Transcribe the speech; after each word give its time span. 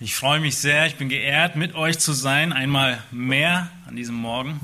Ich 0.00 0.14
freue 0.16 0.40
mich 0.40 0.58
sehr, 0.58 0.86
ich 0.86 0.96
bin 0.96 1.08
geehrt, 1.08 1.54
mit 1.56 1.74
euch 1.74 1.98
zu 1.98 2.12
sein, 2.12 2.52
einmal 2.52 3.02
mehr 3.12 3.70
an 3.86 3.94
diesem 3.94 4.16
Morgen. 4.16 4.60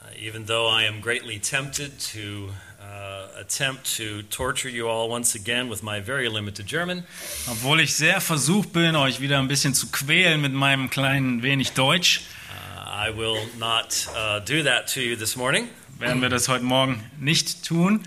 Uh, 0.00 0.18
even 0.18 0.46
though 0.46 0.68
I 0.68 0.88
am 0.88 1.00
greatly 1.00 1.38
tempted 1.38 1.92
to 2.12 2.48
uh, 2.80 3.40
attempt 3.40 3.96
to 3.96 4.22
torture 4.30 4.68
you 4.68 4.88
all 4.88 5.08
once 5.08 5.36
again 5.36 5.70
with 5.70 5.82
my 5.82 6.00
very 6.00 6.28
limited 6.28 6.66
German, 6.66 7.04
Obwohl 7.46 7.80
ich 7.80 7.94
sehr 7.94 8.20
versucht 8.20 8.72
bin, 8.72 8.96
euch 8.96 9.20
wieder 9.20 9.38
ein 9.38 9.48
bisschen 9.48 9.74
zu 9.74 9.90
quälen 9.92 10.40
mit 10.40 10.52
meinem 10.52 10.90
kleinen 10.90 11.42
wenig 11.42 11.72
Deutsch, 11.72 12.22
uh, 12.50 13.08
I 13.08 13.16
will 13.16 13.38
not 13.58 14.08
uh, 14.16 14.40
do 14.40 14.64
that 14.64 14.92
to 14.94 15.00
you 15.00 15.14
this 15.14 15.36
morning. 15.36 15.68
werden 15.98 16.20
wir 16.20 16.28
das 16.28 16.48
heute 16.48 16.64
Morgen 16.64 17.00
nicht 17.20 17.64
tun. 17.64 18.02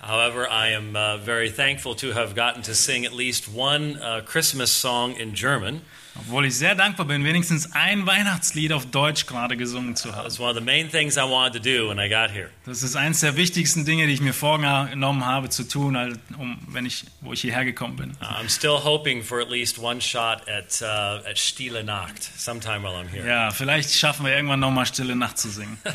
However, 0.00 0.46
I 0.48 0.68
am 0.68 0.94
uh, 0.94 1.16
very 1.18 1.50
thankful 1.50 1.96
to 1.96 2.12
have 2.12 2.34
gotten 2.34 2.62
to 2.62 2.74
sing 2.74 3.04
at 3.06 3.12
least 3.12 3.48
one 3.48 3.96
uh, 3.96 4.20
Christmas 4.24 4.70
song 4.70 5.14
in 5.14 5.34
German. 5.34 5.82
Obwohl 6.18 6.46
ich 6.46 6.56
sehr 6.56 6.74
dankbar 6.74 7.06
bin, 7.06 7.24
wenigstens 7.24 7.72
ein 7.72 8.06
Weihnachtslied 8.06 8.72
auf 8.72 8.86
Deutsch 8.86 9.26
gerade 9.26 9.56
gesungen 9.56 9.96
zu 9.96 10.14
haben. 10.14 10.24
was 10.24 10.40
one 10.40 10.48
of 10.50 10.56
the 10.56 10.62
main 10.62 10.88
things 10.88 11.16
I 11.16 11.22
wanted 11.22 11.54
to 11.54 11.58
do 11.60 11.88
when 11.88 11.98
I 11.98 12.08
got 12.08 12.30
here. 12.30 12.50
Das 12.64 12.82
ist 12.82 12.96
eines 12.96 13.20
der 13.20 13.36
wichtigsten 13.36 13.84
Dinge, 13.84 14.06
die 14.06 14.14
ich 14.14 14.20
mir 14.20 14.32
vorgenommen 14.32 15.26
habe 15.26 15.50
zu 15.50 15.64
tun, 15.64 16.18
um, 16.38 16.58
wenn 16.68 16.86
ich, 16.86 17.04
wo 17.20 17.32
ich 17.32 17.42
hierher 17.42 17.64
gekommen 17.64 17.96
bin. 17.96 18.10
Uh, 18.12 18.24
I'm 18.24 18.48
still 18.48 18.82
hoping 18.82 19.22
for 19.22 19.40
at 19.40 19.50
least 19.50 19.78
one 19.78 20.00
shot 20.00 20.48
at, 20.48 20.80
uh, 20.82 21.28
at 21.28 21.38
Stille 21.38 21.84
Nacht 21.84 22.22
sometime 22.22 22.82
while 22.82 22.94
I'm 22.94 23.08
here. 23.08 23.26
Ja, 23.26 23.50
vielleicht 23.50 23.92
schaffen 23.92 24.24
wir 24.24 24.34
irgendwann 24.34 24.60
nochmal 24.60 24.86
Stille 24.86 25.16
Nacht 25.16 25.38
zu 25.38 25.50
singen. 25.50 25.78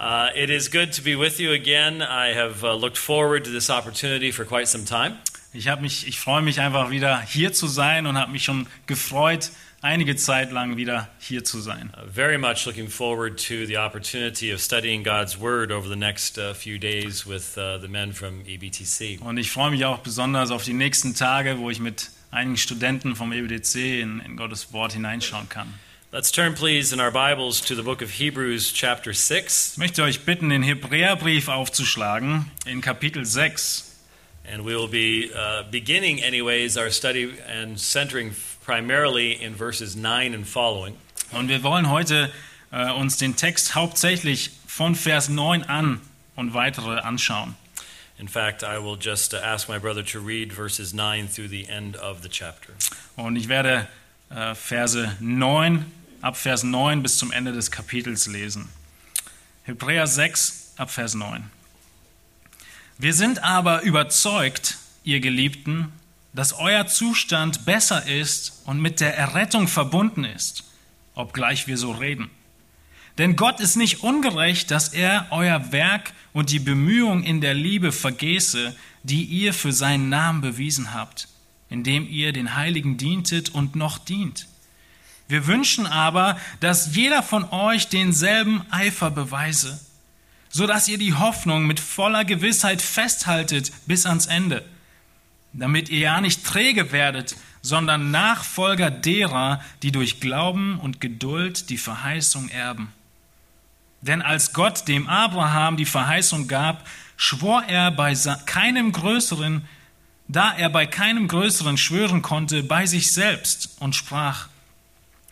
Uh, 0.00 0.30
it 0.34 0.48
is 0.48 0.68
good 0.68 0.94
to 0.94 1.02
be 1.02 1.14
with 1.14 1.38
you 1.38 1.52
again. 1.52 2.00
I 2.00 2.32
have 2.32 2.64
uh, 2.64 2.72
looked 2.72 2.96
forward 2.96 3.44
to 3.44 3.50
this 3.50 3.68
opportunity 3.68 4.30
for 4.30 4.46
quite 4.46 4.66
some 4.66 4.86
time. 4.86 5.18
Ich, 5.52 5.68
hab 5.68 5.82
mich, 5.82 6.06
ich 6.06 6.18
freue 6.18 6.40
mich 6.40 6.58
einfach 6.58 6.90
wieder 6.90 7.20
hier 7.20 7.52
zu 7.52 7.66
sein 7.66 8.06
und 8.06 8.16
habe 8.16 8.32
mich 8.32 8.44
schon 8.44 8.66
gefreut, 8.86 9.50
einige 9.82 10.16
Zeit 10.16 10.52
lang 10.52 10.78
wieder 10.78 11.10
hier 11.18 11.44
zu 11.44 11.60
sein. 11.60 11.92
Uh, 11.94 12.06
very 12.10 12.38
much 12.38 12.64
looking 12.64 12.88
forward 12.88 13.36
to 13.36 13.66
the 13.66 13.76
opportunity 13.76 14.54
of 14.54 14.62
studying 14.62 15.04
God's 15.04 15.38
Word 15.38 15.70
over 15.70 15.86
the 15.86 15.96
next 15.96 16.38
uh, 16.38 16.54
few 16.54 16.78
days 16.78 17.26
with 17.26 17.58
uh, 17.58 17.78
the 17.78 17.88
men 17.88 18.14
from 18.14 18.40
EBTC. 18.46 19.20
Und 19.20 19.36
ich 19.36 19.50
freue 19.50 19.70
mich 19.70 19.84
auch 19.84 19.98
besonders 19.98 20.50
auf 20.50 20.64
die 20.64 20.72
nächsten 20.72 21.14
Tage, 21.14 21.58
wo 21.58 21.68
ich 21.68 21.78
mit 21.78 22.08
einigen 22.30 22.56
Studenten 22.56 23.16
vom 23.16 23.32
EBDC 23.32 24.00
in, 24.00 24.20
in 24.20 24.38
Gottes 24.38 24.72
Wort 24.72 24.94
hineinschauen 24.94 25.50
kann. 25.50 25.74
Let's 26.12 26.32
turn, 26.32 26.54
please, 26.54 26.92
in 26.92 26.98
our 26.98 27.12
Bibles 27.12 27.60
to 27.60 27.76
the 27.76 27.84
book 27.84 28.02
of 28.02 28.10
Hebrews, 28.10 28.72
chapter 28.72 29.12
6, 29.12 29.74
Ich 29.74 29.78
möchte 29.78 30.02
euch 30.02 30.24
bitten, 30.24 30.48
den 30.48 30.64
Hebräerbrief 30.64 31.46
aufzuschlagen 31.46 32.50
in 32.66 32.80
Kapitel 32.80 33.24
6. 33.24 33.96
and 34.44 34.64
we 34.64 34.74
will 34.74 34.88
be 34.88 35.30
uh, 35.32 35.62
beginning, 35.70 36.20
anyways, 36.20 36.76
our 36.76 36.90
study 36.90 37.32
and 37.46 37.78
centering 37.78 38.34
primarily 38.64 39.40
in 39.40 39.54
verses 39.54 39.94
9 39.94 40.34
and 40.34 40.48
following. 40.48 40.96
Und 41.30 41.48
wir 41.48 41.62
wollen 41.62 41.88
heute 41.88 42.32
äh, 42.72 42.90
uns 42.90 43.16
den 43.16 43.36
Text 43.36 43.76
hauptsächlich 43.76 44.50
von 44.66 44.96
Vers 44.96 45.28
9 45.28 45.62
an 45.62 46.00
und 46.34 46.54
weitere 46.54 46.98
anschauen. 46.98 47.54
In 48.18 48.26
fact, 48.26 48.64
I 48.64 48.78
will 48.82 48.98
just 49.00 49.32
uh, 49.32 49.36
ask 49.36 49.68
my 49.68 49.78
brother 49.78 50.04
to 50.06 50.18
read 50.18 50.52
verses 50.52 50.92
9 50.92 51.28
through 51.28 51.48
the 51.48 51.68
end 51.68 51.96
of 51.96 52.22
the 52.22 52.28
chapter. 52.28 52.72
Und 53.14 53.36
ich 53.36 53.46
werde 53.46 53.86
äh, 54.30 54.56
Verse 54.56 55.16
9, 55.20 55.86
ab 56.22 56.36
Vers 56.36 56.62
9 56.62 57.02
bis 57.02 57.18
zum 57.18 57.32
Ende 57.32 57.52
des 57.52 57.70
Kapitels 57.70 58.26
lesen. 58.26 58.68
Hebräer 59.64 60.06
6, 60.06 60.74
ab 60.76 60.90
Vers 60.90 61.14
9. 61.14 61.50
Wir 62.98 63.14
sind 63.14 63.42
aber 63.42 63.82
überzeugt, 63.82 64.78
ihr 65.04 65.20
Geliebten, 65.20 65.92
dass 66.32 66.52
euer 66.52 66.86
Zustand 66.86 67.64
besser 67.64 68.06
ist 68.06 68.62
und 68.66 68.80
mit 68.80 69.00
der 69.00 69.16
Errettung 69.16 69.68
verbunden 69.68 70.24
ist, 70.24 70.64
obgleich 71.14 71.66
wir 71.66 71.78
so 71.78 71.92
reden. 71.92 72.30
Denn 73.18 73.36
Gott 73.36 73.60
ist 73.60 73.76
nicht 73.76 74.02
ungerecht, 74.02 74.70
dass 74.70 74.88
er 74.88 75.26
euer 75.30 75.72
Werk 75.72 76.12
und 76.32 76.50
die 76.50 76.58
Bemühung 76.58 77.22
in 77.22 77.40
der 77.40 77.54
Liebe 77.54 77.92
vergesse, 77.92 78.76
die 79.02 79.24
ihr 79.24 79.52
für 79.52 79.72
seinen 79.72 80.08
Namen 80.08 80.40
bewiesen 80.40 80.94
habt, 80.94 81.28
indem 81.68 82.08
ihr 82.08 82.32
den 82.32 82.54
Heiligen 82.54 82.96
dientet 82.96 83.48
und 83.48 83.76
noch 83.76 83.98
dient. 83.98 84.46
Wir 85.30 85.46
wünschen 85.46 85.86
aber, 85.86 86.36
dass 86.58 86.96
jeder 86.96 87.22
von 87.22 87.44
euch 87.50 87.86
denselben 87.86 88.64
Eifer 88.72 89.12
beweise, 89.12 89.78
so 90.48 90.66
dass 90.66 90.88
ihr 90.88 90.98
die 90.98 91.14
Hoffnung 91.14 91.68
mit 91.68 91.78
voller 91.78 92.24
Gewissheit 92.24 92.82
festhaltet 92.82 93.70
bis 93.86 94.06
ans 94.06 94.26
Ende, 94.26 94.64
damit 95.52 95.88
ihr 95.88 96.00
ja 96.00 96.20
nicht 96.20 96.44
träge 96.44 96.90
werdet, 96.90 97.36
sondern 97.62 98.10
Nachfolger 98.10 98.90
derer, 98.90 99.62
die 99.84 99.92
durch 99.92 100.18
Glauben 100.18 100.80
und 100.80 101.00
Geduld 101.00 101.70
die 101.70 101.78
Verheißung 101.78 102.48
erben. 102.48 102.92
Denn 104.00 104.22
als 104.22 104.52
Gott 104.52 104.88
dem 104.88 105.08
Abraham 105.08 105.76
die 105.76 105.86
Verheißung 105.86 106.48
gab, 106.48 106.88
schwor 107.16 107.62
er 107.68 107.92
bei 107.92 108.14
keinem 108.46 108.90
größeren, 108.90 109.64
da 110.26 110.52
er 110.52 110.70
bei 110.70 110.86
keinem 110.86 111.28
größeren 111.28 111.78
schwören 111.78 112.20
konnte, 112.20 112.64
bei 112.64 112.86
sich 112.86 113.12
selbst 113.12 113.76
und 113.78 113.94
sprach, 113.94 114.49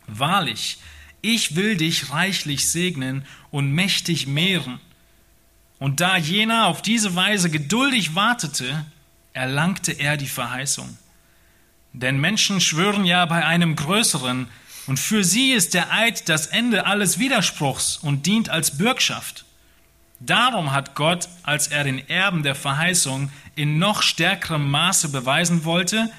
Wahrlich, 0.09 0.79
ich 1.21 1.55
will 1.55 1.77
dich 1.77 2.11
reichlich 2.11 2.69
segnen 2.69 3.25
und 3.51 3.73
mächtig 3.73 4.27
mehren. 4.27 4.81
Und 5.79 6.01
da 6.01 6.17
jener 6.17 6.67
auf 6.67 6.83
diese 6.83 7.15
Weise 7.15 7.51
geduldig 7.51 8.15
wartete, 8.15 8.85
erlangte 9.33 9.93
er 9.93 10.17
die 10.17 10.29
Verheißung. 10.29 10.97
Denn 11.93 12.19
Menschen 12.21 12.61
schwören 12.61 13.05
ja 13.05 13.25
bei 13.27 13.45
einem 13.45 13.77
Größeren, 13.77 14.49
und 14.87 14.99
für 14.99 15.23
sie 15.23 15.53
ist 15.53 15.75
der 15.75 15.93
Eid 15.93 16.31
das 16.31 16.47
Ende 16.47 16.87
alles 16.87 17.19
Widerspruchs 17.19 17.99
und 17.99 18.25
dient 18.25 18.49
als 18.49 18.79
Bürgschaft. 18.79 19.45
Darum 20.19 20.73
hat 20.73 20.95
Gott, 20.95 21.29
als 21.43 21.69
er 21.69 21.85
den 21.85 22.09
Erben 22.09 22.43
der 22.43 22.55
Verheißung 22.55 23.31
in 23.55 23.79
noch 23.79 24.01
stärkerem 24.01 24.71
Maße 24.71 25.11
beweisen 25.11 25.65
wollte, 25.65 26.11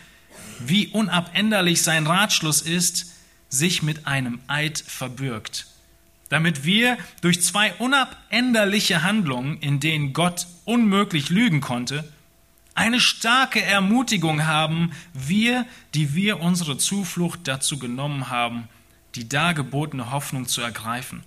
wie 0.60 0.88
unabänderlich 0.88 1.82
sein 1.82 2.06
Ratschluss 2.06 2.62
ist, 2.62 3.08
sich 3.50 3.84
mit 3.84 4.08
einem 4.08 4.40
Eid 4.48 4.80
verbürgt, 4.80 5.68
damit 6.30 6.64
wir 6.64 6.98
durch 7.22 7.42
zwei 7.42 7.74
unabänderliche 7.74 9.04
Handlungen, 9.04 9.58
in 9.60 9.80
denen 9.80 10.14
Gott 10.14 10.48
unmöglich 10.66 11.30
lügen 11.30 11.60
konnte, 11.60 12.12
eine 12.76 13.02
starke 13.02 13.62
Ermutigung 13.62 14.46
haben, 14.46 14.94
wir, 15.14 15.66
die 15.96 16.14
wir 16.14 16.40
unsere 16.40 16.78
Zuflucht 16.78 17.42
dazu 17.44 17.78
genommen 17.78 18.30
haben, 18.30 18.70
die 19.16 19.28
dargebotene 19.28 20.12
Hoffnung 20.12 20.48
zu 20.48 20.62
ergreifen. 20.62 21.24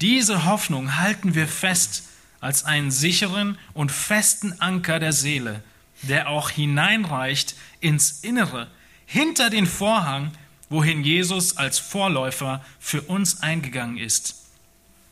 Diese 0.00 0.44
Hoffnung 0.44 0.96
halten 0.96 1.34
wir 1.34 1.46
fest 1.46 2.04
als 2.40 2.64
einen 2.64 2.90
sicheren 2.90 3.58
und 3.74 3.92
festen 3.92 4.60
Anker 4.60 4.98
der 4.98 5.12
Seele, 5.12 5.62
der 6.02 6.28
auch 6.28 6.50
hineinreicht 6.50 7.54
ins 7.80 8.20
Innere, 8.22 8.68
hinter 9.06 9.50
den 9.50 9.66
Vorhang, 9.66 10.32
wohin 10.72 11.04
Jesus 11.04 11.58
als 11.58 11.78
Vorläufer 11.78 12.64
für 12.80 13.02
uns 13.02 13.42
eingegangen 13.42 13.98
ist, 13.98 14.34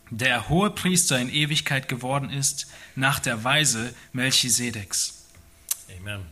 der 0.09 0.49
hohe 0.49 0.71
Priester 0.71 1.19
in 1.21 1.33
Ewigkeit 1.33 1.87
geworden 1.87 2.31
ist, 2.31 2.67
nach 2.97 3.21
der 3.21 3.45
Weise 3.45 3.95
Melchisedeks. 4.13 5.27
Amen. 6.01 6.23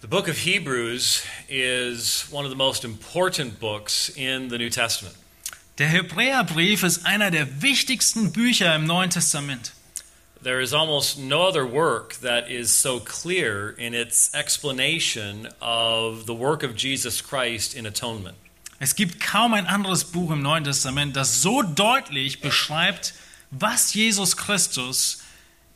The 0.00 0.08
book 0.08 0.28
of 0.28 0.36
Hebrews 0.36 1.22
is 1.48 2.26
one 2.30 2.46
of 2.46 2.50
the 2.50 2.56
most 2.56 2.84
important 2.84 3.60
books 3.60 4.08
in 4.08 4.48
the 4.48 4.58
New 4.58 4.70
Testament. 4.70 5.14
Der 5.78 5.88
Hebräerbrief 5.88 6.82
ist 6.82 7.04
einer 7.04 7.30
der 7.30 7.60
wichtigsten 7.60 8.32
Bücher 8.32 8.74
im 8.74 8.84
Neuen 8.84 9.10
Testament. 9.10 9.72
There 10.46 10.60
is 10.60 10.72
almost 10.72 11.18
no 11.18 11.42
other 11.42 11.66
work 11.66 12.18
that 12.22 12.48
is 12.48 12.72
so 12.72 13.00
clear 13.00 13.70
in 13.70 13.94
its 13.94 14.32
explanation 14.32 15.48
of 15.60 16.26
the 16.26 16.34
work 16.34 16.62
of 16.62 16.76
Jesus 16.76 17.20
Christ 17.20 17.74
in 17.74 17.84
atonement. 17.84 18.36
Es 18.78 18.94
gibt 18.94 19.18
kaum 19.18 19.54
ein 19.54 19.66
anderes 19.66 20.04
Buch 20.04 20.30
im 20.30 20.42
Neuen 20.42 20.62
Testament, 20.62 21.16
das 21.16 21.42
so 21.42 21.62
deutlich 21.62 22.42
beschreibt, 22.42 23.12
was 23.50 23.92
Jesus 23.92 24.36
Christus 24.36 25.20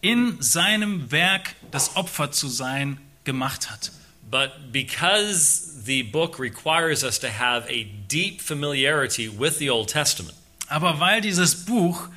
in 0.02 0.40
seinem 0.40 1.11
Werk, 1.11 1.56
das 1.72 1.96
Opfer 1.96 2.31
zu 2.31 2.46
sein, 2.46 3.00
gemacht 3.25 3.72
hat. 3.72 3.90
But 4.31 4.70
because 4.70 5.82
the 5.84 6.05
book 6.05 6.38
requires 6.38 7.02
us 7.02 7.19
to 7.19 7.28
have 7.28 7.69
a 7.69 7.88
deep 8.06 8.40
familiarity 8.40 9.28
with 9.28 9.58
the 9.58 9.69
Old 9.69 9.88
Testament, 9.88 10.37
Aber 10.69 11.00
weil 11.00 11.20
dieses 11.20 11.64
Buch, 11.64 12.08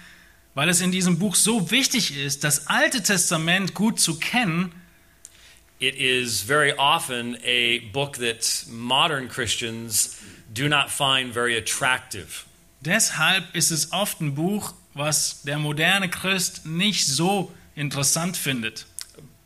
weil 0.55 0.69
es 0.69 0.81
in 0.81 0.91
diesem 0.91 1.19
Buch 1.19 1.35
so 1.35 1.71
wichtig 1.71 2.15
ist, 2.17 2.43
das 2.43 2.67
Alte 2.67 3.01
Testament 3.01 3.73
gut 3.73 3.99
zu 3.99 4.19
kennen, 4.19 4.71
it 5.79 5.95
is 5.95 6.41
very 6.41 6.73
often 6.77 7.35
a 7.45 7.79
book 7.91 8.17
that 8.17 8.65
modern 8.69 9.27
Christians 9.27 10.17
do 10.53 10.67
not 10.67 10.89
find 10.89 11.33
very 11.33 11.57
attractive. 11.57 12.45
deshalb 12.81 13.53
ist 13.53 13.71
es 13.71 13.91
oft 13.91 14.21
ein 14.21 14.35
Buch, 14.35 14.73
was 14.93 15.41
der 15.43 15.57
moderne 15.57 16.09
Christ 16.09 16.65
nicht 16.65 17.05
so 17.07 17.51
interessant 17.75 18.37
findet. 18.37 18.85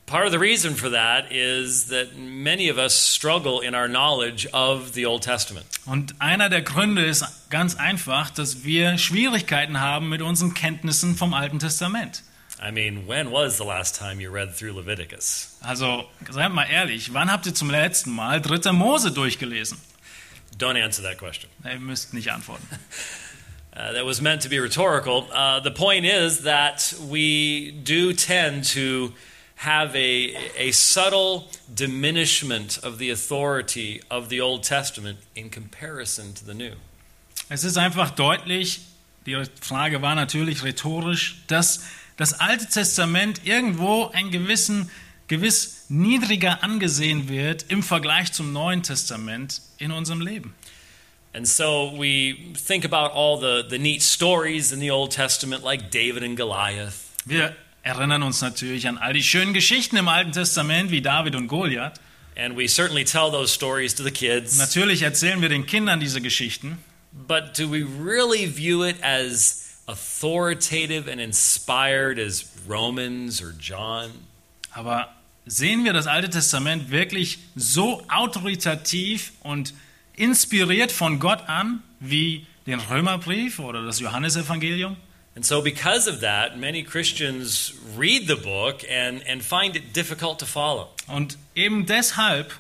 Part 0.08 0.26
of 0.26 0.32
the 0.32 0.40
reason 0.40 0.76
for 0.76 0.92
that 0.92 1.34
is 1.34 1.88
that 1.90 2.16
many 2.16 2.70
of 2.70 2.78
us 2.78 2.94
struggle 2.94 3.60
in 3.60 3.76
our 3.76 3.90
knowledge 3.90 4.48
of 4.54 4.94
the 4.94 5.06
Old 5.06 5.22
Testament. 5.22 5.66
Und 5.86 6.16
einer 6.20 6.48
der 6.48 6.62
Gründe 6.62 7.04
ist 7.04 7.26
ganz 7.50 7.76
einfach, 7.76 8.30
dass 8.30 8.64
wir 8.64 8.98
Schwierigkeiten 8.98 9.82
haben 9.82 10.08
mit 10.08 10.22
unseren 10.22 10.54
Kenntnissen 10.54 11.18
vom 11.18 11.34
Alten 11.34 11.60
Testament. 11.60 12.24
I 12.66 12.72
mean, 12.72 13.06
when 13.06 13.34
was 13.34 13.58
the 13.58 13.66
last 13.66 13.98
time 13.98 14.22
you 14.22 14.32
read 14.32 14.56
through 14.56 14.78
Leviticus? 14.78 15.58
Also, 15.62 16.06
seid 16.30 16.54
mal 16.54 16.64
ehrlich, 16.64 17.14
wann 17.14 17.30
habt 17.30 17.46
ihr 17.46 17.54
zum 17.54 17.70
letzten 17.70 18.12
Mal 18.12 18.40
3. 18.40 18.72
Mose 18.72 19.12
durchgelesen? 19.12 19.78
Don't 20.58 20.82
answer 20.82 21.04
that 21.04 21.18
question. 21.18 21.50
Ihr 21.66 21.82
müsst 21.82 22.14
nicht 22.14 22.32
antworten. 22.32 22.66
Uh, 23.78 23.94
that 23.94 24.08
was 24.08 24.22
meant 24.22 24.42
to 24.42 24.50
be 24.50 24.58
rhetorical. 24.58 25.28
Uh, 25.32 25.60
the 25.60 25.70
point 25.70 26.04
is 26.04 26.42
that 26.46 26.96
we 27.12 27.70
do 27.84 28.12
tend 28.12 28.64
to 28.64 29.14
have 29.58 29.96
a, 29.96 30.36
a 30.58 30.72
subtle 30.72 31.48
diminishment 31.74 32.78
of 32.84 33.00
the 33.00 33.10
authority 33.10 34.02
of 34.10 34.30
the 34.30 34.40
Old 34.40 34.64
Testament 34.64 35.18
in 35.36 35.50
comparison 35.50 36.34
to 36.34 36.46
the 36.46 36.54
New. 36.54 36.74
Es 37.50 37.64
ist 37.64 37.78
einfach 37.78 38.12
deutlich, 38.12 38.82
die 39.26 39.36
Frage 39.62 40.02
war 40.02 40.16
natürlich 40.16 40.64
rhetorisch, 40.64 41.44
dass 41.48 41.86
das 42.18 42.40
Alte 42.40 42.68
Testament 42.68 43.42
irgendwo 43.46 44.10
ein 44.14 44.32
gewissen, 44.32 44.92
gewiss 45.28 45.86
niedriger 45.90 46.64
angesehen 46.64 47.28
wird 47.28 47.66
im 47.70 47.84
Vergleich 47.84 48.32
zum 48.34 48.54
Neuen 48.54 48.84
Testament 48.84 49.62
in 49.78 49.92
unserem 49.92 50.22
Leben. 50.22 50.54
And 51.34 51.48
so 51.48 51.94
we 51.96 52.54
think 52.56 52.86
about 52.86 53.14
all 53.14 53.40
the, 53.40 53.68
the 53.70 53.78
neat 53.78 54.02
stories 54.02 54.72
in 54.72 54.80
the 54.80 54.92
Old 54.92 55.12
Testament, 55.12 55.64
like 55.64 55.92
David 55.92 56.24
and 56.24 56.36
Goliath. 56.38 57.06
Wir 57.26 57.56
erinnern 57.88 58.22
uns 58.22 58.42
natürlich 58.42 58.88
an 58.88 58.98
all 58.98 59.14
die 59.14 59.24
schönen 59.24 59.54
Geschichten 59.54 59.96
im 59.96 60.08
Alten 60.10 60.34
Testament 60.34 60.92
wie 60.92 61.02
David 61.02 61.36
und 61.36 61.48
Goliath. 61.48 62.00
And 62.36 62.56
we 62.56 62.68
certainly 62.68 63.04
tell 63.04 63.32
those 63.32 63.52
stories 63.52 63.96
to 63.96 64.04
the 64.04 64.12
kids. 64.12 64.58
Natürlich 64.58 65.02
erzählen 65.02 65.42
wir 65.42 65.50
den 65.50 65.66
Kindern 65.66 66.00
diese 66.00 66.22
Geschichten. 66.22 66.78
But 67.12 67.58
do 67.58 67.72
we 67.72 67.84
really 67.84 68.46
view 68.46 68.84
it 68.84 68.98
as 69.02 69.82
authoritative 69.88 71.10
and 71.10 71.20
inspired 71.20 72.20
as 72.20 72.46
Romans 72.68 73.42
or 73.42 73.54
John? 73.60 74.12
Aber 74.72 75.08
sehen 75.46 75.86
wir 75.86 75.94
das 75.94 76.06
Alte 76.06 76.30
Testament 76.30 76.92
wirklich 76.92 77.40
so 77.56 78.04
autoritativ 78.10 79.32
und 79.42 79.74
inspiriert 80.14 80.92
von 80.92 81.20
Gott 81.20 81.48
an 81.48 81.82
wie 82.00 82.46
den 82.68 82.80
Römerbrief 82.82 83.60
oder 83.60 83.84
das 83.84 84.00
Johannesevangelium? 84.00 84.98
And 85.38 85.46
so, 85.46 85.62
because 85.62 86.08
of 86.08 86.22
that, 86.22 86.58
many 86.58 86.82
Christians 86.82 87.72
read 87.96 88.28
the 88.28 88.38
book 88.38 88.84
and, 88.90 89.22
and 89.28 89.44
find 89.44 89.76
it 89.76 89.94
difficult 89.94 90.40
to 90.40 90.48
follow. 90.48 90.88
Und 91.06 91.38
eben 91.54 91.86
deshalb, 91.86 92.52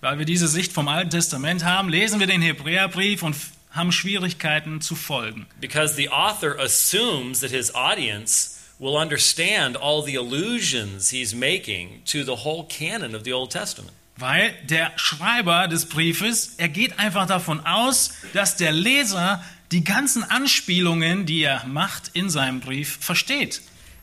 weil 0.00 0.18
wir 0.18 0.26
diese 0.26 0.48
Sicht 0.48 0.72
vom 0.72 0.88
Alten 0.88 1.10
Testament 1.10 1.64
haben, 1.64 1.88
lesen 1.88 2.18
wir 2.18 2.26
den 2.26 2.42
Hebräerbrief 2.42 3.22
und 3.22 3.36
haben 3.70 3.92
Schwierigkeiten 3.92 4.80
zu 4.80 4.96
folgen. 4.96 5.46
Because 5.60 5.94
the 5.94 6.08
author 6.08 6.58
assumes 6.58 7.42
that 7.42 7.52
his 7.52 7.72
audience 7.76 8.58
will 8.80 8.96
understand 8.96 9.76
all 9.80 10.02
the 10.04 10.18
allusions 10.18 11.10
he's 11.10 11.32
making 11.32 12.02
to 12.06 12.24
the 12.24 12.42
whole 12.44 12.66
canon 12.68 13.14
of 13.14 13.22
the 13.22 13.32
Old 13.32 13.52
Testament. 13.52 13.92
Weil 14.16 14.52
der 14.64 14.90
Schreiber 14.96 15.68
des 15.68 15.86
Briefes, 15.86 16.54
er 16.58 16.70
geht 16.70 16.98
einfach 16.98 17.28
davon 17.28 17.64
aus, 17.64 18.14
dass 18.32 18.56
der 18.56 18.72
Leser 18.72 19.44
die 19.72 19.84
ganzen 19.84 20.24
Anspielungen, 20.24 21.26
die 21.26 21.42
er 21.42 21.66
macht 21.66 22.10
in 22.14 22.30
seinem 22.30 22.60
Brief, 22.60 22.98
versteht. 23.00 23.62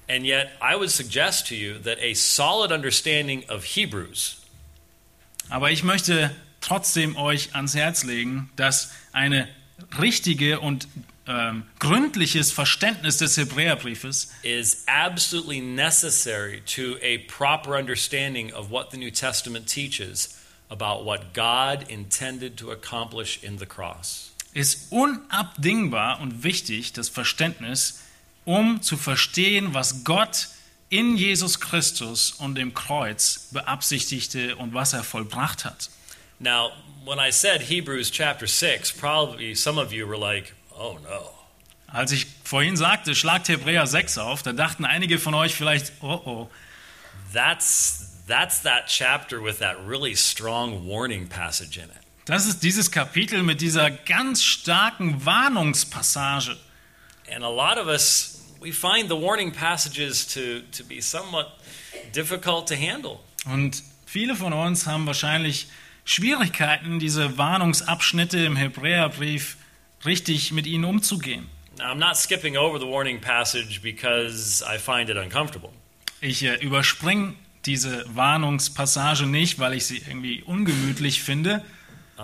And 0.10 0.26
yet, 0.26 0.50
I 0.62 0.76
would 0.76 0.90
suggest 0.90 1.48
to 1.48 1.56
you 1.56 1.80
that 1.80 1.98
a 2.00 2.14
solid 2.14 2.72
understanding 2.72 3.44
of 3.50 3.66
Hebrews 3.66 4.38
Aber 5.50 5.72
ich 5.72 5.84
möchte 5.84 6.36
trotzdem 6.62 7.16
euch 7.16 7.56
ans 7.56 7.76
Herz 7.76 8.04
legen, 8.04 8.50
dass 8.56 8.92
eine 9.14 9.48
richtige 10.00 10.60
und 10.60 10.88
ähm, 11.28 11.64
gründliches 11.80 12.52
Verständnis 12.52 13.18
des 13.18 13.38
Hebräerbriefes 13.38 14.32
is 14.44 14.84
absolutely 14.88 15.60
necessary 15.60 16.62
to 16.66 16.96
a 17.02 17.18
proper 17.28 17.78
understanding 17.78 18.54
of 18.54 18.72
what 18.72 18.92
the 18.92 18.98
New 18.98 19.12
Testament 19.12 19.68
teaches 19.68 20.38
about 20.70 21.06
what 21.06 21.34
God 21.34 21.90
intended 21.90 22.58
to 22.58 22.72
accomplish 22.72 23.44
in 23.44 23.58
the 23.58 23.66
cross. 23.66 24.32
Ist 24.58 24.92
unabdingbar 24.92 26.20
und 26.20 26.42
wichtig, 26.44 26.92
das 26.92 27.10
Verständnis, 27.10 28.02
um 28.44 28.82
zu 28.82 28.98
verstehen, 28.98 29.76
was 29.76 30.04
Gott 30.04 30.48
in 30.90 31.16
Jesus 31.16 31.60
Christus 31.60 32.32
und 32.32 32.56
dem 32.56 32.74
Kreuz 32.74 33.50
beabsichtigte 33.52 34.56
und 34.56 34.74
was 34.74 34.94
er 34.94 35.04
vollbracht 35.04 35.64
hat. 35.64 35.92
Now, 36.40 36.72
when 37.06 37.20
I 37.20 37.32
said 37.32 37.62
Hebrews 37.62 38.10
chapter 38.10 38.48
6, 38.48 38.94
probably 38.94 39.54
some 39.54 39.80
of 39.80 39.94
you 39.94 40.08
were 40.08 40.18
like, 40.18 40.56
oh 40.72 40.98
no. 41.04 41.30
Als 41.86 42.12
ich 42.12 42.26
vorhin 42.44 42.78
sagte, 42.78 43.14
schlagt 43.14 43.50
Hebräer 43.50 43.86
6 43.86 44.18
auf, 44.18 44.42
da 44.42 44.54
dachten 44.54 44.86
einige 44.86 45.20
von 45.20 45.36
euch 45.36 45.54
vielleicht, 45.54 45.92
oh 46.02 46.20
oh, 46.26 46.50
That's, 47.32 48.24
that's 48.26 48.64
that 48.64 48.88
chapter 48.88 49.40
with 49.40 49.60
that 49.60 49.78
really 49.86 50.16
strong 50.16 50.88
warning 50.88 51.28
passage 51.28 51.78
in 51.78 51.92
it. 51.92 52.07
Das 52.28 52.46
ist 52.46 52.62
dieses 52.62 52.92
Kapitel 52.92 53.42
mit 53.42 53.62
dieser 53.62 53.90
ganz 53.90 54.44
starken 54.44 55.26
Warnungspassage. 55.26 56.58
And 57.34 57.44
a 57.44 57.50
lot 57.50 57.78
of 57.78 57.88
us, 57.88 58.42
we 58.62 58.72
find 58.72 59.10
the 59.10 59.16
warning 59.16 59.52
passages 59.52 60.28
to, 60.28 60.62
to 60.78 60.84
be 60.84 61.02
somewhat 61.02 61.48
difficult 62.14 62.68
to 62.68 62.76
handle. 62.76 63.20
Und 63.46 63.82
viele 64.06 64.36
von 64.36 64.52
uns 64.52 64.86
haben 64.86 65.06
wahrscheinlich 65.08 65.68
Schwierigkeiten, 66.04 67.00
diese 67.00 67.38
Warnungsabschnitte 67.38 68.40
im 68.40 68.58
Hebräerbrief 68.58 69.58
richtig 70.06 70.52
mit 70.52 70.68
ihnen 70.68 70.84
umzugehen. 70.84 71.48
Now, 71.78 71.86
I'm 71.86 71.96
not 71.96 72.18
skipping 72.18 72.58
over 72.58 72.78
the 72.80 72.88
warning 72.88 73.22
passage 73.22 73.82
because 73.82 74.64
I 74.64 74.78
find 74.78 75.10
it 75.10 75.16
uncomfortable. 75.16 75.70
Ich 76.20 76.44
äh, 76.44 76.56
überspringe 76.56 77.36
diese 77.66 78.04
Warnungspassage 78.16 79.28
nicht, 79.28 79.60
weil 79.60 79.74
ich 79.74 79.86
sie 79.86 79.98
irgendwie 79.98 80.42
ungemütlich 80.42 81.22
finde, 81.22 81.64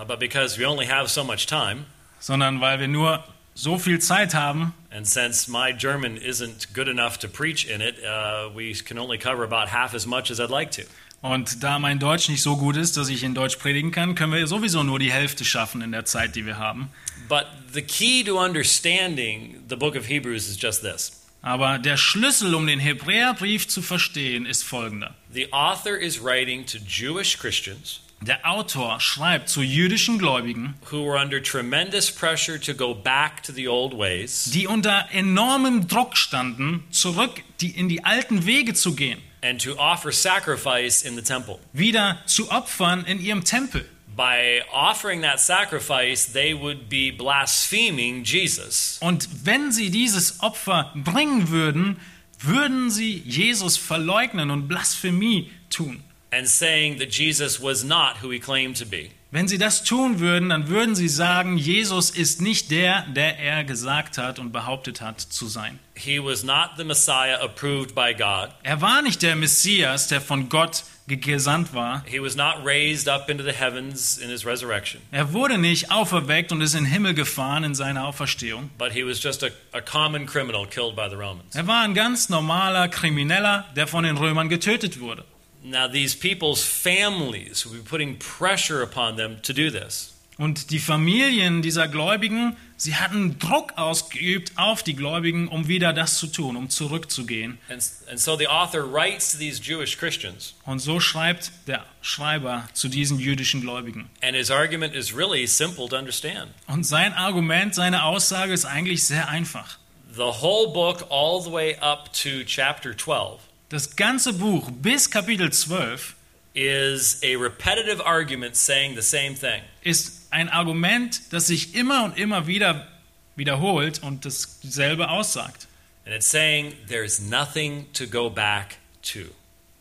but 0.06 0.18
because 0.18 0.58
we 0.58 0.66
only 0.66 0.86
have 0.86 1.08
so 1.08 1.22
much 1.24 1.46
time, 1.46 1.86
sondern 2.20 2.60
weil 2.60 2.80
wir 2.80 2.88
nur 2.88 3.22
so 3.54 3.78
viel 3.78 4.00
Zeit 4.00 4.34
haben 4.34 4.72
and 4.90 5.06
since 5.06 5.48
my 5.48 5.72
German 5.72 6.16
isn't 6.16 6.72
good 6.74 6.88
enough 6.88 7.18
to 7.18 7.28
preach 7.28 7.64
in 7.66 7.80
it, 7.80 7.96
uh, 8.04 8.48
we 8.54 8.72
can 8.74 8.98
only 8.98 9.18
cover 9.18 9.44
about 9.44 9.68
half 9.68 9.94
as 9.94 10.06
much 10.06 10.30
as 10.30 10.40
I'd 10.40 10.50
like 10.50 10.70
to. 10.72 10.82
und 11.22 11.62
da 11.62 11.78
mein 11.78 11.98
Deutsch 11.98 12.28
nicht 12.28 12.42
so 12.42 12.56
gut 12.56 12.76
ist, 12.76 12.96
dass 12.96 13.08
ich 13.08 13.22
in 13.22 13.34
Deutsch 13.34 13.56
predigen 13.56 13.92
kann, 13.92 14.14
können 14.14 14.32
wir 14.32 14.46
sowieso 14.46 14.82
nur 14.82 14.98
die 14.98 15.10
Hälfte 15.12 15.44
schaffen 15.44 15.80
in 15.82 15.92
der 15.92 16.04
Zeit, 16.04 16.34
die 16.36 16.44
wir 16.44 16.58
haben. 16.58 16.90
But 17.28 17.46
the 17.72 17.80
key 17.80 18.22
to 18.24 18.38
understanding 18.38 19.62
the 19.68 19.76
book 19.76 19.96
of 19.96 20.06
Hebrews 20.06 20.48
is 20.48 20.58
just 20.60 20.82
this 20.82 21.20
Aber 21.40 21.78
der 21.78 21.96
Schlüssel, 21.98 22.54
um 22.54 22.66
den 22.66 22.78
Hebräerbrief 22.78 23.68
zu 23.68 23.82
verstehen, 23.82 24.46
ist 24.46 24.64
folgender. 24.64 25.14
the 25.32 25.52
author 25.52 25.94
is 25.96 26.22
writing 26.22 26.64
to 26.66 26.78
Jewish 26.78 27.38
Christians 27.38 28.00
Der 28.20 28.48
Autor 28.48 29.00
schreibt 29.00 29.50
zu 29.50 29.60
jüdischen 29.60 30.18
Gläubigen, 30.18 30.74
who 30.90 31.04
were 31.04 31.20
under 31.20 31.42
tremendous 31.42 32.10
pressure 32.10 32.58
to 32.58 32.72
go 32.74 32.94
back 32.94 33.42
to 33.42 33.52
the 33.52 33.68
old 33.68 33.92
ways 33.92 34.50
die 34.50 34.66
unter 34.66 35.08
enormem 35.12 35.88
Druck 35.88 36.16
standen, 36.16 36.84
zurück 36.90 37.42
die, 37.60 37.70
in 37.70 37.88
die 37.88 38.04
alten 38.04 38.46
Wege 38.46 38.72
zu 38.72 38.94
gehen, 38.94 39.20
and 39.42 39.60
to 39.62 39.76
offer 39.76 40.10
sacrifice 40.10 41.02
in 41.02 41.16
the 41.16 41.22
temple. 41.22 41.58
wieder 41.74 42.18
zu 42.24 42.50
opfern 42.50 43.04
in 43.04 43.20
ihrem 43.20 43.44
Tempel. 43.44 43.84
By 44.16 44.62
offering 44.72 45.22
that 45.22 45.40
sacrifice, 45.40 46.32
they 46.32 46.54
would 46.54 46.88
be 46.88 47.10
blaspheming 47.10 48.22
Jesus. 48.22 48.98
Und 49.00 49.28
wenn 49.44 49.72
sie 49.72 49.90
dieses 49.90 50.40
Opfer 50.40 50.92
bringen 50.94 51.50
würden, 51.50 51.96
würden 52.38 52.90
sie 52.90 53.22
Jesus 53.26 53.76
verleugnen 53.76 54.52
und 54.52 54.68
Blasphemie 54.68 55.50
tun. 55.68 56.03
And 56.36 56.48
saying 56.48 56.98
that 56.98 57.10
Jesus 57.10 57.62
was 57.62 57.84
not 57.84 58.22
who 58.22 58.30
he 58.30 58.38
claimed 58.40 58.76
to 58.78 58.84
be. 58.86 59.10
Wenn 59.30 59.48
sie 59.48 59.58
das 59.58 59.82
tun 59.82 60.20
würden, 60.20 60.50
dann 60.50 60.68
würden 60.68 60.94
sie 60.94 61.08
sagen, 61.08 61.58
Jesus 61.58 62.10
ist 62.10 62.40
nicht 62.40 62.70
der, 62.70 63.02
der 63.16 63.36
er 63.38 63.64
gesagt 63.64 64.16
hat 64.16 64.38
und 64.38 64.52
behauptet 64.52 65.00
hat 65.00 65.20
zu 65.20 65.48
sein. 65.48 65.80
He 65.96 66.20
was 66.22 66.44
not 66.44 66.70
the 66.76 66.84
Messiah 66.84 67.40
approved 67.42 67.94
by 67.96 68.14
God. 68.16 68.50
Er 68.62 68.80
war 68.80 69.02
nicht 69.02 69.22
der 69.22 69.34
Messias, 69.34 70.06
der 70.06 70.20
von 70.20 70.48
Gott 70.48 70.84
ge- 71.08 71.16
gesandt 71.16 71.74
war. 71.74 72.04
He 72.06 72.20
was 72.22 72.36
not 72.36 72.64
raised 72.64 73.08
up 73.08 73.28
into 73.28 73.42
the 73.42 73.50
heavens 73.52 74.18
in 74.18 74.30
his 74.30 74.46
resurrection, 74.46 75.00
Er 75.10 75.32
wurde 75.32 75.58
nicht 75.58 75.90
auferweckt 75.90 76.52
und 76.52 76.60
ist 76.60 76.74
in 76.74 76.84
den 76.84 76.92
Himmel 76.92 77.14
gefahren 77.14 77.64
in 77.64 77.74
seiner 77.74 78.06
Auferstehung. 78.06 78.70
but 78.78 78.92
he 78.92 79.04
was 79.04 79.20
just 79.20 79.42
a, 79.42 79.48
a 79.72 79.80
common 79.80 80.26
criminal 80.26 80.64
killed 80.64 80.94
by 80.94 81.08
the 81.10 81.16
Romans. 81.16 81.56
Er 81.56 81.66
war 81.66 81.82
ein 81.82 81.94
ganz 81.94 82.28
normaler 82.28 82.86
Krimineller, 82.86 83.64
der 83.74 83.88
von 83.88 84.04
den 84.04 84.16
Römern 84.16 84.48
getötet 84.48 85.00
wurde. 85.00 85.24
Now, 85.64 85.88
these 85.90 86.14
people's 86.14 86.62
families 86.62 87.64
would 87.64 87.82
be 87.82 87.88
putting 87.88 88.18
pressure 88.18 88.82
upon 88.82 89.16
them 89.16 89.40
to 89.42 89.52
do 89.54 89.70
this. 89.70 90.10
Und 90.36 90.70
die 90.72 90.80
Familien 90.80 91.62
dieser 91.62 91.86
Gläubigen, 91.86 92.56
sie 92.76 92.96
hatten 92.96 93.38
Druck 93.38 93.78
ausgeübt 93.78 94.50
auf 94.56 94.82
die 94.82 94.94
Gläubigen, 94.94 95.46
um 95.48 95.68
wieder 95.68 95.92
das 95.92 96.18
zu 96.18 96.26
tun, 96.26 96.56
um 96.56 96.68
zurückzugehen. 96.68 97.56
And, 97.70 97.80
and 98.10 98.18
so 98.18 98.36
the 98.36 98.48
author 98.48 98.82
writes 98.82 99.30
to 99.32 99.38
these 99.38 99.62
Jewish 99.62 99.96
Christians, 99.96 100.54
Und 100.66 100.80
so 100.80 100.98
schreibt 101.00 101.52
der 101.68 101.84
Schreiber 102.02 102.68
zu 102.72 102.88
diesen 102.88 103.18
jüdischen 103.20 103.60
Gläubigen. 103.60 104.10
and 104.22 104.34
his 104.36 104.50
argument 104.50 104.94
is 104.94 105.14
really 105.16 105.46
simple 105.46 105.88
to 105.88 105.96
understand. 105.96 106.50
Und 106.66 106.84
sein 106.84 107.14
Argument, 107.14 107.74
seine 107.74 108.02
Aussage 108.02 108.52
ist 108.52 108.64
eigentlich 108.64 109.04
sehr 109.04 109.28
einfach. 109.28 109.78
The 110.14 110.22
whole 110.42 110.72
book, 110.72 111.06
all 111.10 111.40
the 111.42 111.52
way 111.52 111.76
up 111.80 112.12
to 112.12 112.42
chapter 112.44 112.94
12, 112.96 113.38
Das 113.74 113.96
ganze 113.96 114.32
Buch 114.32 114.70
bis 114.70 115.10
Kapitel 115.10 115.52
12 115.52 116.14
is 116.54 117.18
a 117.24 117.36
repetitive 117.36 118.00
argument 118.06 118.54
saying 118.54 118.94
the 118.94 119.02
same 119.02 119.34
thing. 119.34 119.62
ist 119.82 120.28
ein 120.30 120.48
Argument, 120.48 121.20
das 121.30 121.48
sich 121.48 121.74
immer 121.74 122.04
und 122.04 122.16
immer 122.16 122.46
wieder 122.46 122.86
wiederholt 123.34 124.00
und 124.00 124.24
dasselbe 124.24 125.08
aussagt. 125.08 125.66
And 126.06 126.14
it's 126.14 126.30
saying 126.30 126.74
there's 126.86 127.18
nothing 127.18 127.92
to 127.94 128.06
go 128.06 128.30
back 128.30 128.76
to. 129.12 129.22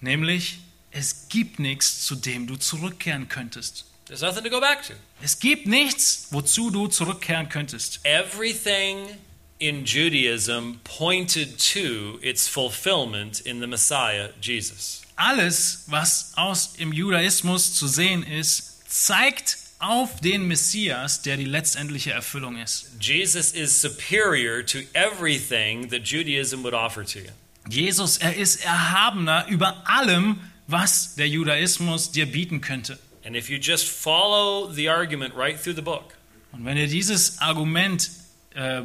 Nämlich, 0.01 0.57
es 0.89 1.27
gibt 1.29 1.59
nichts, 1.59 2.03
zu 2.03 2.15
dem 2.15 2.47
du 2.47 2.55
zurückkehren 2.55 3.29
könntest. 3.29 3.85
There's 4.07 4.21
nothing 4.21 4.43
to 4.43 4.49
go 4.49 4.59
back 4.59 4.81
to. 4.87 4.93
Es 5.21 5.37
gibt 5.37 5.67
nichts, 5.67 6.29
wozu 6.31 6.71
du 6.71 6.87
zurückkehren 6.87 7.47
könntest. 7.47 7.99
Everything 8.03 9.19
in 9.63 9.85
Judaism 9.85 10.81
pointed 10.83 11.57
to 11.57 12.19
its 12.21 12.49
fulfillment 12.49 13.39
in 13.45 13.61
the 13.61 13.67
Messiah, 13.67 14.29
Jesus. 14.41 15.01
Alles, 15.15 15.85
was 15.87 16.33
aus 16.35 16.75
im 16.77 16.91
Judaismus 16.91 17.73
zu 17.73 17.87
sehen 17.87 18.23
ist, 18.23 18.83
zeigt 18.87 19.57
auf 19.79 20.19
den 20.19 20.47
Messias, 20.47 21.21
der 21.21 21.37
die 21.37 21.45
letztendliche 21.45 22.11
Erfüllung 22.11 22.57
ist. 22.57 22.89
Jesus 22.99 23.53
is 23.53 23.79
superior 23.79 24.65
to 24.65 24.79
everything 24.93 25.89
that 25.89 26.03
Judaism 26.03 26.63
would 26.63 26.73
offer 26.73 27.05
to 27.05 27.19
you. 27.19 27.31
Jesus, 27.69 28.17
er 28.17 28.35
ist 28.35 28.65
erhabener 28.65 29.45
über 29.47 29.87
allem, 29.87 30.41
was 30.67 31.15
der 31.15 31.29
Judaismus 31.29 32.11
dir 32.11 32.25
bieten 32.25 32.59
könnte. 32.59 32.99
And 33.25 33.37
if 33.37 33.49
you 33.49 33.57
just 33.57 33.87
follow 33.87 34.69
the 34.69 34.89
argument 34.89 35.33
right 35.35 35.57
through 35.61 35.75
the 35.75 35.81
book, 35.81 36.15
Und 36.51 36.65
wenn 36.65 36.75
ihr 36.77 36.87
dieses 36.87 37.39
Argument 37.39 38.09
äh, 38.55 38.81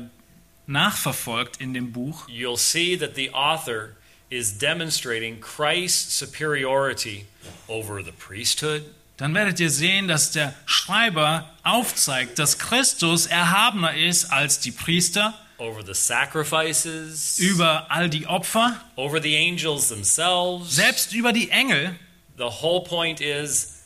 nachverfolgt 0.69 1.61
in 1.61 1.75
dem 1.75 1.93
Buch, 1.93 2.29
you'll 2.29 2.57
see 2.57 2.97
that 2.97 3.15
the 3.15 3.31
author 3.31 3.97
is 4.31 4.59
demonstrating 4.59 5.41
Christ's 5.41 6.13
superiority 6.13 7.27
over 7.69 8.03
the 8.03 8.13
priesthood, 8.13 8.83
dann 9.17 9.35
werdet 9.35 9.59
ihr 9.59 9.71
sehen, 9.71 10.07
dass 10.07 10.31
der 10.31 10.55
Schreiber 10.67 11.51
aufzeigt, 11.65 12.39
dass 12.39 12.59
Christus 12.59 13.27
erhabener 13.27 13.97
ist 13.97 14.31
als 14.31 14.61
die 14.61 14.71
Priester, 14.71 15.35
over 15.59 15.83
the 15.85 15.95
sacrifices, 15.95 17.39
über 17.41 17.91
all 17.91 18.09
die 18.09 18.27
Opfer, 18.27 18.81
over 18.95 19.21
the 19.21 19.35
angels 19.37 19.89
themselves. 19.89 20.71
selbst 20.77 21.13
über 21.15 21.33
die 21.33 21.51
Engel. 21.51 21.97
The 22.37 22.45
whole 22.63 22.85
point 22.85 23.21
is 23.21 23.83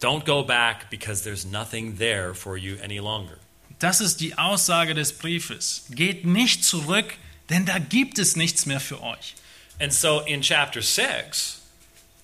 don't 0.00 0.24
go 0.24 0.42
back 0.42 0.90
because 0.90 1.22
there's 1.22 1.44
nothing 1.44 1.98
there 1.98 2.34
for 2.34 2.56
you 2.56 2.76
any 2.82 2.98
longer. 2.98 3.38
Das 3.78 4.00
ist 4.00 4.20
die 4.20 4.36
Aussage 4.36 4.94
des 4.94 5.12
Briefes. 5.12 5.84
Geht 5.90 6.24
nicht 6.24 6.64
zurück, 6.64 7.14
denn 7.50 7.64
da 7.64 7.78
gibt 7.78 8.18
es 8.18 8.34
nichts 8.36 8.66
mehr 8.66 8.80
für 8.80 9.02
euch. 9.02 9.34
And 9.80 9.92
so 9.92 10.20
in 10.20 10.42
chapter 10.42 10.82
6, 10.82 11.60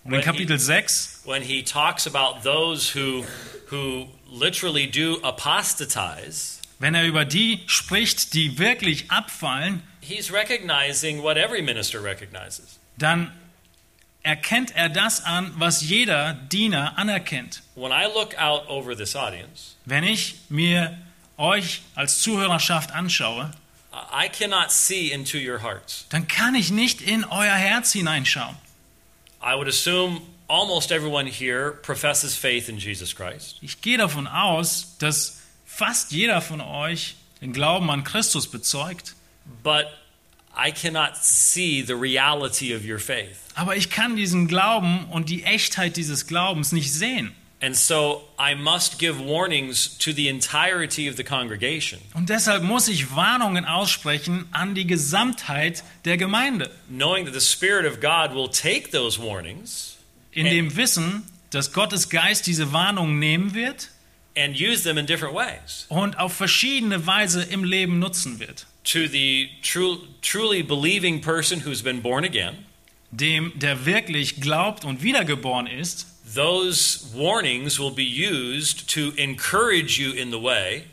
Und 0.04 0.14
in 0.14 0.20
Kapitel 0.23 0.58
6, 0.58 1.23
when 1.25 1.42
he 1.42 1.62
talks 1.62 2.06
about 2.06 2.42
those 2.42 2.92
who 2.99 3.25
who 3.70 4.08
literally 4.30 4.87
do 4.90 5.18
apostatize, 5.23 6.58
wenn 6.80 6.94
er 6.94 7.04
über 7.06 7.25
die 7.25 7.61
spricht, 7.66 8.34
die 8.34 8.58
wirklich 8.58 9.11
abfallen, 9.11 9.82
he's 10.00 10.32
recognizing 10.32 11.23
what 11.23 11.37
every 11.37 11.62
minister 11.62 12.02
recognizes. 12.02 12.78
dann 12.99 13.32
erkennt 14.23 14.75
er 14.75 14.88
das 14.88 15.23
an, 15.25 15.52
was 15.56 15.82
jeder 15.82 16.34
Diener 16.34 16.99
anerkennt. 16.99 17.62
When 17.76 17.92
I 17.92 18.06
look 18.12 18.37
out 18.38 18.68
over 18.68 18.96
this 18.96 19.14
audience, 19.14 19.76
Wenn 19.84 20.02
ich 20.04 20.34
mir 20.49 20.99
euch 21.38 21.83
als 21.95 22.21
Zuhörerschaft 22.21 22.93
anschaue, 22.93 23.50
I 24.12 24.29
cannot 24.29 24.71
see 24.73 25.11
into 25.12 25.38
your 25.38 25.62
hearts. 25.62 26.07
dann 26.09 26.26
kann 26.26 26.55
ich 26.55 26.71
nicht 26.71 27.00
in 27.00 27.25
euer 27.25 27.55
Herz 27.55 27.93
hineinschauen. 27.93 28.57
I 29.43 29.55
would 29.57 29.69
assume 29.69 30.21
almost 30.49 30.91
everyone 30.91 31.29
here 31.31 31.73
professes 31.83 32.35
faith 32.37 32.69
in 32.69 32.79
Jesus 32.79 33.14
Christ. 33.14 33.59
Ich 33.61 33.81
gehe 33.81 33.99
davon 33.99 34.26
aus, 34.26 34.97
dass 34.99 35.41
fast 35.67 36.12
jeder 36.12 36.41
von 36.41 36.61
euch 36.61 37.14
den 37.41 37.53
Glauben 37.53 37.91
an 37.91 38.05
Christus 38.05 38.50
bezeugt, 38.50 39.14
But 39.62 39.87
I 40.57 40.71
cannot 40.73 41.17
see 41.17 41.83
the 41.87 41.93
reality 41.95 42.75
of 42.75 42.83
your 42.85 42.99
faith. 42.99 43.37
aber 43.55 43.76
ich 43.76 43.91
kann 43.91 44.17
diesen 44.17 44.49
Glauben 44.49 45.05
und 45.11 45.29
die 45.29 45.43
Echtheit 45.45 45.97
dieses 45.97 46.26
Glaubens 46.26 46.73
nicht 46.73 46.93
sehen. 46.93 47.35
And 47.64 47.75
so 47.75 48.23
I 48.38 48.54
must 48.54 48.99
give 48.99 49.18
warnings 49.18 49.97
to 49.99 50.12
the 50.12 50.28
entirety 50.28 51.09
of 51.09 51.16
the 51.16 51.25
congregation, 51.25 51.99
Und 52.12 52.28
deshalb 52.28 52.62
muss 52.62 52.88
ich 52.88 53.14
Warnungen 53.16 53.64
aussprechen 53.64 54.44
an 54.50 54.75
die 54.75 54.87
Gesamtheit 54.87 55.83
der 56.04 56.18
Gemeinde, 56.18 56.71
knowing 56.90 57.25
that 57.25 57.33
the 57.33 57.40
Spirit 57.40 57.87
of 57.87 58.00
God 58.00 58.35
will 58.35 58.49
take 58.49 58.90
those 58.90 59.18
warnings 59.18 59.97
in 60.33 60.44
dem 60.47 60.76
Wissen, 60.76 61.23
dass 61.50 61.73
Gottes 61.73 62.11
Geist 62.11 62.47
diese 62.47 62.73
Warnungen 62.73 63.18
nehmen 63.18 63.54
wird 63.54 63.88
and 64.37 64.56
use 64.61 64.83
them 64.83 64.99
in 64.99 65.06
different 65.06 65.35
ways. 65.35 65.87
und 65.88 66.18
auf 66.18 66.35
verschiedene 66.35 67.06
Weise 67.06 67.44
im 67.44 67.64
Leben 67.64 67.99
nutzen 67.99 68.40
wird. 68.40 68.66
To 68.92 69.06
the 69.06 69.49
true, 69.62 70.00
truly 70.21 70.62
believing 70.62 71.23
person 71.23 71.64
who's 71.64 71.83
been 71.83 72.02
born 72.02 72.25
again, 72.25 72.66
Dem, 73.11 73.52
der 73.54 73.87
wirklich 73.87 74.40
glaubt 74.42 74.85
und 74.85 75.02
wiedergeboren 75.02 75.66
ist, 75.68 76.09
those 76.25 77.04
warnings 77.14 77.78
will 77.78 77.95
be 77.95 78.04
used 78.04 78.88
to 78.88 79.12
encourage 79.16 79.99
you 79.99 80.12
in 80.12 80.31
the 80.31 80.40
way 80.40 80.85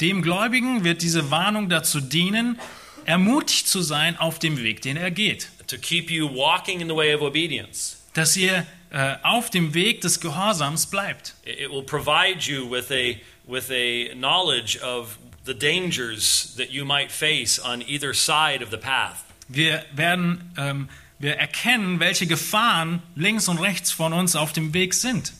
dem 0.00 0.22
Gläubigen 0.22 0.84
wird 0.84 1.02
diese 1.02 1.30
Warnung 1.30 1.68
dazu 1.68 2.00
dienen, 2.00 2.58
ermutigt 3.04 3.68
zu 3.68 3.80
sein 3.80 4.18
auf 4.18 4.38
dem 4.38 4.62
Weg, 4.62 4.82
den 4.82 4.96
er 4.96 5.10
geht. 5.10 5.48
to 5.66 5.78
keep 5.78 6.10
you 6.10 6.26
walking 6.26 6.80
in 6.80 6.88
the 6.88 6.94
way 6.94 7.14
of 7.14 7.22
obedience. 7.22 7.96
Dass 8.14 8.36
ihr 8.36 8.66
äh, 8.90 9.16
auf 9.22 9.50
dem 9.50 9.74
Weg 9.74 10.02
des 10.02 10.20
Gehorsams 10.20 10.86
bleibt. 10.86 11.34
It 11.44 11.70
will 11.70 11.82
provide 11.82 12.46
you 12.46 12.68
with 12.68 12.90
a 12.90 13.16
with 13.46 13.70
a 13.70 14.14
knowledge 14.14 14.78
of 14.82 15.18
the 15.44 15.54
dangers 15.54 16.54
that 16.56 16.70
you 16.70 16.84
might 16.84 17.10
face 17.10 17.58
on 17.58 17.82
either 17.82 18.14
side 18.14 18.62
of 18.62 18.70
the 18.70 18.76
path. 18.76 19.24
Wir 19.48 19.84
werden, 19.92 20.52
ähm, 20.56 20.88
wir 21.18 21.36
erkennen, 21.36 22.00
welche 22.00 22.26
Gefahren 22.26 23.02
links 23.14 23.48
und 23.48 23.58
rechts 23.58 23.90
von 23.92 24.12
uns 24.12 24.36
auf 24.36 24.52
dem 24.52 24.74
Weg 24.74 24.94
sind. 24.94 25.32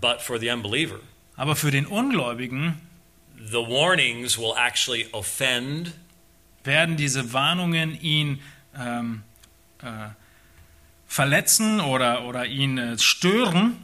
But 0.00 0.20
for 0.20 0.38
the 0.38 0.50
unbeliever, 0.50 1.00
Aber 1.36 1.56
für 1.56 1.70
den 1.70 1.86
Ungläubigen 1.86 2.80
the 3.50 3.58
warnings 3.58 4.38
will 4.38 4.54
actually 4.56 5.06
offend 5.12 5.92
werden 6.64 6.96
diese 6.96 7.32
Warnungen 7.32 8.00
ihn 8.00 8.40
ähm, 8.78 9.22
äh, 9.82 10.08
verletzen 11.06 11.80
oder, 11.80 12.24
oder 12.24 12.46
ihn 12.46 12.78
äh, 12.78 12.98
stören 12.98 13.76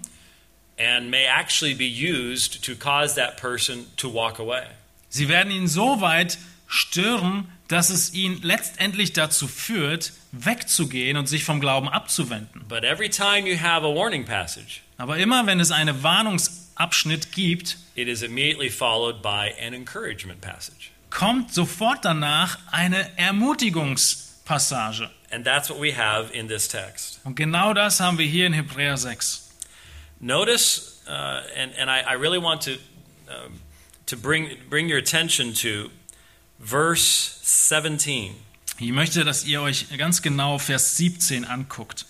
and 0.79 1.11
may 1.11 1.27
actually 1.27 1.75
be 1.75 1.85
used 1.85 2.63
to 2.65 2.75
cause 2.75 3.15
that 3.15 3.37
person 3.37 3.87
to 3.97 4.09
walk 4.09 4.39
away. 4.39 4.65
Sie 5.11 5.29
werden 5.29 5.53
ihn 5.53 5.69
so 5.69 6.01
weit 6.01 6.39
stören, 6.67 7.51
dass 7.69 7.91
es 7.91 8.15
ihn 8.15 8.41
letztendlich 8.43 9.13
dazu 9.13 9.47
führt, 9.47 10.13
wegzugehen 10.33 11.17
und 11.17 11.27
sich 11.29 11.45
vom 11.45 11.61
Glauben 11.61 11.89
abzuwenden. 11.89 12.65
But 12.69 12.85
every 12.85 13.09
time 13.11 13.49
you 13.49 13.59
have 13.61 13.85
a 13.85 13.95
warning 13.95 14.25
passage, 14.25 14.81
Aber 14.97 15.19
immer 15.19 15.47
wenn 15.47 15.61
es 15.61 15.71
einen 15.71 16.03
Warnungsabschnitt 16.03 17.33
gibt, 17.33 17.79
it 17.95 18.09
is 18.09 18.23
immediately 18.23 18.71
followed 18.71 19.23
by 19.23 19.53
an 19.61 19.75
encouragement 19.75 20.41
passage. 20.41 20.91
kommt 21.11 21.53
sofort 21.53 22.05
danach 22.05 22.59
eine 22.71 23.17
Ermutigungspassage. 23.19 25.11
And 25.33 25.45
that's 25.45 25.71
what 25.71 25.81
we 25.81 25.93
have 25.97 26.33
in 26.33 26.49
this 26.49 26.69
text. 26.69 27.21
Und 27.25 27.37
genau 27.37 27.73
das 27.73 28.01
haben 28.01 28.19
wir 28.19 28.27
hier 28.27 28.47
in 28.47 28.53
Hebräer 28.53 28.97
6. 28.97 29.49
Notice, 30.21 31.01
uh, 31.07 31.41
and, 31.57 31.73
and 31.79 31.89
I, 31.89 32.03
I 32.03 32.15
really 32.15 32.39
want 32.39 32.63
to, 32.63 32.73
um, 33.29 33.61
to 34.07 34.17
bring, 34.17 34.49
bring 34.69 34.91
your 34.91 34.99
attention 34.99 35.55
to 35.55 35.91
verse 36.59 37.39
17. 37.43 38.35
Ich 38.83 38.93
möchte, 38.93 39.25
dass 39.25 39.45
ihr 39.45 39.61
euch 39.61 39.87
ganz 39.99 40.23
genau 40.23 40.57
Vers 40.57 40.97
17 40.97 41.45
anguckt. 41.45 42.07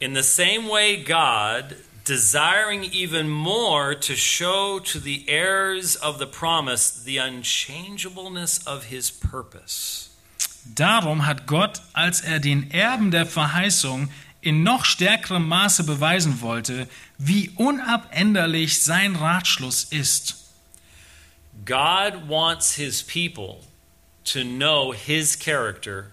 In 0.00 0.16
the 0.16 0.22
same 0.22 0.68
way, 0.68 0.96
God, 1.04 1.76
desiring 2.04 2.82
even 2.92 3.28
more 3.28 3.94
to 4.00 4.16
show 4.16 4.80
to 4.80 4.98
the 4.98 5.24
heirs 5.28 5.96
of 6.02 6.18
the 6.18 6.26
promise 6.26 7.04
the 7.04 7.20
unchangeableness 7.20 8.66
of 8.66 8.86
his 8.86 9.08
purpose. 9.12 10.10
Darum 10.74 11.26
hat 11.26 11.46
Gott, 11.46 11.80
als 11.92 12.22
er 12.22 12.40
den 12.40 12.72
Erben 12.72 13.12
der 13.12 13.24
Verheißung 13.26 14.10
in 14.40 14.64
noch 14.64 14.84
stärkerem 14.84 15.46
Maße 15.46 15.84
beweisen 15.84 16.40
wollte, 16.40 16.88
wie 17.18 17.50
unabänderlich 17.50 18.82
sein 18.82 19.14
Ratschluss 19.14 19.84
ist. 19.84 20.36
God 21.64 22.28
wants 22.28 22.74
his 22.74 23.00
people 23.00 23.60
to 24.24 24.44
know 24.44 24.92
his 24.92 25.36
character 25.36 26.12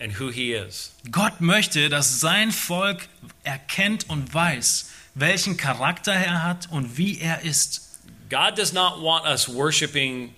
and 0.00 0.12
who 0.12 0.28
he 0.28 0.52
is. 0.52 0.92
Gott 1.10 1.40
möchte, 1.40 1.88
dass 1.88 2.20
sein 2.20 2.50
Volk 2.50 3.08
erkennt 3.44 4.08
und 4.08 4.32
weiß, 4.32 4.90
welchen 5.14 5.56
Charakter 5.56 6.12
er 6.12 6.42
hat 6.42 6.68
und 6.70 6.96
wie 6.98 7.20
er 7.20 7.42
ist. 7.42 8.00
God 8.28 8.56
does 8.56 8.72
not 8.72 9.02
want 9.02 9.26
us 9.26 9.48
worshiping 9.48 10.34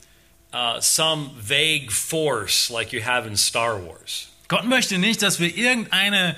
uh, 0.53 0.81
some 0.81 1.31
vague 1.39 1.91
force 1.91 2.71
like 2.71 2.93
you 2.93 3.03
have 3.03 3.27
in 3.27 3.37
Star 3.37 3.79
Wars. 3.79 4.29
Gott 4.49 4.65
möchte 4.65 4.99
nicht, 4.99 5.23
dass 5.23 5.41
wir 5.41 5.57
irgendeine 5.57 6.37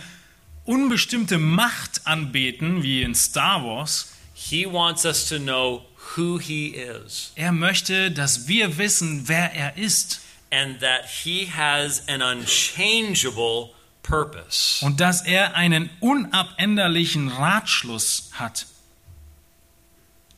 unbestimmte 0.64 1.38
Macht 1.38 2.06
anbeten, 2.06 2.82
wie 2.82 3.02
in 3.02 3.14
Star 3.14 3.64
Wars. 3.64 4.12
He 4.34 4.66
wants 4.66 5.04
us 5.04 5.28
to 5.28 5.38
know 5.38 5.82
who 6.16 6.38
he 6.38 6.68
is 6.68 7.32
Er 7.34 7.52
möchte, 7.52 8.10
dass 8.10 8.46
wir 8.48 8.78
wissen, 8.78 9.28
wer 9.28 9.52
er 9.54 9.76
ist 9.76 10.20
and 10.56 10.80
that 10.80 11.04
he 11.24 11.46
has 11.46 12.02
an 12.08 12.22
unchangeable 12.22 13.74
purpose. 14.02 14.82
und 14.84 15.00
dass 15.00 15.22
er 15.26 15.54
einen 15.54 15.90
unabänderlichen 16.00 17.28
Ratschluss 17.28 18.30
hat. 18.32 18.66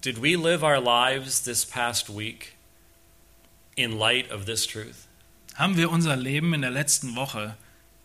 Did 0.00 0.22
we 0.22 0.36
live 0.36 0.62
our 0.62 0.80
lives 0.80 1.42
this 1.42 1.64
past 1.64 2.08
week 2.08 2.56
in 3.76 3.98
light 3.98 4.30
of 4.32 4.44
this 4.46 4.66
truth? 4.66 5.06
Haben 5.54 5.76
wir 5.76 5.90
unser 5.90 6.16
Leben 6.16 6.54
in 6.54 6.62
der 6.62 6.70
letzten 6.70 7.14
Woche 7.16 7.56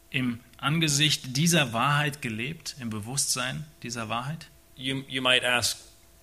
im 0.09 0.39
Angesicht 0.57 1.35
dieser 1.37 1.71
Wahrheit 1.73 2.21
gelebt, 2.21 2.75
im 2.79 2.89
Bewusstsein 2.89 3.65
dieser 3.83 4.09
Wahrheit? 4.09 4.47
You, 4.75 5.03
you 5.07 5.21
might 5.21 5.43
ask, 5.43 5.77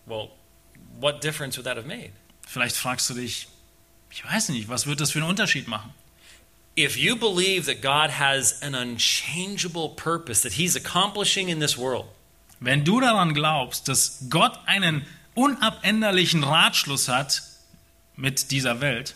well, 0.06 0.30
what 1.00 1.22
difference 1.22 1.56
would 1.56 1.66
that 1.66 1.76
have 1.76 1.86
made? 1.86 2.10
Vielleicht 2.46 2.76
fragst 2.76 3.08
du 3.10 3.14
dich, 3.14 3.46
ich 4.10 4.24
weiß 4.24 4.50
nicht, 4.50 4.68
was 4.68 4.86
wird 4.86 5.00
das 5.00 5.12
für 5.12 5.20
einen 5.20 5.28
Unterschied 5.28 5.68
machen? 5.68 5.92
If 6.78 6.96
you 6.96 7.16
believe 7.16 7.66
that 7.66 7.82
God 7.82 8.18
has 8.18 8.62
an 8.62 8.74
unchangeable 8.74 9.90
purpose 9.96 10.42
that 10.42 10.52
He's 10.52 10.76
accomplishing 10.76 11.48
in 11.48 11.60
this 11.60 11.76
world, 11.76 12.06
Wenn 12.60 12.84
du 12.84 13.00
daran 13.00 13.32
glaubst, 13.34 13.88
dass 13.88 14.24
Gott 14.28 14.58
einen 14.66 15.04
unabänderlichen 15.34 16.44
Ratschluss 16.44 17.08
hat 17.08 17.42
mit 18.16 18.50
dieser 18.50 18.80
Welt, 18.80 19.14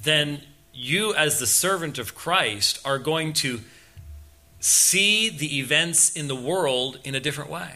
then 0.00 0.40
you, 0.72 1.12
as 1.14 1.38
the 1.38 1.46
servant 1.46 1.98
of 1.98 2.14
Christ, 2.14 2.80
are 2.84 2.98
going 3.00 3.32
to 3.34 3.58
see 4.60 5.30
the 5.36 5.58
events 5.58 6.10
in 6.10 6.28
the 6.28 6.36
world 6.36 7.00
in 7.02 7.14
a 7.14 7.20
different 7.20 7.50
way. 7.50 7.70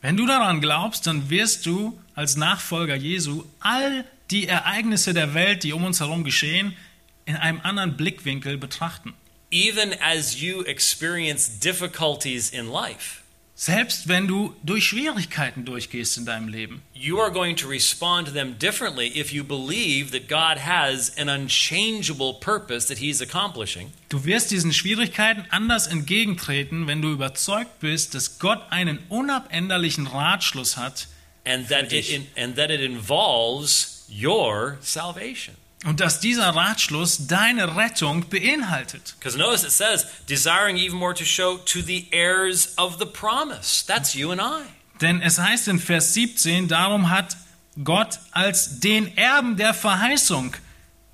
wenn 0.00 0.16
du 0.16 0.26
daran 0.26 0.60
glaubst, 0.60 1.06
dann 1.06 1.28
wirst 1.30 1.66
du 1.66 1.98
als 2.14 2.36
Nachfolger 2.36 2.94
Jesu 2.94 3.44
all 3.60 4.04
die 4.30 4.46
Ereignisse 4.46 5.14
der 5.14 5.34
Welt, 5.34 5.62
die 5.62 5.72
um 5.72 5.84
uns 5.84 6.00
herum 6.00 6.24
geschehen, 6.24 6.76
in 7.24 7.36
einem 7.36 7.60
anderen 7.62 7.96
Blickwinkel 7.96 8.56
betrachten. 8.58 9.14
Even 9.52 9.94
as 10.00 10.40
you 10.40 10.62
experience 10.64 11.58
difficulties 11.60 12.50
in 12.50 12.66
life, 12.70 13.22
Selbst 13.58 14.06
wenn 14.08 14.28
du 14.28 14.54
durch 14.64 14.84
Schwierigkeiten 14.84 15.64
durchgehst 15.64 16.18
in 16.18 16.26
deinem 16.26 16.48
Leben. 16.48 16.82
you 16.92 17.18
are 17.18 17.32
going 17.32 17.56
to 17.56 17.66
respond 17.66 18.26
to 18.28 18.34
them 18.34 18.58
differently 18.58 19.06
if 19.18 19.32
you 19.32 19.42
believe 19.42 20.10
that 20.10 20.28
God 20.28 20.62
has 20.62 21.16
an 21.16 21.30
unchangeable 21.30 22.34
purpose 22.34 22.86
that 22.88 22.98
He's 22.98 23.22
accomplishing. 23.22 23.92
Du 24.10 24.24
wirst 24.26 24.50
diesen 24.50 24.74
Schwierigkeiten 24.74 25.46
anders 25.48 25.86
entgegentreten, 25.86 26.86
wenn 26.86 27.00
du 27.00 27.10
überzeugt 27.10 27.80
bist, 27.80 28.14
dass 28.14 28.38
Gott 28.38 28.60
einen 28.68 28.98
unabänderlichen 29.08 30.06
Ratschluss 30.06 30.76
hat 30.76 31.08
and 31.46 31.66
that 31.70 31.92
it 31.94 32.26
and 32.36 32.56
that 32.56 32.68
it 32.70 32.80
involves 32.82 33.95
your 34.10 34.78
salvation. 34.80 35.56
und 35.84 36.00
dass 36.00 36.20
dieser 36.20 36.48
Ratschluss 36.48 37.26
deine 37.26 37.76
Rettung 37.76 38.28
beinhaltet. 38.28 39.14
Because 39.18 39.38
notice 39.38 39.62
it 39.62 39.70
says, 39.70 40.06
desiring 40.28 40.76
even 40.76 40.98
more 40.98 41.14
to 41.14 41.24
show 41.24 41.58
to 41.58 41.80
the 41.80 42.08
heirs 42.10 42.76
of 42.76 42.98
the 42.98 43.06
promise. 43.06 43.84
That's 43.86 44.14
you 44.14 44.32
and 44.32 44.40
I. 44.40 44.64
Denn 45.00 45.20
es 45.20 45.38
heißt 45.38 45.68
in 45.68 45.78
Vers 45.78 46.14
17, 46.14 46.68
darum 46.68 47.10
hat 47.10 47.36
Gott 47.84 48.18
als 48.32 48.80
den 48.80 49.16
Erben 49.16 49.56
der 49.56 49.74
Verheißung, 49.74 50.54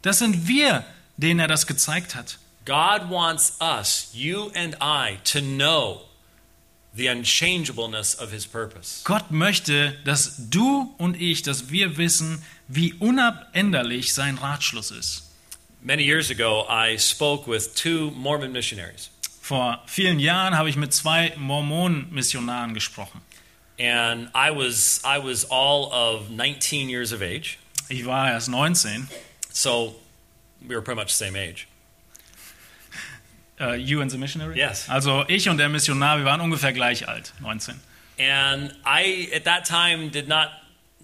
das 0.03 0.21
sind 0.21 0.47
wir, 0.47 0.85
denen 1.17 1.41
er 1.41 1.49
das 1.49 1.67
gezeigt 1.67 2.15
hat. 2.15 2.39
God 2.65 3.11
wants 3.11 3.57
us, 3.61 4.09
you 4.13 4.53
and 4.55 4.77
I, 4.81 5.19
to 5.25 5.41
know 5.41 6.03
the 6.95 7.09
unchangeableness 7.09 8.15
of 8.15 8.31
his 8.31 8.47
purpose. 8.47 9.03
Gott 9.05 9.31
möchte, 9.31 9.97
dass 10.05 10.35
du 10.51 10.95
und 10.99 11.21
ich, 11.21 11.43
dass 11.43 11.71
wir 11.71 11.97
wissen, 11.97 12.43
wie 12.69 12.95
unabänderlich 12.95 14.13
sein 14.15 14.39
Ratschluss 14.39 14.91
ist. 14.91 15.31
Many 15.83 16.05
years 16.05 16.31
ago, 16.31 16.65
I 16.69 16.99
spoke 16.99 17.51
with 17.51 17.75
two 17.75 18.11
Mormon 18.13 18.53
missionaries. 18.53 19.11
Vor 19.41 19.83
vielen 19.87 20.21
Jahren 20.21 20.57
habe 20.57 20.69
ich 20.69 20.77
mit 20.77 20.93
zwei 20.93 21.33
Mormonen-Missionaren 21.37 22.75
gesprochen. 22.75 23.21
And 23.81 24.29
I 24.35 24.51
was, 24.51 25.01
I 25.05 25.19
was 25.19 25.45
all 25.51 25.91
of 25.93 26.31
19 26.31 26.89
years 26.89 27.13
of 27.13 27.21
age. 27.23 27.59
Ich 27.89 28.07
war 28.07 28.31
erst 28.31 28.49
19. 28.49 29.09
So 29.51 29.97
we 30.61 30.77
were 30.77 30.83
pretty 30.83 31.01
much 31.01 31.11
the 31.11 31.25
same 31.25 31.37
age. 31.37 31.67
Uh, 33.63 33.75
you 33.75 34.01
and 34.01 34.11
the 34.11 34.19
missionary? 34.19 34.57
Yes. 34.57 34.89
Also 34.89 35.25
ich 35.29 35.49
und 35.49 35.59
der 35.59 35.69
Missionar, 35.69 36.19
wir 36.19 36.25
waren 36.25 36.41
ungefähr 36.41 36.73
gleich 36.73 37.07
alt, 37.09 37.33
19. 37.41 37.77
And 38.19 38.75
I, 38.85 39.29
at 39.33 39.45
that 39.45 39.65
time, 39.65 40.11
did 40.11 40.27
not 40.27 40.49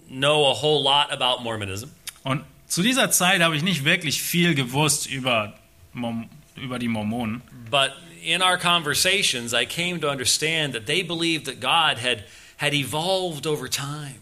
know 0.09 0.51
a 0.51 0.53
whole 0.53 0.83
lot 0.83 1.09
about 1.11 1.41
Mormonism. 1.41 1.89
Und 2.23 2.43
zu 2.67 2.81
dieser 2.81 3.11
Zeit 3.11 3.41
habe 3.41 3.55
ich 3.55 3.63
nicht 3.63 3.85
wirklich 3.85 4.21
viel 4.21 4.55
gewusst 4.55 5.07
über, 5.07 5.53
Mom 5.93 6.29
über 6.55 6.79
die 6.79 6.89
Mormonen. 6.89 7.41
But 7.71 7.93
in 8.21 8.41
our 8.41 8.57
conversations, 8.57 9.53
I 9.53 9.65
came 9.65 9.99
to 10.01 10.09
understand 10.09 10.73
that 10.73 10.85
they 10.85 11.01
believed 11.01 11.45
that 11.45 11.61
God 11.61 12.03
had, 12.03 12.25
had 12.57 12.73
evolved 12.73 13.47
over 13.47 13.69
time. 13.69 14.15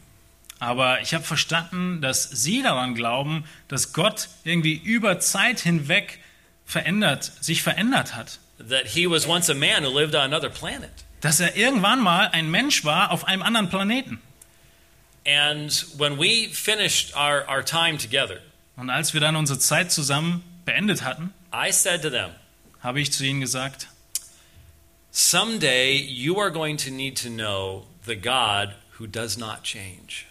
Aber 0.60 1.02
ich 1.02 1.13
habe 1.13 1.23
verstanden, 1.23 2.02
dass 2.02 2.23
sie 2.23 2.62
daran 2.62 2.95
glauben, 2.95 3.45
dass 3.67 3.93
Gott 3.93 4.30
irgendwie 4.43 4.76
über 4.76 5.19
Zeit 5.19 5.60
hinweg 5.60 6.19
verändert, 6.67 7.32
sich 7.41 7.63
verändert 7.63 8.15
hat. 8.15 8.39
That 8.69 8.88
he 8.88 9.10
was 9.10 9.25
once 9.25 9.49
a 9.49 9.56
man 9.56 9.84
who 9.84 9.89
lived 9.89 10.13
on 10.13 10.21
another 10.21 10.49
planet. 10.49 10.91
Dass 11.21 11.39
er 11.39 11.56
irgendwann 11.56 11.99
mal 11.99 12.27
ein 12.27 12.51
Mensch 12.51 12.86
war 12.86 13.12
auf 13.12 13.25
einem 13.25 13.41
anderen 13.41 13.69
Planeten. 13.69 14.21
And 15.25 15.86
when 15.97 16.19
we 16.19 16.49
finished 16.53 17.15
our, 17.15 17.43
our 17.49 17.63
time 17.63 17.97
together, 17.97 18.39
Und 18.75 18.91
als 18.91 19.13
wir 19.13 19.21
dann 19.21 19.36
unsere 19.36 19.58
Zeit 19.58 19.91
zusammen 19.91 20.43
beendet 20.65 21.03
hatten, 21.03 21.34
I 21.51 21.71
said 21.71 22.03
to 22.03 22.10
them, 22.10 22.30
habe 22.82 23.01
ich 23.01 23.12
zu 23.12 23.25
ihnen 23.25 23.41
gesagt, 23.41 23.88
Someday 25.12 25.95
you 25.95 26.39
are 26.39 26.51
going 26.51 26.77
to 26.77 26.91
need 26.91 27.17
to 27.23 27.30
know 27.30 27.88
the 28.06 28.15
God 28.15 28.75
who 28.99 29.08
does 29.08 29.36
not 29.38 29.63
change. 29.63 30.27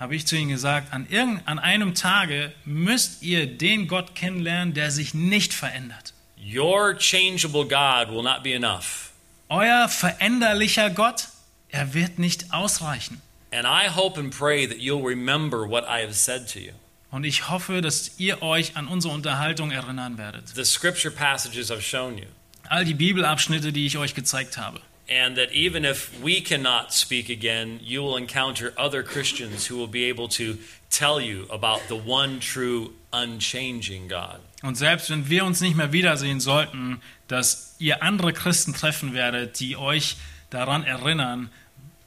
Habe 0.00 0.16
ich 0.16 0.26
zu 0.26 0.34
ihnen 0.34 0.48
gesagt, 0.48 0.92
an, 0.92 1.06
irgend, 1.10 1.46
an 1.46 1.58
einem 1.58 1.94
Tage 1.94 2.52
müsst 2.64 3.22
ihr 3.22 3.46
den 3.46 3.86
Gott 3.86 4.14
kennenlernen, 4.14 4.72
der 4.72 4.90
sich 4.90 5.12
nicht 5.12 5.52
verändert. 5.52 6.14
Your 6.42 6.96
changeable 6.96 7.64
God 7.64 8.08
will 8.08 8.22
not 8.22 8.42
be 8.42 8.54
enough. 8.54 9.12
Euer 9.50 9.88
veränderlicher 9.88 10.88
Gott, 10.88 11.28
er 11.68 11.92
wird 11.92 12.18
nicht 12.18 12.52
ausreichen. 12.54 13.20
And 13.52 13.66
I 13.66 13.90
hope 13.94 14.18
and 14.18 14.36
pray 14.36 14.66
that 14.66 14.78
you'll 14.78 15.06
remember 15.06 15.68
what 15.68 15.84
I 15.84 16.02
have 16.02 16.14
said 16.14 16.48
to 16.52 16.58
you. 16.58 16.72
Und 17.10 17.24
ich 17.24 17.50
hoffe, 17.50 17.82
dass 17.82 18.18
ihr 18.18 18.40
euch 18.40 18.76
an 18.76 18.86
unsere 18.86 19.12
Unterhaltung 19.12 19.70
erinnern 19.70 20.16
werdet. 20.16 20.48
The 20.48 20.64
scripture 20.64 21.12
passages 21.12 21.70
I've 21.70 21.82
shown 21.82 22.16
you. 22.16 22.26
All 22.68 22.84
die 22.84 22.94
Bibelabschnitte, 22.94 23.72
die 23.72 23.84
ich 23.84 23.98
euch 23.98 24.14
gezeigt 24.14 24.56
habe. 24.56 24.80
And 25.10 25.36
that 25.36 25.50
even 25.52 25.84
if 25.84 26.10
we 26.22 26.40
cannot 26.40 26.92
speak 26.92 27.28
again, 27.28 27.80
you 27.82 28.00
will 28.00 28.16
encounter 28.16 28.72
other 28.76 29.02
Christians 29.02 29.66
who 29.68 29.76
will 29.76 29.88
be 29.90 30.04
able 30.08 30.28
to 30.28 30.56
tell 30.88 31.20
you 31.20 31.46
about 31.50 31.80
the 31.88 31.96
one 31.96 32.38
true, 32.38 32.92
unchanging 33.12 34.06
God. 34.08 34.38
Und 34.62 34.76
selbst 34.76 35.10
wenn 35.10 35.28
wir 35.28 35.44
uns 35.44 35.60
nicht 35.60 35.76
mehr 35.76 35.90
wiedersehen 35.92 36.38
sollten, 36.38 37.00
dass 37.26 37.74
ihr 37.80 38.02
andere 38.04 38.32
Christen 38.32 38.72
treffen 38.72 39.12
werdet, 39.14 39.58
die 39.58 39.76
euch 39.76 40.16
daran 40.50 40.84
erinnern, 40.84 41.50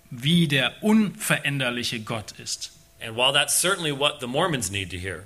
wie 0.10 0.48
der 0.48 0.82
unveränderliche 0.84 2.00
Gott 2.02 2.32
ist. 2.42 2.72
And 3.02 3.18
while 3.18 3.34
that's 3.34 3.60
certainly 3.60 3.92
what 3.92 4.22
the 4.22 4.28
Mormons 4.28 4.72
need 4.72 4.92
to 4.92 4.98
hear, 4.98 5.26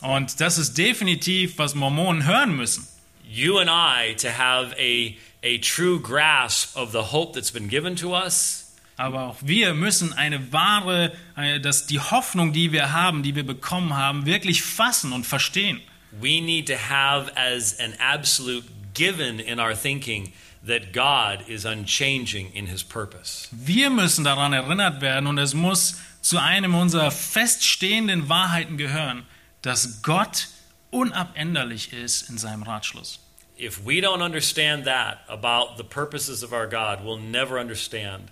Und 0.00 0.40
das 0.40 0.58
ist 0.58 0.76
definitiv, 0.78 1.58
was 1.58 1.74
Mormonen 1.74 2.24
hören 2.24 2.54
müssen. 2.54 2.86
you 3.28 3.58
and 3.58 3.68
I 3.68 4.14
to 4.14 4.28
have 4.28 4.72
a, 4.78 5.16
a 5.42 5.58
true 5.58 6.00
grasp 6.00 6.76
of 6.76 6.92
the 6.92 7.12
hope 7.12 7.34
that's 7.34 7.50
been 7.52 7.68
given 7.68 7.96
to 7.96 8.14
us 8.14 8.62
Aber 8.98 9.24
auch 9.24 9.36
wir 9.42 9.74
müssen 9.74 10.14
eine 10.14 10.52
wahre, 10.52 11.12
eine, 11.34 11.60
dass 11.60 11.86
die 11.86 12.00
Hoffnung, 12.00 12.52
die 12.54 12.72
wir 12.72 12.92
haben, 12.92 13.22
die 13.22 13.34
wir 13.34 13.44
bekommen 13.44 13.94
haben, 13.94 14.24
wirklich 14.24 14.62
fassen 14.62 15.12
und 15.12 15.26
verstehen. 15.26 15.80
we 16.18 16.40
need 16.40 16.66
to 16.66 16.74
have 16.76 17.30
as 17.36 17.78
an 17.78 17.92
absolute 18.00 18.64
given 18.94 19.38
in 19.38 19.60
our 19.60 19.74
thinking 19.74 20.32
that 20.64 20.92
God 20.92 21.46
is 21.48 21.64
unchanging 21.64 22.50
in 22.54 22.66
his 22.66 22.82
purpose. 22.82 23.48
Wir 23.52 23.90
müssen 23.90 24.24
daran 24.24 24.52
erinnert 24.52 25.00
werden 25.00 25.26
und 25.26 25.38
es 25.38 25.54
muss 25.54 26.00
zu 26.22 26.38
einem 26.38 26.74
unserer 26.74 27.10
feststehenden 27.10 28.28
Wahrheiten 28.28 28.76
gehören, 28.78 29.24
dass 29.62 30.02
Gott 30.02 30.48
unabänderlich 30.90 31.92
ist 31.92 32.30
in 32.30 32.38
seinem 32.38 32.62
Ratschluss. 32.62 33.20
If 33.58 33.84
we 33.84 34.00
don't 34.00 34.22
understand 34.22 34.84
that 34.84 35.20
about 35.28 35.76
the 35.78 35.84
purposes 35.84 36.42
of 36.42 36.52
our 36.52 36.66
God, 36.66 37.04
we'll 37.04 37.18
never 37.18 37.58
understand 37.58 38.30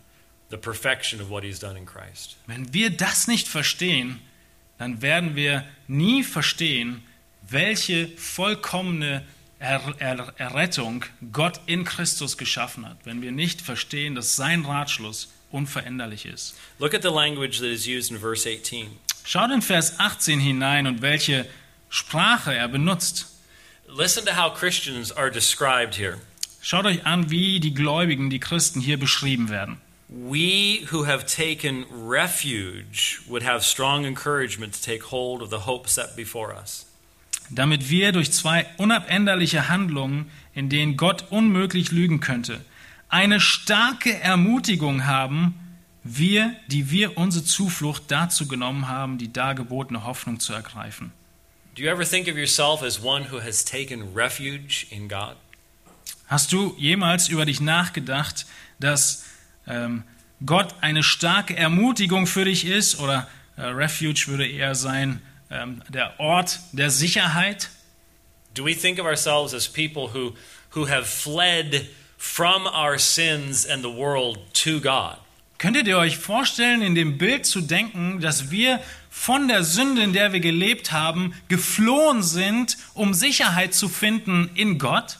the 0.50 0.58
perfection 0.58 1.20
of 1.20 1.30
what 1.30 1.42
he's 1.44 1.58
done 1.58 1.76
in 1.76 1.86
Christ. 1.86 2.36
Wenn 2.46 2.72
wir 2.74 2.90
das 2.90 3.26
nicht 3.26 3.48
verstehen, 3.48 4.20
dann 4.78 5.00
werden 5.00 5.34
wir 5.34 5.64
nie 5.88 6.22
verstehen, 6.22 7.02
welche 7.48 8.08
vollkommene 8.16 9.22
er 9.58 9.94
er 9.98 10.34
Errettung 10.36 11.04
Gott 11.32 11.60
in 11.66 11.84
Christus 11.84 12.36
geschaffen 12.36 12.86
hat, 12.86 12.98
wenn 13.04 13.22
wir 13.22 13.32
nicht 13.32 13.62
verstehen, 13.62 14.14
dass 14.14 14.36
sein 14.36 14.64
Ratschluss 14.64 15.32
unveränderlich 15.50 16.26
ist. 16.26 16.54
Look 16.78 16.94
at 16.94 17.02
the 17.02 17.08
language 17.08 17.58
that 17.60 17.68
is 17.68 17.86
used 17.86 18.10
in 18.10 18.18
verse 18.18 18.46
18. 18.46 18.88
Schaut 19.24 19.50
in 19.50 19.62
Vers 19.62 19.98
18 19.98 20.38
hinein 20.38 20.86
und 20.86 21.00
welche 21.00 21.46
Sprache 21.88 22.54
er 22.54 22.68
benutzt. 22.68 23.33
Listen 23.96 24.24
to 24.26 24.32
how 24.32 24.50
Christians 24.50 25.12
are 25.12 25.30
described 25.30 25.94
here. 25.94 26.18
Schaut 26.60 26.84
euch 26.84 27.06
an, 27.06 27.30
wie 27.30 27.60
die 27.60 27.74
Gläubigen, 27.74 28.28
die 28.28 28.40
Christen 28.40 28.80
hier 28.80 28.98
beschrieben 28.98 29.50
werden. 29.50 29.76
We 30.08 30.84
who 30.90 31.06
have 31.06 31.26
taken 31.26 31.84
refuge 31.92 33.20
would 33.28 33.44
have 33.44 33.62
strong 33.62 34.04
encouragement 34.04 34.74
to 34.74 34.80
take 34.84 35.12
hold 35.12 35.42
of 35.42 35.50
the 35.50 35.64
hope 35.64 35.88
set 35.88 36.16
before 36.16 36.52
us. 36.52 36.86
Damit 37.50 37.88
wir 37.88 38.10
durch 38.10 38.32
zwei 38.32 38.66
unabänderliche 38.78 39.68
Handlungen, 39.68 40.28
in 40.54 40.68
denen 40.68 40.96
Gott 40.96 41.26
unmöglich 41.30 41.92
lügen 41.92 42.18
könnte, 42.18 42.64
eine 43.08 43.38
starke 43.38 44.12
Ermutigung 44.18 45.06
haben, 45.06 45.54
wir, 46.02 46.56
die 46.66 46.90
wir 46.90 47.16
unsere 47.16 47.44
Zuflucht 47.44 48.02
dazu 48.08 48.48
genommen 48.48 48.88
haben, 48.88 49.18
die 49.18 49.32
dargebotene 49.32 50.04
Hoffnung 50.04 50.40
zu 50.40 50.52
ergreifen. 50.52 51.12
Do 51.74 51.82
you 51.82 51.90
ever 51.90 52.04
think 52.04 52.28
of 52.28 52.38
yourself 52.38 52.84
as 52.84 53.02
one 53.02 53.24
who 53.24 53.40
has 53.40 53.64
taken 53.64 54.14
refuge 54.14 54.86
in 54.92 55.08
God? 55.08 55.34
Hast 56.28 56.52
du 56.52 56.76
jemals 56.78 57.28
über 57.28 57.46
dich 57.46 57.60
nachgedacht, 57.60 58.46
dass 58.78 59.24
ähm, 59.66 60.04
Gott 60.46 60.72
eine 60.82 61.02
starke 61.02 61.56
Ermutigung 61.56 62.28
für 62.28 62.44
dich 62.44 62.64
ist? 62.64 63.00
Oder 63.00 63.28
äh, 63.56 63.62
Refuge 63.62 64.26
würde 64.28 64.46
eher 64.46 64.76
sein 64.76 65.20
ähm, 65.50 65.82
der 65.88 66.20
Ort 66.20 66.60
der 66.70 66.90
Sicherheit? 66.90 67.70
Do 68.54 68.64
we 68.64 68.76
think 68.76 69.00
of 69.00 69.06
ourselves 69.06 69.52
as 69.52 69.66
people 69.66 70.14
who, 70.14 70.36
who 70.76 70.88
have 70.88 71.06
fled 71.06 71.88
from 72.16 72.66
our 72.66 73.00
sins 73.00 73.66
and 73.66 73.82
the 73.82 73.92
world 73.92 74.38
to 74.62 74.80
God? 74.80 75.18
Könntet 75.58 75.88
ihr 75.88 75.98
euch 75.98 76.18
vorstellen, 76.18 76.82
in 76.82 76.94
dem 76.94 77.18
Bild 77.18 77.46
zu 77.46 77.60
denken, 77.60 78.20
dass 78.20 78.50
wir 78.52 78.80
von 79.16 79.48
der 79.48 79.62
Sünde, 79.62 80.02
in 80.02 80.12
der 80.12 80.32
wir 80.32 80.40
gelebt 80.40 80.92
haben, 80.92 81.34
geflohen 81.48 82.22
sind, 82.22 82.76
um 82.94 83.14
Sicherheit 83.14 83.72
zu 83.72 83.88
finden 83.88 84.50
in 84.54 84.76
Gott? 84.76 85.18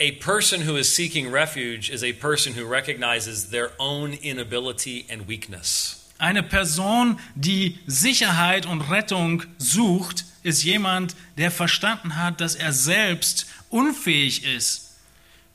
A 0.00 0.10
person 0.12 0.66
who 0.66 0.76
is 0.76 0.92
seeking 0.92 1.30
refuge 1.30 1.90
is 1.90 2.02
a 2.02 2.12
person 2.12 2.54
who 2.56 2.66
recognizes 2.66 3.50
their 3.50 3.70
own 3.78 4.12
inability 4.12 5.04
and 5.08 5.28
weakness. 5.28 6.08
Eine 6.18 6.42
Person, 6.42 7.20
die 7.36 7.78
Sicherheit 7.86 8.66
und 8.66 8.80
Rettung 8.90 9.44
sucht, 9.58 10.24
ist 10.42 10.64
jemand, 10.64 11.14
der 11.36 11.52
verstanden 11.52 12.16
hat, 12.16 12.40
dass 12.40 12.56
er 12.56 12.72
selbst 12.72 13.46
unfähig 13.68 14.44
ist. 14.44 14.96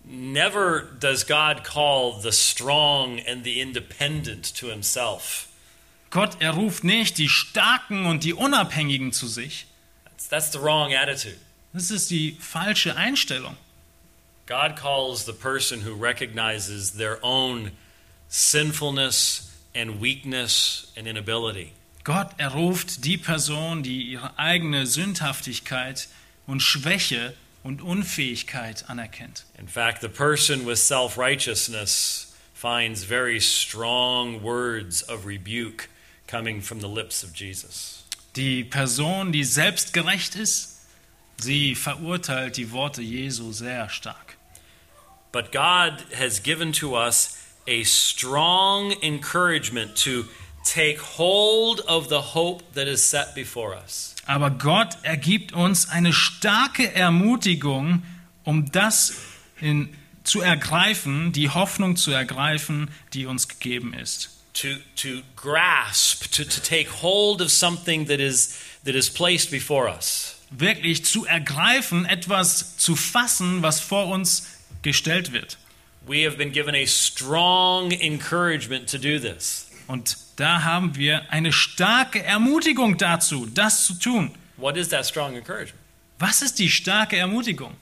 Never 0.06 0.84
does 1.02 1.26
God 1.26 1.64
call 1.64 2.22
the 2.22 2.32
strong 2.32 3.20
and 3.28 3.44
the 3.44 3.60
independent 3.60 4.56
to 4.56 4.68
himself. 4.68 5.48
Gott, 6.14 6.38
er 6.42 6.52
ruft 6.52 6.84
nicht 6.84 7.18
die 7.18 7.28
Starken 7.28 8.06
und 8.06 8.24
die 8.24 8.36
Unabhängigen 8.36 9.12
zu 9.12 9.26
sich. 9.26 9.66
That's, 10.06 10.30
that's 10.30 10.52
the 10.52 10.60
wrong 10.60 10.94
attitude. 10.94 11.40
Das 11.74 11.90
ist 11.90 12.12
die 12.12 12.38
falsche 12.40 12.96
Einstellung. 12.96 13.58
God 14.46 14.76
calls 14.76 15.26
the 15.26 15.34
person 15.34 15.84
who 15.84 15.96
recognizes 15.96 16.92
their 16.96 17.18
own 17.24 17.72
sinfulness 18.30 19.52
and 19.74 20.04
weakness 20.04 20.94
and 20.96 21.08
inability. 21.08 21.72
Gott, 22.04 22.30
er 22.38 22.50
ruft 22.50 23.04
die 23.06 23.18
Person, 23.18 23.82
die 23.82 24.04
ihre 24.04 24.38
eigene 24.38 24.86
Sündhaftigkeit 24.86 26.10
und 26.46 26.62
Schwäche 26.62 27.34
und 27.64 27.82
Unfähigkeit 27.82 28.88
anerkennt. 28.88 29.46
In 29.58 29.68
fact, 29.68 30.02
the 30.02 30.10
person 30.10 30.68
with 30.68 30.78
self 30.78 31.18
righteousness 31.18 32.36
finds 32.54 33.04
very 33.04 33.40
strong 33.42 34.44
words 34.44 35.02
of 35.10 35.26
rebuke 35.26 35.88
coming 36.28 36.62
from 36.62 36.80
the 36.80 36.88
lips 36.88 37.24
of 37.24 37.34
Jesus. 37.34 38.04
Die 38.36 38.64
Person, 38.64 39.32
die 39.32 39.44
selbstgerecht 39.44 40.36
ist, 40.36 40.82
sie 41.38 41.76
verurteilt 41.76 42.58
die 42.58 42.72
Worte 42.72 43.02
Jesu 43.02 43.52
sehr 43.52 43.90
stark. 43.90 44.38
But 45.32 45.52
God 45.52 46.06
has 46.18 46.42
given 46.42 46.72
to 46.74 46.96
us 46.96 47.38
a 47.68 47.84
strong 47.84 48.94
encouragement 49.02 49.96
to 50.04 50.26
take 50.64 51.00
hold 51.00 51.82
of 51.82 52.08
the 52.10 52.34
hope 52.34 52.64
that 52.74 52.88
is 52.88 53.04
set 53.04 53.36
before 53.36 53.76
us. 53.76 54.16
Aber 54.26 54.52
Gott 54.52 54.98
ergibt 55.04 55.52
uns 55.54 55.90
eine 55.90 56.14
starke 56.14 56.94
Ermutigung, 56.94 58.04
um 58.44 58.72
das 58.72 59.14
in, 59.60 59.90
zu 60.24 60.42
ergreifen, 60.42 61.34
die 61.34 61.50
Hoffnung 61.50 61.98
zu 61.98 62.12
ergreifen, 62.12 62.90
die 63.14 63.26
uns 63.26 63.48
gegeben 63.48 63.94
ist. 63.94 64.33
To, 64.54 64.78
to 64.98 65.22
grasp, 65.36 66.32
to, 66.34 66.46
to 66.46 66.62
take 66.62 66.88
hold 66.88 67.42
of 67.42 67.52
something 67.52 68.06
that 68.06 68.20
is, 68.20 68.56
that 68.84 68.96
is 68.96 69.10
placed 69.10 69.50
before 69.50 69.88
us. 69.90 70.40
Wirklich 70.52 71.04
zu 71.04 71.26
ergreifen, 71.26 72.06
etwas 72.06 72.78
zu 72.78 72.96
fassen, 72.96 73.64
was 73.64 73.80
vor 73.80 74.08
uns 74.08 74.48
gestellt 74.84 75.32
wird. 75.32 75.58
We 76.06 76.24
have 76.24 76.38
been 76.38 76.52
given 76.52 76.76
a 76.76 76.86
strong 76.86 77.92
encouragement 77.94 78.88
to 78.90 79.00
do 79.00 79.20
this. 79.20 79.72
Und 79.88 80.18
da 80.36 80.64
haben 80.64 80.96
wir 80.96 81.32
eine 81.32 81.52
starke 81.52 82.24
Ermutigung 82.24 82.98
dazu, 82.98 83.46
das 83.46 83.86
zu 83.86 83.96
tun. 83.96 84.32
What 84.58 84.78
is 84.78 84.90
that 84.90 85.06
strong 85.06 85.36
encouragement? 85.36 85.80
Was 86.20 86.42
ist 86.42 86.60
die 86.60 86.70
starke 86.70 87.18
Ermutigung? 87.18 87.76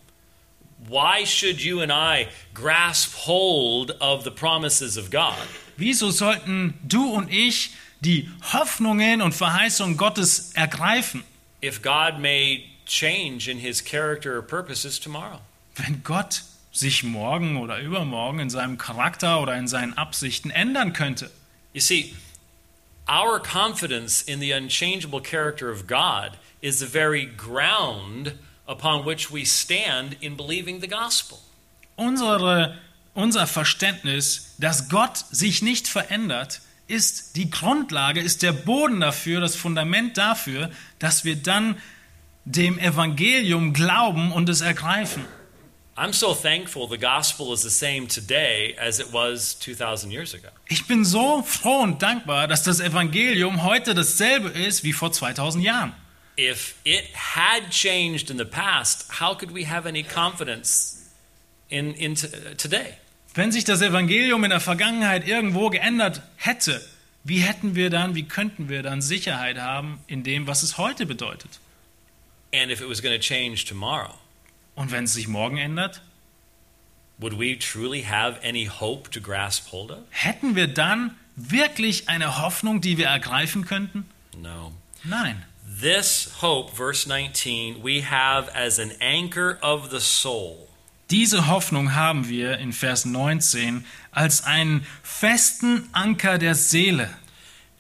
Why 0.88 1.26
should 1.26 1.62
you 1.62 1.82
and 1.82 1.92
I 1.92 2.28
grasp 2.54 3.14
hold 3.14 3.92
of 4.02 4.24
the 4.24 4.32
promises 4.32 4.98
of 4.98 5.12
God? 5.12 5.38
Wieso 5.78 6.12
sollten 6.12 6.74
du 6.84 7.12
und 7.12 7.32
ich 7.32 7.72
die 8.02 8.30
Hoffnungen 8.54 9.22
und 9.22 9.34
Verheißungen 9.34 9.98
Gottes 9.98 10.54
ergreifen, 10.54 11.24
if 11.64 11.82
God 11.82 12.20
may 12.20 12.66
change 12.86 13.50
in 13.50 13.60
his 13.60 13.84
character 13.84 14.38
or 14.38 14.42
purposes 14.42 15.00
tomorrow? 15.00 15.40
wenn 15.76 16.04
Gott 16.04 16.44
sich 16.72 17.04
morgen 17.04 17.58
oder 17.58 17.80
übermorgen 17.80 18.40
in 18.40 18.50
seinem 18.50 18.78
Charakter 18.78 19.42
oder 19.42 19.56
in 19.56 19.68
seinen 19.68 19.98
Absichten 19.98 20.52
ändern 20.52 20.94
könnte? 20.94 21.30
You 21.74 21.82
see, 21.82 22.16
our 23.08 23.40
confidence 23.40 24.22
in 24.22 24.40
the 24.40 24.54
unchangeable 24.54 25.22
character 25.22 25.70
of 25.70 25.88
God 25.88 26.38
is 26.62 26.80
the 26.80 26.86
very 26.86 27.26
ground 27.26 28.34
upon 28.68 29.06
which 29.06 29.32
we 29.32 29.46
stand 29.46 30.16
in 30.22 30.36
believing 30.36 30.82
the 30.82 30.88
gospel. 30.88 31.40
Unsere, 31.98 32.78
unser 33.14 33.48
Verständnis, 33.48 34.56
dass 34.58 34.90
Gott 34.90 35.26
sich 35.32 35.62
nicht 35.62 35.88
verändert, 35.88 36.62
ist 36.88 37.36
die 37.36 37.50
Grundlage, 37.50 38.20
ist 38.20 38.44
der 38.44 38.52
Boden 38.52 39.00
dafür, 39.00 39.40
das 39.40 39.56
Fundament 39.56 40.18
dafür, 40.18 40.72
dass 41.00 41.24
wir 41.24 41.36
dann 41.36 41.78
dem 42.46 42.80
Evangelium 42.80 43.74
glauben 43.74 44.32
und 44.32 44.50
es 44.50 44.62
ergreifen. 44.62 45.26
I'm 45.96 46.14
so 46.14 46.34
thankful 46.34 46.88
the 46.90 46.98
gospel 46.98 47.54
is 47.54 47.62
the 47.62 47.70
same 47.70 48.08
today 48.08 48.76
as 48.80 49.00
it 49.00 49.12
was 49.12 49.60
2,000 49.60 50.12
years 50.12 50.34
ago. 50.34 50.48
Ich 50.68 50.88
bin 50.88 51.06
so 51.06 51.44
froh 51.44 51.82
und 51.82 52.02
dankbar, 52.02 52.48
dass 52.48 52.64
das 52.64 52.80
Evangelium 52.80 53.64
heute 53.64 53.94
dasselbe 53.94 54.50
ist 54.50 54.84
wie 54.84 54.94
vor 54.94 55.12
2000 55.12 55.64
Jahren. 55.64 55.94
If 56.40 56.76
it 56.86 57.04
had 57.14 57.70
changed 57.70 58.30
in 58.30 58.38
the 58.38 58.46
past, 58.46 59.20
how 59.20 59.38
could 59.38 59.54
we 59.54 59.70
have 59.70 59.88
any 59.88 60.02
confidence 60.02 61.01
in, 61.72 61.94
in 61.96 62.16
today? 62.16 62.94
Wenn 63.34 63.52
sich 63.52 63.64
das 63.64 63.82
Evangelium 63.82 64.44
in 64.44 64.50
der 64.50 64.60
Vergangenheit 64.60 65.28
irgendwo 65.28 65.70
geändert 65.70 66.22
hätte, 66.36 66.86
wie 67.24 67.40
hätten 67.40 67.76
wir 67.76 67.90
dann, 67.90 68.14
wie 68.16 68.24
könnten 68.24 68.68
wir 68.70 68.84
dann 68.84 69.02
Sicherheit 69.02 69.58
haben 69.58 70.00
in 70.08 70.24
dem, 70.24 70.48
was 70.48 70.64
es 70.64 70.78
heute 70.78 71.06
bedeutet? 71.06 71.60
And 72.54 72.72
if 72.72 72.82
it 72.82 72.90
was 72.90 73.02
going 73.02 73.16
to 73.16 73.22
change 73.22 73.66
tomorrow, 73.66 74.14
Und 74.76 74.92
wenn 74.92 75.06
es 75.06 75.14
sich 75.14 75.28
morgen 75.28 75.58
ändert, 75.58 76.02
would 77.18 77.40
we 77.40 77.58
truly 77.58 78.04
have 78.04 78.40
any 78.44 78.66
hope 78.66 79.10
to 79.12 79.22
grasp 79.22 79.72
hold 79.72 79.92
of? 79.92 80.00
hätten 80.10 80.56
wir 80.56 80.68
dann 80.68 81.16
wirklich 81.36 82.10
eine 82.10 82.42
Hoffnung, 82.42 82.82
die 82.82 82.98
wir 82.98 83.08
ergreifen 83.08 83.66
könnten? 83.66 84.10
No. 84.38 84.74
Nein. 85.04 85.46
This 85.82 86.30
hope, 86.42 86.76
verse 86.76 87.08
19, 87.08 87.82
we 87.84 88.04
have 88.04 88.54
as 88.54 88.78
an 88.78 88.92
anchor 89.00 89.58
of 89.62 89.90
the 89.90 90.00
soul. 90.00 90.68
Diese 91.12 91.48
Hoffnung 91.48 91.94
haben 91.94 92.28
wir 92.30 92.58
in 92.58 92.74
Vers 92.74 93.06
19 93.06 93.86
als 94.12 94.44
einen 94.44 94.88
festen 95.04 95.88
Anker 95.92 96.38
der 96.38 96.56
Seele. 96.56 97.10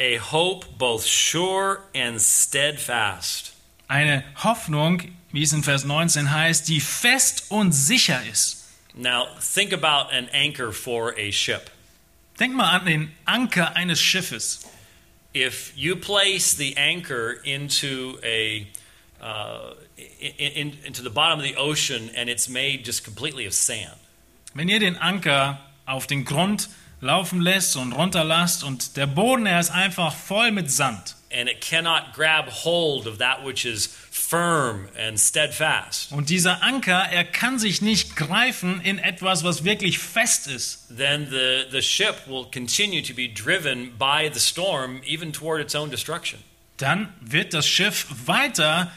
a 0.01 0.17
hope 0.17 0.65
both 0.77 1.03
sure 1.03 1.83
and 1.93 2.19
steadfast. 2.19 3.53
Eine 3.87 4.23
Hoffnung, 4.43 5.03
wie 5.31 5.43
es 5.43 5.53
in 5.53 5.63
Vers 5.63 5.83
19 5.83 6.31
heißt, 6.31 6.67
die 6.67 6.79
fest 6.79 7.45
und 7.49 7.71
sicher 7.71 8.21
ist. 8.31 8.65
Now, 8.95 9.27
think 9.39 9.73
about 9.73 10.11
an 10.11 10.27
anchor 10.33 10.71
for 10.71 11.13
a 11.17 11.31
ship. 11.31 11.69
Denk 12.39 12.55
mal 12.55 12.79
an 12.79 12.85
den 12.85 13.11
Anker 13.25 13.75
eines 13.75 14.01
Schiffes. 14.01 14.65
If 15.33 15.71
you 15.75 15.95
place 15.95 16.57
the 16.57 16.75
anchor 16.77 17.35
into 17.43 18.17
a 18.23 18.67
uh, 19.21 19.75
in, 20.21 20.51
in, 20.71 20.77
into 20.85 21.01
the 21.03 21.09
bottom 21.09 21.39
of 21.39 21.45
the 21.45 21.55
ocean 21.57 22.09
and 22.15 22.29
it's 22.29 22.47
made 22.47 22.83
just 22.85 23.03
completely 23.03 23.47
of 23.47 23.53
sand, 23.53 23.97
Wenn 24.53 24.69
ihr 24.69 24.79
den 24.79 24.97
Anker 24.97 25.59
auf 25.85 26.07
den 26.07 26.25
Grund 26.25 26.69
laufen 26.99 27.41
lässt 27.41 27.75
und 27.77 27.93
runterlasst 27.93 28.63
und 28.63 28.95
der 28.97 29.07
Boden, 29.07 29.45
er 29.45 29.59
ist 29.59 29.71
einfach 29.71 30.13
voll 30.13 30.51
mit 30.51 30.69
Sand. 30.69 31.15
and 31.33 31.47
it 31.49 31.61
cannot 31.61 32.11
grab 32.13 32.49
hold 32.65 33.07
of 33.07 33.17
that 33.19 33.45
which 33.45 33.63
is 33.65 33.87
firm 34.11 34.89
and 34.99 35.17
steadfast, 35.17 36.11
Und 36.11 36.29
dieser 36.29 36.61
Anker, 36.61 37.07
er 37.09 37.23
kann 37.23 37.57
sich 37.57 37.81
nicht 37.81 38.15
greifen 38.17 38.81
in 38.81 38.99
etwas, 38.99 39.43
was 39.45 39.63
wirklich 39.63 39.97
fest 39.99 40.47
ist. 40.47 40.87
then 40.95 41.27
the, 41.29 41.63
the 41.71 41.81
ship 41.81 42.27
will 42.27 42.45
continue 42.51 43.01
to 43.01 43.13
be 43.13 43.27
driven 43.29 43.97
by 43.97 44.29
the 44.31 44.39
storm, 44.41 45.01
even 45.05 45.31
toward 45.33 45.61
its 45.61 45.73
own 45.73 45.89
destruction. 45.89 46.39
Dann 46.77 47.13
wird 47.21 47.53
das 47.53 47.65
Schiff 47.67 48.07
weiter 48.25 48.91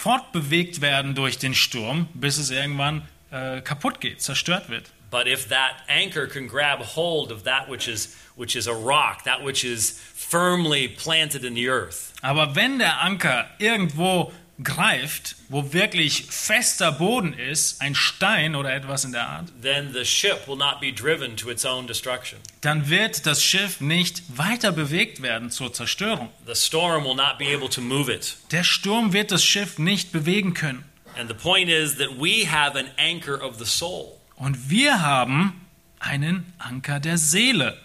fortbewegt 0.00 0.80
werden 0.80 1.14
durch 1.14 1.36
den 1.36 1.54
Sturm, 1.54 2.08
bis 2.14 2.38
es 2.38 2.50
irgendwann 2.50 3.02
äh, 3.30 3.60
kaputt 3.60 4.00
geht, 4.00 4.22
zerstört 4.22 4.70
wird. 4.70 4.90
But 5.10 5.26
if 5.26 5.48
that 5.48 5.74
anchor 5.88 6.26
can 6.26 6.48
grab 6.48 6.80
hold 6.96 7.30
of 7.30 7.42
that 7.42 7.68
which 7.68 7.86
is 7.86 8.16
which 8.34 8.56
is 8.56 8.66
a 8.66 8.72
rock, 8.72 9.24
that 9.24 9.44
which 9.44 9.62
is 9.62 10.00
firmly 10.14 10.88
planted 10.88 11.44
in 11.44 11.54
the 11.54 11.68
earth, 11.68 12.12
Aber 12.22 12.54
wenn 12.54 12.78
der 12.78 13.02
Anker 13.02 13.50
irgendwo 13.58 14.32
greift, 14.62 15.36
wo 15.48 15.72
wirklich 15.72 16.26
fester 16.28 16.92
Boden 16.92 17.32
ist, 17.32 17.80
ein 17.80 17.94
Stein 17.94 18.54
oder 18.54 18.74
etwas 18.74 19.04
in 19.04 19.12
der 19.12 19.26
Art, 19.28 19.48
then 19.62 19.92
the 19.92 20.04
ship 20.04 20.46
will 20.46 20.56
not 20.56 20.80
be 20.80 20.92
driven 20.92 21.36
to 21.36 21.50
its 21.50 21.64
own 21.64 21.86
destruction. 21.86 22.38
dann 22.60 22.88
wird 22.88 23.26
das 23.26 23.42
Schiff 23.42 23.80
nicht 23.80 24.22
weiter 24.36 24.72
bewegt 24.72 25.22
werden 25.22 25.50
zur 25.50 25.72
Zerstörung. 25.72 26.30
The 26.46 26.54
storm 26.54 27.04
will 27.04 27.14
not 27.14 27.38
be 27.38 27.46
able 27.54 27.68
to 27.70 27.80
move 27.80 28.12
it. 28.12 28.36
Der 28.50 28.64
Sturm 28.64 29.12
wird 29.12 29.30
das 29.30 29.44
Schiff 29.44 29.78
nicht 29.78 30.12
bewegen 30.12 30.54
können. 30.54 30.84
And 31.18 31.28
the 31.28 31.34
point 31.34 31.68
is 31.68 31.96
that 31.96 32.10
we 32.18 32.46
have 32.50 32.78
an 32.78 32.86
anchor 32.96 33.42
of 33.42 33.58
the 33.58 33.66
soul. 33.66 34.16
Und 34.36 34.70
wir 34.70 35.02
haben 35.02 35.66
einen 35.98 36.52
Anker 36.58 37.00
der 37.00 37.18
Seele. 37.18 37.76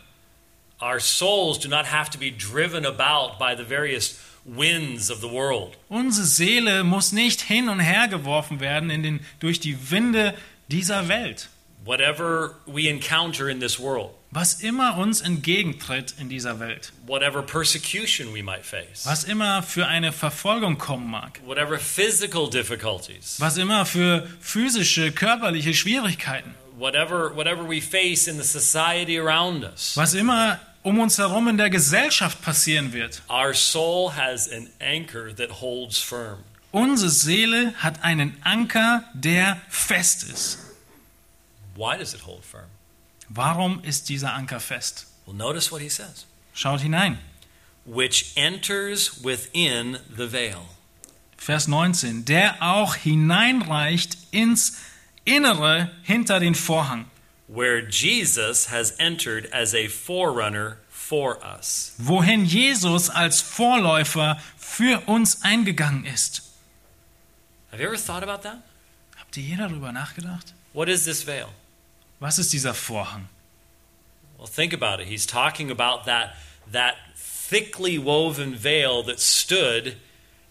Our 0.81 0.99
souls 0.99 1.57
do 1.59 1.69
not 1.69 1.91
have 1.91 2.11
to 2.11 2.17
be 2.17 2.31
driven 2.31 2.85
about 2.85 3.39
by 3.39 3.55
the 3.55 3.63
various 3.67 4.19
winds 4.45 5.09
of 5.11 5.19
the 5.21 5.29
world. 5.29 5.75
Unsere 5.89 6.25
Seele 6.25 6.83
muss 6.83 7.11
nicht 7.11 7.41
hin 7.41 7.67
und 7.69 7.79
her 7.79 8.07
geworfen 8.07 8.59
werden 8.59 8.89
in 8.89 9.03
den, 9.03 9.19
durch 9.39 9.59
die 9.59 9.91
Winde 9.91 10.33
dieser 10.69 11.07
Welt. 11.07 11.49
Whatever 11.83 12.55
we 12.65 12.87
encounter 12.89 13.47
in 13.47 13.59
this 13.59 13.79
world, 13.79 14.11
Was 14.31 14.61
immer 14.61 14.97
uns 14.97 15.21
entgegentritt 15.21 16.15
in 16.19 16.29
dieser 16.29 16.59
Welt, 16.59 16.91
whatever 17.05 17.41
persecution 17.43 18.33
we 18.33 18.41
might 18.43 18.65
face, 18.65 19.05
was 19.05 19.23
immer 19.23 19.61
für 19.61 19.85
eine 19.87 20.11
Verfolgung 20.11 20.77
kommen 20.77 21.09
mag, 21.09 21.39
whatever 21.45 21.77
physical 21.77 22.49
difficulties, 22.49 23.39
was 23.39 23.57
immer 23.57 23.85
für 23.85 24.27
physische, 24.41 25.11
körperliche 25.11 25.73
Schwierigkeiten, 25.75 26.55
whatever 26.75 27.35
whatever 27.35 27.63
we 27.69 27.79
face 27.79 28.27
in 28.27 28.37
the 28.41 28.43
society 28.43 29.19
around 29.19 29.63
us, 29.63 29.95
was 29.95 30.15
immer 30.15 30.59
um 30.85 30.99
uns 30.99 31.17
herum 31.17 31.47
in 31.47 31.57
der 31.57 31.71
Gesellschaft 31.71 32.41
passieren 32.43 32.93
wird. 32.93 33.23
our 33.27 33.53
soul 33.53 34.11
has 34.15 34.47
an 34.47 34.69
anchor 34.79 35.35
that 35.35 35.59
holds 35.59 35.97
firm. 35.97 36.37
Unsere 36.71 37.09
Seele 37.09 37.73
hat 37.77 38.03
einen 38.03 38.37
Anker, 38.43 39.03
der 39.13 39.59
fest 39.67 40.23
ist. 40.23 40.59
Why 41.75 41.97
does 41.97 42.13
it 42.13 42.25
hold 42.27 42.43
firm? 42.45 42.69
Warum 43.29 43.83
ist 43.83 44.09
dieser 44.09 44.33
Anker 44.33 44.59
fest? 44.59 45.07
Well, 45.25 45.35
notice 45.35 45.71
what 45.71 45.81
he 45.81 45.89
says. 45.89 46.27
Schaut 46.53 46.81
hinein. 46.81 47.17
Which 47.85 48.33
enters 48.35 49.23
within 49.23 49.97
the 50.15 50.31
veil. 50.31 50.61
Vers 51.37 51.67
19. 51.67 52.25
Der 52.25 52.61
auch 52.61 52.95
hineinreicht 52.95 54.17
ins 54.31 54.77
Innere 55.23 55.89
hinter 56.03 56.39
den 56.39 56.53
Vorhang, 56.53 57.05
where 57.47 57.81
Jesus 57.81 58.67
has 58.67 58.95
entered 58.99 59.47
as 59.51 59.73
a 59.73 59.87
forerunner 59.87 60.79
for 60.89 61.37
us. 61.43 61.93
wohin 61.97 62.45
Jesus 62.45 63.09
als 63.09 63.41
Vorläufer 63.41 64.39
für 64.57 65.07
uns 65.07 65.41
eingegangen 65.43 66.05
ist. 66.05 66.41
Have 67.71 67.79
you 67.81 67.87
ever 67.87 67.97
thought 67.97 68.23
about 68.23 68.41
that? 68.43 68.63
Habt 69.17 69.37
ihr 69.37 69.43
je 69.43 69.55
darüber 69.57 69.91
nachgedacht? 69.91 70.53
What 70.73 70.89
is 70.89 71.05
this 71.05 71.23
veil? 71.23 71.49
Was 72.19 72.39
ist 72.39 72.51
dieser 72.53 72.73
Vorhang? 72.73 73.27
Well, 74.37 74.47
think 74.47 74.73
about 74.73 74.99
it. 74.99 75.07
He's 75.07 75.25
talking 75.25 75.69
about 75.69 76.05
that, 76.05 76.35
that 76.71 76.95
thickly 77.15 77.97
woven 77.97 78.55
veil 78.55 79.03
that 79.03 79.19
stood 79.19 79.97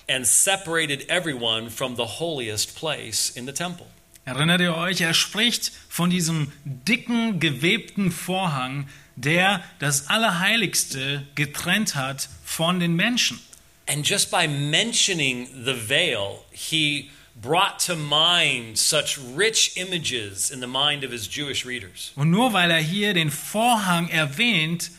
and 0.08 0.26
separated 0.26 1.04
everyone 1.08 1.70
from 1.70 1.96
the 1.96 2.06
holiest 2.06 2.76
place 2.76 3.30
in 3.30 3.46
the 3.46 3.52
temple. 3.52 3.88
Erinnert 4.24 4.60
ihr 4.60 4.74
euch, 4.74 5.02
er 5.02 5.12
spricht 5.12 5.72
von 5.88 6.08
diesem 6.08 6.50
dicken, 6.64 7.40
gewebten 7.40 8.10
Vorhang, 8.10 8.88
der 9.16 9.62
das 9.78 10.08
Allerheiligste 10.08 11.26
getrennt 11.34 11.94
hat 11.94 12.28
von 12.44 12.80
den 12.80 12.96
Menschen. 12.96 13.38
And 13.86 14.08
just 14.08 14.30
by 14.30 14.48
mentioning 14.48 15.46
the 15.64 15.74
veil, 15.74 16.40
he 16.50 17.10
brought 17.34 17.78
to 17.86 17.96
mind 17.96 18.78
such 18.78 19.18
rich 19.36 19.76
images 19.76 20.50
in 20.50 20.60
the 20.60 20.66
mind 20.66 21.04
of 21.04 21.10
his 21.10 21.28
Jewish 21.28 21.66
readers. 21.66 22.12
Und 22.16 22.30
nur 22.30 22.54
weil 22.54 22.70
er 22.70 22.78
hier 22.78 23.12
den 23.12 23.30
Vorhang 23.30 24.08
erwähnt, 24.08 24.90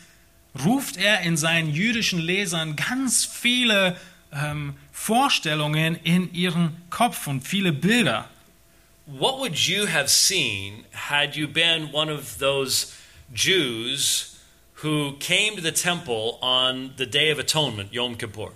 ruft 0.64 0.96
er 0.96 1.22
in 1.22 1.36
seinen 1.36 1.74
jüdischen 1.74 2.20
Lesern 2.20 2.76
ganz 2.76 3.24
viele 3.24 3.96
ähm, 4.32 4.76
Vorstellungen 4.92 5.96
in 6.04 6.32
ihren 6.32 6.76
Kopf 6.90 7.26
und 7.26 7.46
viele 7.46 7.72
Bilder. 7.72 8.28
What 9.06 9.38
would 9.38 9.68
you 9.68 9.86
have 9.86 10.10
seen 10.10 10.84
had 10.90 11.36
you 11.36 11.46
been 11.46 11.92
one 11.92 12.08
of 12.08 12.38
those 12.38 12.92
Jews 13.32 14.36
who 14.82 15.16
came 15.20 15.54
to 15.54 15.62
the 15.62 15.70
temple 15.70 16.40
on 16.42 16.94
the 16.96 17.06
Day 17.06 17.30
of 17.30 17.38
Atonement, 17.38 17.92
Yom 17.92 18.16
Kippur? 18.16 18.50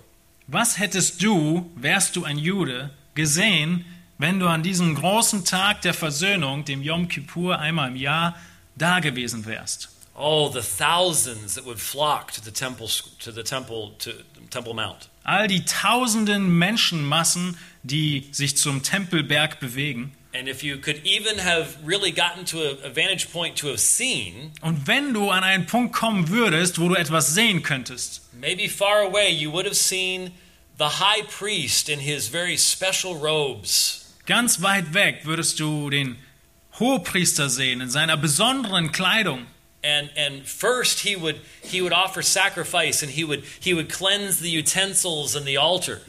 Was 0.49 0.77
hättest 0.77 1.21
du, 1.21 1.71
wärst 1.77 2.17
du 2.17 2.25
ein 2.25 2.37
Jude, 2.37 2.89
gesehen, 3.15 3.85
wenn 4.17 4.39
du 4.39 4.47
an 4.47 4.61
diesem 4.61 4.93
großen 4.93 5.45
Tag 5.45 5.83
der 5.83 5.93
Versöhnung, 5.93 6.65
dem 6.65 6.83
Yom 6.83 7.07
Kippur 7.07 7.57
einmal 7.57 7.87
im 7.87 7.95
Jahr, 7.95 8.35
da 8.75 8.99
gewesen 8.99 9.45
wärst? 9.45 9.87
Oh, 10.15 10.49
the 10.49 10.59
thousands 10.59 11.55
that 11.55 11.65
would 11.65 11.79
flock 11.79 12.33
to 12.33 12.41
the 12.43 12.51
temple, 12.51 12.89
to 13.19 13.31
the 13.31 13.43
temple, 13.43 13.93
to 13.99 14.11
Temple 14.49 14.73
Mount. 14.73 15.07
All 15.23 15.47
die 15.47 15.63
tausenden 15.63 16.57
Menschenmassen, 16.57 17.57
die 17.83 18.27
sich 18.33 18.57
zum 18.57 18.83
Tempelberg 18.83 19.61
bewegen. 19.61 20.11
And 20.33 20.47
if 20.47 20.63
you 20.63 20.77
could 20.77 21.01
even 21.05 21.39
have 21.39 21.77
really 21.83 22.11
gotten 22.11 22.45
to 22.45 22.85
a, 22.85 22.89
vantage 22.89 23.31
point 23.33 23.57
to 23.57 23.67
have 23.67 23.79
seen, 23.79 24.51
Und 24.61 24.87
wenn 24.87 25.13
du 25.13 25.29
an 25.29 25.43
einen 25.43 25.65
Punkt 25.65 25.93
kommen 25.93 26.29
würdest, 26.29 26.79
wo 26.79 26.87
du 26.87 26.95
etwas 26.95 27.33
sehen 27.33 27.63
könntest, 27.63 28.21
maybe 28.33 28.69
far 28.69 29.01
away, 29.01 29.29
you 29.29 29.51
would 29.51 29.65
have 29.65 29.75
seen 29.75 30.31
the 30.77 30.99
high 30.99 31.23
priest 31.27 31.89
in 31.89 31.99
his 31.99 32.29
very 32.29 32.57
special 32.57 33.15
robes. 33.15 34.15
Ganz 34.25 34.61
weit 34.61 34.93
weg 34.93 35.25
würdest 35.25 35.59
du 35.59 35.89
den 35.89 36.17
Hohepriester 36.79 37.49
sehen 37.49 37.81
in 37.81 37.89
seiner 37.89 38.15
besonderen 38.15 38.91
Kleidung. 38.91 39.47
And, 39.83 40.09
and 40.15 40.47
first 40.47 41.01
he 41.01 41.15
would, 41.15 41.41
he 41.61 41.81
would 41.81 41.91
offer 41.91 42.21
sacrifice 42.21 43.03
and 43.03 43.11
he 43.11 43.25
would, 43.25 43.43
he 43.59 43.73
would 43.73 43.89
cleanse 43.89 44.39
the 44.39 44.49
utensils 44.49 45.35
and 45.35 45.45
the 45.45 45.57
altar. 45.57 46.01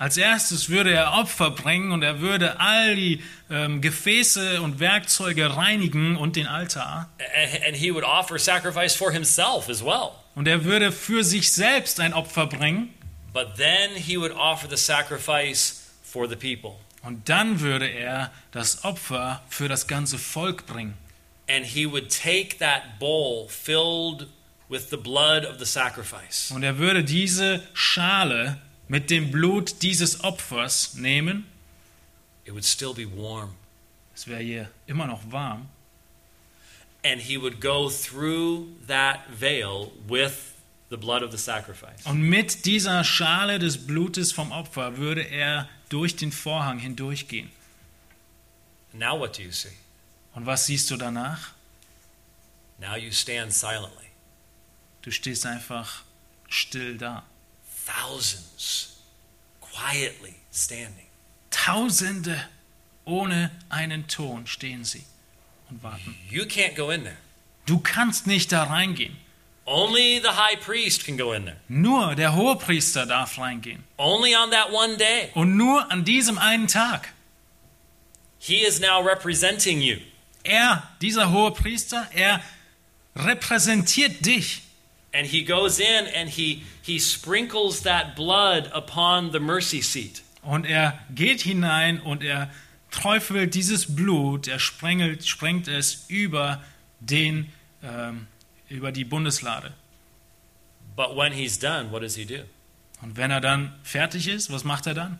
Als 0.00 0.16
erstes 0.16 0.70
würde 0.70 0.94
er 0.94 1.12
Opfer 1.12 1.50
bringen 1.50 1.92
und 1.92 2.02
er 2.02 2.20
würde 2.20 2.58
all 2.58 2.96
die 2.96 3.22
ähm, 3.50 3.82
Gefäße 3.82 4.62
und 4.62 4.80
Werkzeuge 4.80 5.58
reinigen 5.58 6.16
und 6.16 6.36
den 6.36 6.46
Altar. 6.46 7.10
And, 7.18 7.66
and 7.66 7.76
he 7.76 7.92
would 7.92 8.02
offer 8.02 8.38
sacrifice 8.38 8.96
for 8.96 9.12
himself 9.12 9.68
as 9.68 9.84
well. 9.84 10.12
Und 10.34 10.48
er 10.48 10.64
würde 10.64 10.90
für 10.90 11.22
sich 11.22 11.52
selbst 11.52 12.00
ein 12.00 12.14
Opfer 12.14 12.46
bringen. 12.46 12.94
But 13.34 13.56
then 13.56 13.94
he 13.94 14.18
would 14.18 14.32
offer 14.32 14.70
the 14.70 14.78
sacrifice 14.78 15.82
for 16.02 16.26
the 16.26 16.34
people. 16.34 16.78
Und 17.02 17.28
dann 17.28 17.60
würde 17.60 17.86
er 17.86 18.30
das 18.52 18.84
Opfer 18.84 19.42
für 19.50 19.68
das 19.68 19.86
ganze 19.86 20.16
Volk 20.16 20.64
bringen. 20.64 20.94
And 21.46 21.66
he 21.66 21.84
would 21.84 22.08
take 22.08 22.56
that 22.56 22.98
bowl 22.98 23.50
filled 23.50 24.28
with 24.70 24.88
the 24.88 24.96
blood 24.96 25.44
of 25.44 25.58
the 25.58 25.66
sacrifice. 25.66 26.50
Und 26.54 26.62
er 26.62 26.78
würde 26.78 27.04
diese 27.04 27.62
Schale 27.74 28.56
mit 28.90 29.08
dem 29.08 29.30
Blut 29.30 29.82
dieses 29.82 30.24
Opfers 30.24 30.94
nehmen 30.94 31.46
It 32.44 32.52
would 32.52 32.64
still 32.64 32.92
be 32.92 33.06
warm. 33.06 33.54
Es 34.14 34.26
wäre 34.26 34.42
hier 34.42 34.70
immer 34.86 35.06
noch 35.06 35.20
warm. 35.30 35.68
and 37.04 37.20
he 37.22 37.38
would 37.38 37.60
go 37.60 37.88
through 37.88 38.66
that 38.88 39.20
veil 39.30 39.92
with 40.08 40.54
the 40.90 40.96
blood 40.96 41.22
of 41.22 41.30
the 41.30 41.38
sacrifice. 41.38 42.04
Und 42.04 42.20
mit 42.20 42.64
dieser 42.66 43.04
Schale 43.04 43.58
des 43.60 43.86
Blutes 43.86 44.32
vom 44.32 44.50
Opfer 44.52 44.96
würde 44.96 45.22
er 45.22 45.68
durch 45.88 46.16
den 46.16 46.32
Vorhang 46.32 46.78
hindurchgehen. 46.80 47.48
Now, 48.92 49.18
what 49.18 49.38
do 49.38 49.42
you 49.42 49.52
see? 49.52 49.72
Und 50.34 50.46
was 50.46 50.66
siehst 50.66 50.90
du 50.90 50.96
danach? 50.96 51.52
Now 52.78 52.96
you 52.96 53.12
stand 53.12 53.52
silently. 53.54 54.08
Du 55.02 55.10
stehst 55.12 55.46
einfach 55.46 56.02
still 56.48 56.98
da. 56.98 57.24
Thousands 57.96 58.96
quietly 59.60 60.34
standing. 60.52 61.06
Tausende 61.50 62.36
ohne 63.04 63.50
einen 63.68 64.06
Ton 64.06 64.46
stehen 64.46 64.84
sie 64.84 65.04
und 65.68 65.82
warten. 65.82 66.14
You 66.28 66.44
can't 66.44 66.74
go 66.76 66.90
in 66.90 67.02
there. 67.04 67.16
Du 67.66 67.78
kannst 67.78 68.26
nicht 68.26 68.52
da 68.52 68.64
reingehen. 68.64 69.16
Only 69.66 70.20
the 70.20 70.30
high 70.30 70.56
priest 70.56 71.04
can 71.04 71.16
go 71.16 71.32
in 71.32 71.44
there. 71.44 71.56
Nur 71.68 72.14
der 72.14 72.34
Hohepriester 72.34 73.06
darf 73.06 73.38
reingehen. 73.38 73.84
Only 73.96 74.34
on 74.34 74.50
that 74.50 74.72
one 74.72 74.96
day. 74.96 75.30
Und 75.34 75.56
nur 75.56 75.90
an 75.90 76.04
diesem 76.04 76.38
einen 76.38 76.66
Tag. 76.66 77.12
He 78.38 78.64
is 78.64 78.80
now 78.80 79.00
representing 79.00 79.80
you. 79.80 79.98
Er, 80.42 80.82
dieser 81.02 81.30
Hohepriester, 81.30 82.08
er 82.14 82.42
repräsentiert 83.14 84.24
dich. 84.24 84.62
And 85.12 85.26
he 85.26 85.44
goes 85.44 85.80
in 85.80 86.06
and 86.14 86.30
he, 86.30 86.62
he 86.82 86.98
sprinkles 86.98 87.82
that 87.82 88.14
blood 88.14 88.70
upon 88.72 89.32
the 89.32 89.40
mercy 89.40 89.82
seat. 89.82 90.22
Und 90.42 90.64
er 90.64 90.98
geht 91.14 91.42
hinein 91.42 92.00
und 92.00 92.22
er 92.22 92.50
träufelt 92.90 93.54
dieses 93.54 93.94
Blut, 93.94 94.48
er 94.48 94.58
sprengelt, 94.58 95.26
sprengt 95.26 95.68
es 95.68 96.06
über, 96.08 96.62
den, 97.00 97.52
ähm, 97.82 98.26
über 98.68 98.92
die 98.92 99.04
Bundeslade. 99.04 99.72
But 100.96 101.16
when 101.16 101.32
he's 101.32 101.58
done, 101.58 101.90
what 101.90 102.02
does 102.02 102.16
he 102.16 102.24
do? 102.24 102.44
Und 103.02 103.16
wenn 103.16 103.30
er 103.30 103.40
dann 103.40 103.74
fertig 103.82 104.28
ist, 104.28 104.52
was 104.52 104.64
macht 104.64 104.86
er 104.86 104.94
dann? 104.94 105.18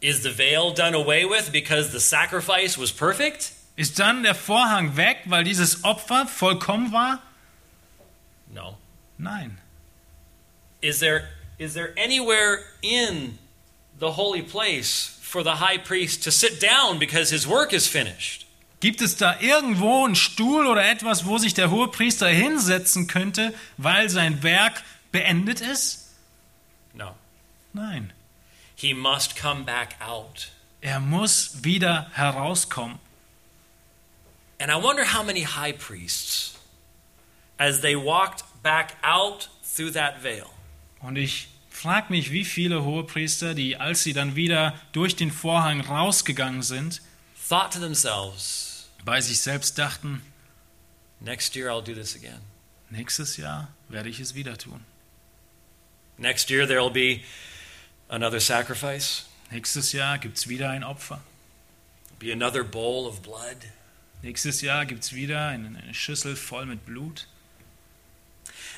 Is 0.00 0.22
the 0.22 0.30
veil 0.30 0.72
done 0.74 0.94
away 0.94 1.24
with 1.24 1.50
because 1.50 1.90
the 1.90 1.98
sacrifice 1.98 2.78
was 2.78 2.92
perfect? 2.92 3.52
Ist 3.76 3.98
dann 3.98 4.22
der 4.22 4.34
Vorhang 4.34 4.96
weg, 4.96 5.18
weil 5.26 5.44
dieses 5.44 5.84
Opfer 5.84 6.26
vollkommen 6.26 6.92
war? 6.92 7.22
No. 8.56 8.76
Nein. 9.18 9.58
Is 10.80 10.98
there 10.98 11.28
is 11.58 11.74
there 11.74 11.92
anywhere 11.96 12.60
in 12.82 13.38
the 13.98 14.12
holy 14.12 14.42
place 14.42 15.18
for 15.22 15.42
the 15.42 15.56
high 15.56 15.78
priest 15.78 16.24
to 16.24 16.30
sit 16.30 16.60
down 16.60 16.98
because 16.98 17.30
his 17.30 17.46
work 17.46 17.72
is 17.72 17.86
finished? 17.86 18.46
Gibt 18.80 19.00
es 19.00 19.16
da 19.16 19.36
irgendwo 19.40 20.04
einen 20.04 20.14
Stuhl 20.14 20.66
oder 20.66 20.84
etwas, 20.84 21.24
wo 21.24 21.38
sich 21.38 21.54
der 21.54 21.70
Hohepriester 21.70 22.28
hinsetzen 22.28 23.06
könnte, 23.06 23.54
weil 23.78 24.10
sein 24.10 24.42
Werk 24.42 24.82
beendet 25.12 25.60
ist? 25.60 26.14
No. 26.92 27.14
Nein. 27.72 28.12
He 28.74 28.92
must 28.92 29.34
come 29.36 29.64
back 29.64 29.96
out. 30.00 30.48
Er 30.82 31.00
muss 31.00 31.64
wieder 31.64 32.10
herauskommen. 32.12 32.98
And 34.58 34.70
I 34.70 34.76
wonder 34.76 35.04
how 35.04 35.22
many 35.22 35.42
high 35.42 35.72
priests 35.72 36.56
as 37.58 37.80
they 37.80 37.96
walked 37.96 38.44
back 38.62 38.96
out 39.02 39.50
through 39.76 39.92
that 39.92 40.22
veil 40.22 40.46
Und 41.00 41.16
ich 41.16 41.48
frage 41.70 42.12
mich, 42.12 42.32
wie 42.32 42.44
viele 42.44 42.84
Hohepriester, 42.84 43.54
die, 43.54 43.76
als 43.76 44.02
sie 44.02 44.12
dann 44.12 44.34
wieder 44.36 44.74
durch 44.92 45.16
den 45.16 45.30
Vorhang 45.30 45.80
rausgegangen 45.80 46.62
sind, 46.62 47.02
thought 47.48 47.72
to 47.72 47.78
themselves, 47.80 48.88
bei 49.04 49.20
sich 49.20 49.40
selbst 49.40 49.78
dachten, 49.78 50.22
next 51.20 51.54
year 51.54 51.70
I'll 51.70 51.82
do 51.82 51.94
this 51.94 52.16
again. 52.16 52.40
nächstes 52.90 53.36
Jahr 53.36 53.68
werde 53.88 54.08
ich 54.08 54.20
es 54.20 54.34
wieder 54.34 54.56
tun. 54.56 54.84
Next 56.18 56.50
year 56.50 56.64
there'll 56.66 56.90
be 56.90 57.20
another 58.08 58.40
sacrifice, 58.40 59.26
Nächstes 59.50 59.92
Jahr 59.92 60.18
gibt 60.18 60.38
es 60.38 60.48
wieder 60.48 60.70
ein 60.70 60.82
Opfer. 60.82 61.20
be 62.18 62.32
another 62.32 62.64
bowl 62.64 63.06
of 63.06 63.22
blood. 63.22 63.56
Nächstes 64.22 64.60
Jahr 64.60 64.86
gibt 64.86 65.04
es 65.04 65.12
wieder 65.12 65.48
eine 65.48 65.94
Schüssel 65.94 66.34
voll 66.34 66.66
mit 66.66 66.84
Blut. 66.84 67.28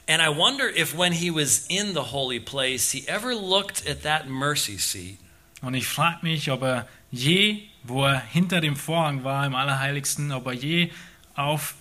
And 0.08 0.22
I 0.22 0.30
wonder 0.30 0.66
if 0.66 0.96
when 0.96 1.12
he 1.12 1.30
was 1.30 1.66
in 1.68 1.92
the 1.92 2.04
holy 2.12 2.40
place, 2.40 2.92
he 2.92 3.06
ever 3.06 3.34
looked 3.34 3.86
at 3.86 4.02
that 4.02 4.28
mercy 4.28 4.78
seat 4.78 5.18
Und 5.60 5.74
ich 5.74 5.86
frage 5.86 6.22
mich, 6.22 6.50
ob 6.50 6.62
er 6.62 6.86
je, 7.10 7.62
wo 7.82 8.04
er 8.04 8.20
hinter 8.20 8.60
dem 8.60 8.76
Vorhang 8.76 9.24
war 9.24 9.44
im 9.44 9.54
Allerheiligsten, 9.54 10.32
ob 10.32 10.46
er 10.46 10.52
je 10.52 10.90
auf 11.34 11.74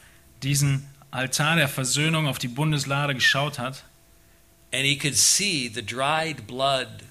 diesen 0.44 0.88
Altar 1.12 1.56
der 1.56 1.70
Versöhnung, 1.70 2.28
auf 2.28 2.40
die 2.40 2.48
Bundeslade 2.48 3.14
geschaut 3.14 3.60
hat 3.60 3.84
and 4.72 4.86
he 4.86 4.96
could 4.96 5.16
see 5.16 5.68
the 5.68 5.82
dried 5.82 6.48
blood 6.48 7.04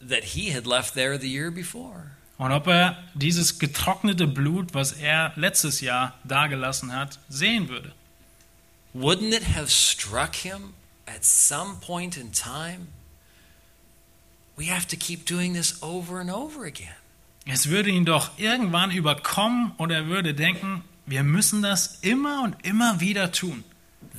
that 0.00 0.24
he 0.24 0.50
had 0.50 0.66
left 0.66 0.94
there 0.94 1.18
the 1.18 1.28
year 1.28 1.50
before. 1.50 2.12
und 2.38 2.52
ob 2.52 2.68
er 2.68 2.96
dieses 3.14 3.58
getrocknete 3.58 4.26
Blut, 4.26 4.72
was 4.72 4.92
er 4.92 5.32
letztes 5.36 5.82
Jahr 5.82 6.18
dagelassen 6.24 6.94
hat, 6.96 7.18
sehen 7.28 7.68
würde. 7.68 7.92
Wouldn't 8.94 9.32
it 9.32 9.44
have 9.44 9.70
struck 9.70 10.34
him 10.36 10.74
at 11.06 11.24
some 11.24 11.76
point 11.80 12.16
in 12.16 12.32
time? 12.32 12.88
We 14.56 14.66
have 14.66 14.86
to 14.88 14.96
keep 14.96 15.24
doing 15.24 15.54
this 15.54 15.80
over 15.82 16.20
and 16.20 16.30
over 16.30 16.64
again. 16.64 16.94
Es 17.46 17.68
würde 17.68 17.90
ihn 17.90 18.04
doch 18.04 18.30
irgendwann 18.38 18.90
überkommen 18.90 19.72
und 19.78 19.90
er 19.90 20.06
würde 20.06 20.34
denken, 20.34 20.84
wir 21.06 21.22
müssen 21.22 21.62
das 21.62 21.98
immer 22.02 22.42
und 22.42 22.56
immer 22.64 23.00
wieder 23.00 23.32
tun. 23.32 23.64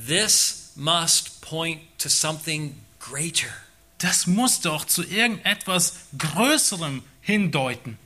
This 0.06 0.72
must 0.74 1.40
point 1.40 1.80
to 1.98 2.08
something 2.08 2.74
greater. 2.98 3.52
Das 3.98 4.26
muss 4.26 4.60
doch 4.60 4.84
zu 4.84 5.04
irgendetwas 5.04 6.06
Größerem 6.18 7.02
hindeuten. 7.20 7.98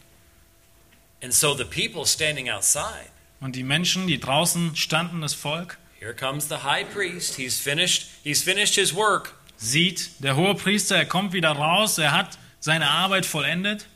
And 1.22 1.32
so 1.32 1.54
the 1.56 1.64
people 1.64 2.04
standing 2.06 2.50
outside, 2.50 3.10
Und 3.40 3.56
die 3.56 3.62
Menschen, 3.62 4.06
die 4.06 4.20
draußen 4.20 4.76
standen, 4.76 5.22
das 5.22 5.34
Volk, 5.34 5.78
here 5.98 6.12
comes 6.14 6.48
the 6.48 6.58
high 6.58 6.84
priest. 6.84 7.36
He's 7.36 7.58
finished 7.60 8.08
he's 8.24 8.42
finished 8.42 8.76
his 8.76 8.92
work. 8.94 9.34
sieht, 9.56 10.10
der 10.22 10.36
hohe 10.36 10.54
Priester, 10.54 10.96
er 10.96 11.06
kommt 11.06 11.32
wieder 11.32 11.52
raus, 11.52 11.98
er 11.98 12.12
hat 12.12 12.38
seine 12.60 12.88
Arbeit 12.88 13.24
vollendet, 13.26 13.86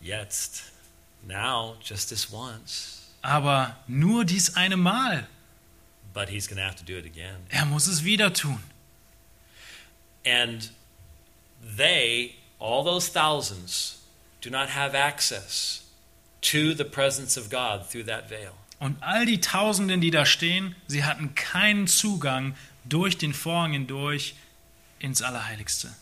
Jetzt, 0.00 0.64
now, 1.22 1.76
just 1.82 2.08
this 2.10 2.30
once. 2.32 3.08
aber 3.22 3.76
nur 3.86 4.24
dies 4.24 4.56
eine 4.56 4.76
Mal. 4.76 5.26
But 6.12 6.28
he's 6.28 6.46
going 6.46 6.58
to 6.58 6.62
have 6.62 6.76
to 6.76 6.84
do 6.84 6.98
it 6.98 7.06
again. 7.06 7.46
Er 7.50 7.64
muss 7.64 7.86
es 7.86 8.04
wieder 8.04 8.32
tun. 8.34 8.60
And 10.24 10.68
they, 11.62 12.36
all 12.58 12.82
those 12.84 13.08
thousands, 13.08 14.02
do 14.40 14.50
not 14.50 14.68
have 14.68 14.94
access 14.94 15.82
to 16.42 16.74
the 16.74 16.84
presence 16.84 17.36
of 17.36 17.48
God 17.48 17.86
through 17.88 18.04
that 18.04 18.28
veil. 18.28 18.54
Und 18.82 19.00
all 19.00 19.26
die 19.26 19.40
Tausenden, 19.40 20.00
die 20.00 20.10
da 20.10 20.26
stehen, 20.26 20.74
sie 20.88 21.04
hatten 21.04 21.36
keinen 21.36 21.86
Zugang 21.86 22.56
durch 22.84 23.16
den 23.16 23.32
Vorhang 23.32 23.74
hindurch 23.74 24.34
ins 24.98 25.22
Allerheiligste. 25.22 25.94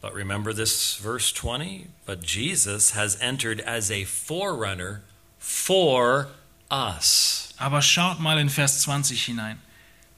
But 0.00 0.14
remember 0.14 0.54
this 0.54 0.94
verse 0.94 1.34
20? 1.34 1.88
But 2.06 2.22
Jesus 2.22 2.94
has 2.94 3.16
entered 3.16 3.60
as 3.66 3.90
a 3.90 4.04
forerunner 4.04 5.00
for 5.40 6.28
us. 6.70 7.52
Aber 7.56 7.82
schaut 7.82 8.20
mal 8.20 8.38
in 8.38 8.50
Vers 8.50 8.82
20 8.82 9.24
hinein. 9.24 9.58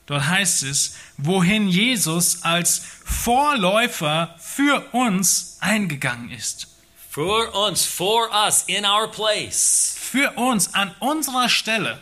Dort 0.05 0.27
heißt 0.27 0.63
es, 0.65 0.99
wohin 1.17 1.69
Jesus 1.69 2.43
als 2.43 2.83
Vorläufer 3.03 4.37
für 4.39 4.93
uns 4.93 5.57
eingegangen 5.61 6.31
ist. 6.33 6.76
For 7.17 7.49
uns, 7.55 7.87
for 7.87 8.29
us, 8.31 8.63
in 8.69 8.85
our 8.85 9.09
place. 9.09 9.97
Für 9.99 10.37
uns 10.37 10.69
an 10.75 10.95
unserer 11.01 11.49
Stelle. 11.49 11.97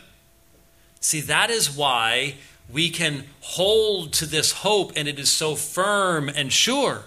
See, 0.99 1.21
that 1.21 1.49
is 1.49 1.69
why 1.69 2.35
we 2.69 2.89
can 2.89 3.23
hold 3.39 4.11
to 4.15 4.25
this 4.25 4.51
hope 4.61 4.91
and 4.97 5.07
it 5.07 5.17
is 5.17 5.31
so 5.31 5.55
firm 5.55 6.27
and 6.27 6.51
sure. 6.51 7.05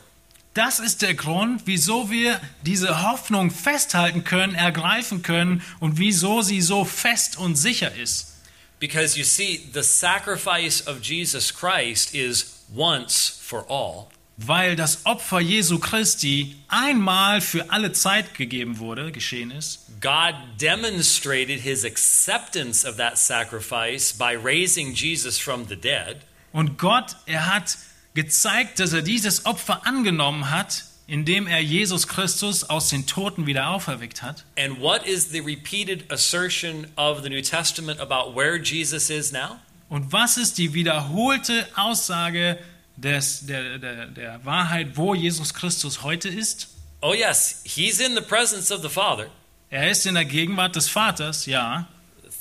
Das 0.55 0.81
ist 0.81 1.03
der 1.03 1.13
Grund, 1.13 1.67
wieso 1.67 2.11
wir 2.11 2.41
diese 2.63 3.03
Hoffnung 3.03 3.51
festhalten 3.51 4.25
können, 4.25 4.55
ergreifen 4.55 5.21
können 5.21 5.63
und 5.79 5.99
wieso 5.99 6.41
sie 6.41 6.63
so 6.63 6.87
fest 6.87 7.37
und 7.37 7.57
sicher 7.57 7.95
ist. 7.95 8.37
Because 8.81 9.19
you 9.19 9.25
see, 9.25 9.69
the 9.75 9.83
sacrifice 9.83 10.81
of 10.81 11.03
Jesus 11.03 11.53
Christ 11.53 12.15
is 12.15 12.65
once 12.75 13.29
for 13.29 13.67
all. 13.69 14.09
Weil 14.41 14.77
das 14.77 15.05
Opfer 15.05 15.41
Jesu 15.41 15.81
Christi 15.81 16.55
einmal 16.69 17.41
für 17.41 17.71
alle 17.71 17.91
Zeit 17.91 18.35
gegeben 18.35 18.79
wurde, 18.79 19.11
geschehen 19.11 19.51
ist. 19.51 19.81
God 20.01 20.35
demonstrated 20.61 21.61
his 21.61 21.85
acceptance 21.85 22.89
of 22.89 22.97
that 22.97 23.19
sacrifice 23.19 24.13
by 24.13 24.37
raising 24.37 24.95
Jesus 24.95 25.39
from 25.39 25.67
the 25.67 25.75
dead. 25.75 26.19
Und 26.53 26.79
Gott, 26.79 27.17
er 27.27 27.53
hat 27.53 27.79
gezeigt, 28.15 28.79
dass 28.79 28.93
er 28.93 29.03
dieses 29.03 29.45
Opfer 29.45 29.85
angenommen 29.87 30.51
hat, 30.51 30.85
indem 31.09 31.47
er 31.49 31.61
Jesus 31.61 32.07
Christus 32.07 32.63
aus 32.63 32.91
den 32.91 33.07
Toten 33.07 33.47
wieder 33.47 33.71
auferweckt 33.71 34.23
hat. 34.23 34.45
And 34.57 34.81
what 34.81 35.05
is 35.05 35.31
the 35.31 35.41
repeated 35.41 36.11
assertion 36.13 36.87
of 36.97 37.23
the 37.23 37.29
New 37.29 37.43
Testament 37.43 37.99
about 37.99 38.37
where 38.37 38.57
Jesus 38.57 39.11
is 39.11 39.33
now? 39.33 39.59
Und 39.89 40.13
was 40.13 40.37
ist 40.37 40.59
die 40.59 40.75
wiederholte 40.75 41.67
Aussage 41.75 42.59
des, 43.03 43.47
der, 43.47 43.79
der, 43.79 44.07
der 44.07 44.45
Wahrheit, 44.45 44.97
wo 44.97 45.15
Jesus 45.15 45.55
Christus 45.55 46.03
heute 46.03 46.29
ist? 46.29 46.69
Oh, 47.01 47.15
yes, 47.15 47.63
he's 47.65 48.01
in 48.01 48.15
the 48.15 48.21
presence 48.21 48.73
of 48.73 48.83
the 48.83 48.89
Father. 48.89 49.31
Er 49.71 49.91
ist 49.91 50.07
in 50.07 50.15
der 50.15 50.25
Gegenwart 50.25 50.75
des 50.75 50.89
Vaters, 50.89 51.47
ja. 51.47 51.87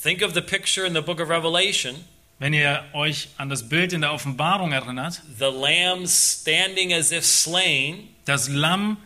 Think 0.02 0.22
of 0.22 0.34
the 0.34 0.40
picture 0.40 0.86
in 0.86 0.94
the 0.94 1.00
book 1.00 1.20
of 1.20 1.28
Revelation 1.28 1.94
Wenn 2.40 2.52
ihr 2.52 2.84
euch 2.92 3.28
an 3.36 3.48
das 3.48 3.68
Bild 3.68 3.92
in 3.92 4.00
der 4.00 4.12
Offenbarung 4.12 4.72
erinnert, 4.72 5.20
the 5.38 5.46
lamb 5.46 6.06
standing 6.06 6.92
as 6.92 7.10
if 7.12 7.24
slain. 7.24 8.08
das 8.24 8.48
Lamm 8.48 8.96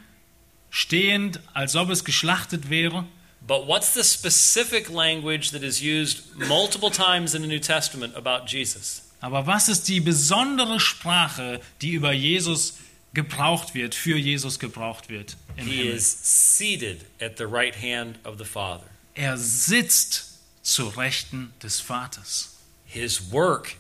stehend, 0.71 1.41
als 1.55 1.75
ob 1.77 1.91
es 1.91 2.05
geschlachtet 2.05 2.71
wäre. 2.71 3.05
But 3.47 3.67
what's 3.67 3.95
the 3.95 4.05
specific 4.05 4.89
language 4.89 5.51
that 5.51 5.63
is 5.63 5.81
used 5.83 6.37
multiple 6.37 6.91
times 6.91 7.35
in 7.35 7.43
the 7.43 7.49
New 7.49 7.59
Testament 7.59 8.15
about 8.17 8.47
Jesus? 8.47 9.03
Aber 9.23 9.47
was 9.47 9.69
ist 9.69 9.87
die 9.87 10.01
besondere 10.01 10.81
Sprache, 10.81 11.61
die 11.81 11.93
über 11.93 12.13
Jesus 12.13 12.75
gebraucht 13.15 13.73
wird, 13.73 13.95
für 13.95 14.19
Jesus 14.19 14.59
gebraucht 14.59 15.09
wird? 15.09 15.37
Im 15.57 15.67
He 15.67 15.77
Himmel? 15.77 15.95
is 15.95 16.19
seated 16.57 17.05
at 17.21 17.39
the 17.39 17.45
right 17.45 17.75
hand 17.75 18.19
of 18.27 18.37
the 18.39 18.45
Father. 18.45 18.85
Er 19.15 19.39
sitzt 19.39 20.39
zur 20.63 20.97
Rechten 20.97 21.53
des 21.63 21.81
Vaters. 21.81 22.57
His 22.85 23.31
work 23.31 23.77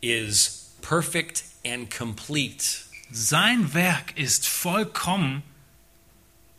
is 0.00 0.70
perfect 0.80 1.42
and 1.66 1.90
complete. 1.90 2.64
Sein 3.10 3.74
Werk 3.74 4.16
ist 4.16 4.46
vollkommen 4.46 5.42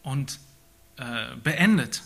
und 0.03 0.39
äh, 0.97 1.35
beendet. 1.41 2.01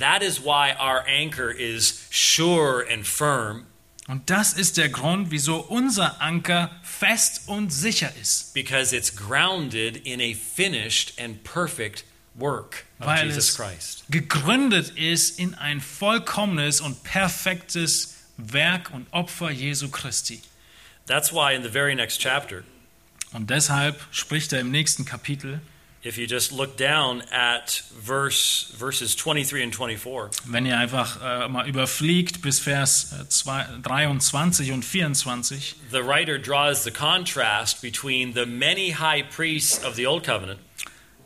That 0.00 0.22
is 0.22 0.40
why 0.42 0.74
our 0.78 1.04
anchor 1.06 1.50
is 1.52 2.06
sure 2.10 2.84
and 2.90 3.06
firm 3.06 3.66
Und 4.12 4.28
das 4.28 4.52
ist 4.52 4.76
der 4.76 4.90
Grund, 4.90 5.30
wieso 5.30 5.56
unser 5.56 6.20
Anker 6.20 6.70
fest 6.82 7.44
und 7.46 7.72
sicher 7.72 8.12
ist. 8.20 8.52
because 8.52 8.94
it's 8.94 9.16
grounded 9.16 9.96
in 10.06 10.20
a 10.20 10.34
finished 10.34 11.18
and 11.18 11.42
perfect 11.44 12.04
work 12.34 12.84
of 13.00 13.06
Weil 13.06 13.28
Jesus 13.28 13.48
es 13.48 13.56
Christ. 13.56 14.04
gegründet 14.10 14.90
ist 14.90 15.38
in 15.38 15.54
ein 15.54 15.80
vollkommenes 15.80 16.82
und 16.82 17.02
perfektes 17.04 18.16
Werk 18.36 18.90
und 18.92 19.06
Opfer 19.12 19.50
Jesu 19.50 19.88
Christi. 19.88 20.42
That's 21.06 21.32
why 21.32 21.54
in 21.54 21.62
the 21.62 21.70
very 21.70 21.94
next 21.94 22.20
chapter, 22.20 22.64
Und 23.32 23.48
deshalb 23.48 23.98
spricht 24.10 24.52
er 24.52 24.60
im 24.60 24.70
nächsten 24.70 25.06
Kapitel, 25.06 25.62
if 26.04 26.18
you 26.18 26.26
just 26.26 26.50
look 26.52 26.76
down 26.76 27.22
at 27.30 27.82
verse 28.00 28.72
verses 28.76 29.14
23 29.16 29.62
and 29.62 29.74
24, 29.74 30.30
wenn 30.46 30.66
ihr 30.66 30.76
einfach 30.78 31.18
äh, 31.22 31.48
mal 31.48 31.68
überfliegt 31.68 32.42
bis 32.42 32.58
Vers 32.60 33.12
äh, 33.12 33.28
zwei- 33.28 33.66
23 33.82 34.72
und 34.72 34.84
24, 34.84 35.76
the 35.90 35.98
writer 36.04 36.38
draws 36.38 36.82
the 36.84 36.90
contrast 36.90 37.80
between 37.82 38.34
the 38.34 38.44
many 38.46 38.90
high 38.92 39.22
priests 39.28 39.84
of 39.84 39.94
the 39.94 40.06
old 40.06 40.24
covenant 40.24 40.58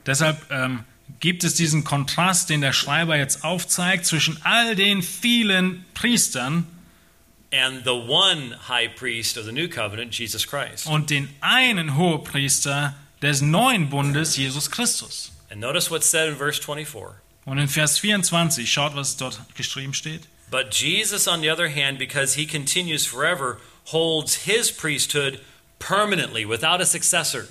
deshalb 0.04 0.38
ähm, 0.50 0.84
gibt 1.20 1.44
es 1.44 1.54
diesen 1.54 1.84
Kontrast, 1.84 2.50
den 2.50 2.60
der 2.60 2.72
Schreiber 2.72 3.16
jetzt 3.16 3.44
aufzeigt, 3.44 4.04
zwischen 4.06 4.38
all 4.44 4.74
den 4.76 5.02
vielen 5.02 5.84
Priestern 5.94 6.66
and 7.52 7.84
the 7.84 7.90
one 7.90 8.56
high 8.68 8.92
priest 8.94 9.38
of 9.38 9.44
the 9.46 9.52
new 9.52 9.68
covenant, 9.68 10.12
Jesus 10.18 10.46
Christ. 10.46 10.86
und 10.86 11.08
den 11.10 11.28
einen 11.40 11.96
Hohepriester 11.96 12.94
des 13.20 13.42
neuen 13.42 13.88
Bundes, 13.88 14.36
Jesus 14.36 14.70
Christus. 14.70 15.30
And 15.50 15.60
notice 15.60 15.90
what's 15.90 16.06
said 16.06 16.28
in 16.28 16.34
verse 16.34 16.58
24. 16.58 17.22
Und 17.46 17.58
in 17.58 17.68
Vers 17.68 17.98
24, 17.98 18.66
schaut, 18.66 18.94
was 18.94 19.16
dort 19.16 19.38
geschrieben 19.54 19.94
steht. 19.94 20.26
But 20.50 20.70
Jesus, 20.72 21.26
on 21.28 21.40
the 21.40 21.50
other 21.50 21.68
hand, 21.68 21.98
because 21.98 22.34
he 22.34 22.46
continues 22.46 23.06
forever, 23.06 23.58
holds 23.86 24.44
his 24.46 24.70
priesthood 24.70 25.40
permanently 25.78 26.44
without 26.44 26.80
a 26.80 26.86
successor. 26.86 27.48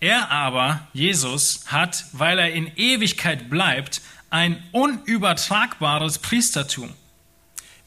Er 0.00 0.30
aber, 0.30 0.86
Jesus, 0.92 1.64
hat, 1.66 2.04
weil 2.12 2.38
er 2.38 2.50
in 2.50 2.70
Ewigkeit 2.76 3.48
bleibt, 3.48 4.00
ein 4.30 4.62
unübertragbares 4.72 6.18
Priestertum. 6.18 6.94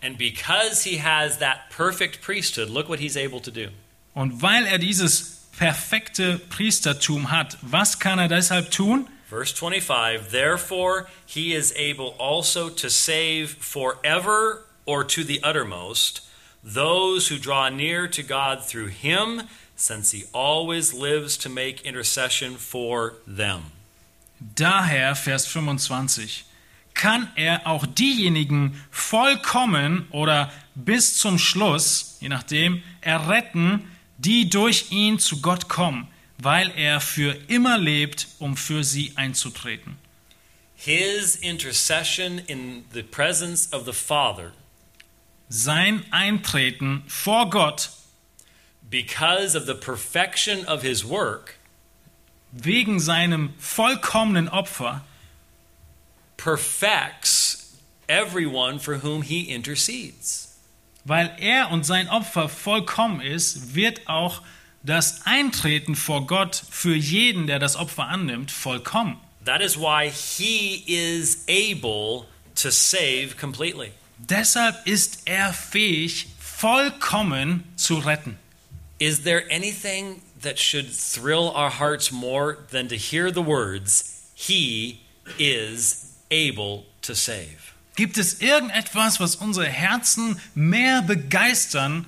And 0.01 0.17
because 0.17 0.83
he 0.83 0.97
has 0.97 1.39
that 1.39 1.69
perfect 1.69 2.21
priesthood, 2.21 2.69
look 2.69 2.89
what 2.89 2.99
he's 2.99 3.17
able 3.17 3.41
to 3.41 3.51
do. 3.51 3.69
Und 4.13 4.41
weil 4.41 4.65
er 4.65 4.79
dieses 4.79 5.38
perfekte 5.59 6.39
Priestertum 6.49 7.31
hat, 7.31 7.57
was 7.61 7.99
kann 7.99 8.17
er 8.17 8.29
deshalb 8.29 8.71
tun? 8.71 9.07
Verse 9.29 9.53
25 9.53 10.31
Therefore, 10.31 11.07
he 11.25 11.53
is 11.53 11.73
able 11.75 12.15
also 12.17 12.69
to 12.69 12.89
save 12.89 13.57
forever 13.59 14.63
or 14.85 15.03
to 15.03 15.23
the 15.23 15.43
uttermost 15.43 16.21
those 16.63 17.27
who 17.29 17.37
draw 17.37 17.69
near 17.69 18.07
to 18.07 18.23
God 18.23 18.65
through 18.65 18.87
him, 18.87 19.43
since 19.75 20.11
he 20.11 20.25
always 20.33 20.93
lives 20.93 21.37
to 21.37 21.49
make 21.49 21.85
intercession 21.85 22.55
for 22.55 23.13
them. 23.25 23.71
Daher, 24.55 25.15
Vers 25.15 25.45
25, 25.45 26.45
kann 26.93 27.29
er 27.35 27.65
auch 27.65 27.85
diejenigen 27.85 28.81
vollkommen 28.91 30.07
oder 30.11 30.51
bis 30.75 31.17
zum 31.17 31.37
Schluss, 31.37 32.17
je 32.19 32.29
nachdem, 32.29 32.81
erretten, 33.01 33.87
die 34.19 34.49
durch 34.49 34.91
ihn 34.91 35.17
zu 35.17 35.41
Gott 35.41 35.67
kommen, 35.69 36.07
weil 36.37 36.71
er 36.75 37.01
für 37.01 37.35
immer 37.47 37.77
lebt, 37.77 38.27
um 38.39 38.55
für 38.55 38.83
sie 38.83 39.13
einzutreten. 39.15 39.97
His 40.75 41.35
intercession 41.35 42.39
in 42.47 42.85
the 42.93 43.03
presence 43.03 43.71
of 43.73 43.85
the 43.85 43.93
Father, 43.93 44.53
Sein 45.49 46.05
Eintreten 46.11 47.03
vor 47.07 47.49
Gott 47.49 47.89
because 48.89 49.55
of 49.55 49.65
the 49.65 49.73
perfection 49.73 50.63
of 50.65 50.83
his 50.83 51.03
work, 51.03 51.55
wegen 52.51 52.99
seinem 52.99 53.53
vollkommenen 53.57 54.47
Opfer 54.47 55.01
perfects 56.37 57.75
everyone 58.07 58.79
for 58.79 58.99
whom 58.99 59.23
he 59.23 59.49
intercedes. 59.51 60.48
Weil 61.05 61.35
er 61.39 61.71
und 61.71 61.85
sein 61.85 62.09
Opfer 62.09 62.49
vollkommen 62.49 63.21
ist, 63.21 63.75
wird 63.75 64.07
auch 64.07 64.41
das 64.83 65.25
Eintreten 65.25 65.95
vor 65.95 66.27
Gott 66.27 66.61
für 66.69 66.95
jeden, 66.95 67.47
der 67.47 67.59
das 67.59 67.75
Opfer 67.75 68.07
annimmt, 68.07 68.51
vollkommen. 68.51 69.17
That 69.45 69.61
is 69.61 69.77
why 69.77 70.09
he 70.09 70.83
is 70.85 71.45
able 71.47 72.25
to 72.55 72.69
save 72.69 73.35
completely. 73.39 73.91
Deshalb 74.17 74.85
ist 74.85 75.21
er 75.25 75.53
fähig, 75.53 76.27
vollkommen 76.39 77.63
zu 77.75 77.99
retten. 77.99 78.37
Is 78.99 79.23
there 79.23 79.43
anything 79.49 80.21
that 80.41 80.59
should 80.59 80.87
thrill 80.91 81.51
our 81.55 81.69
hearts 81.69 82.11
more 82.11 82.57
than 82.71 82.89
to 82.89 82.95
hear 82.95 83.31
the 83.31 83.41
words, 83.41 84.15
He 84.35 85.01
is 85.37 86.17
able 86.29 86.85
to 87.01 87.15
save? 87.15 87.68
Gibt 87.95 88.17
es 88.17 88.41
irgendetwas, 88.41 89.19
was 89.19 89.35
unsere 89.35 89.67
Herzen 89.67 90.39
mehr 90.55 91.01
begeistern 91.01 92.05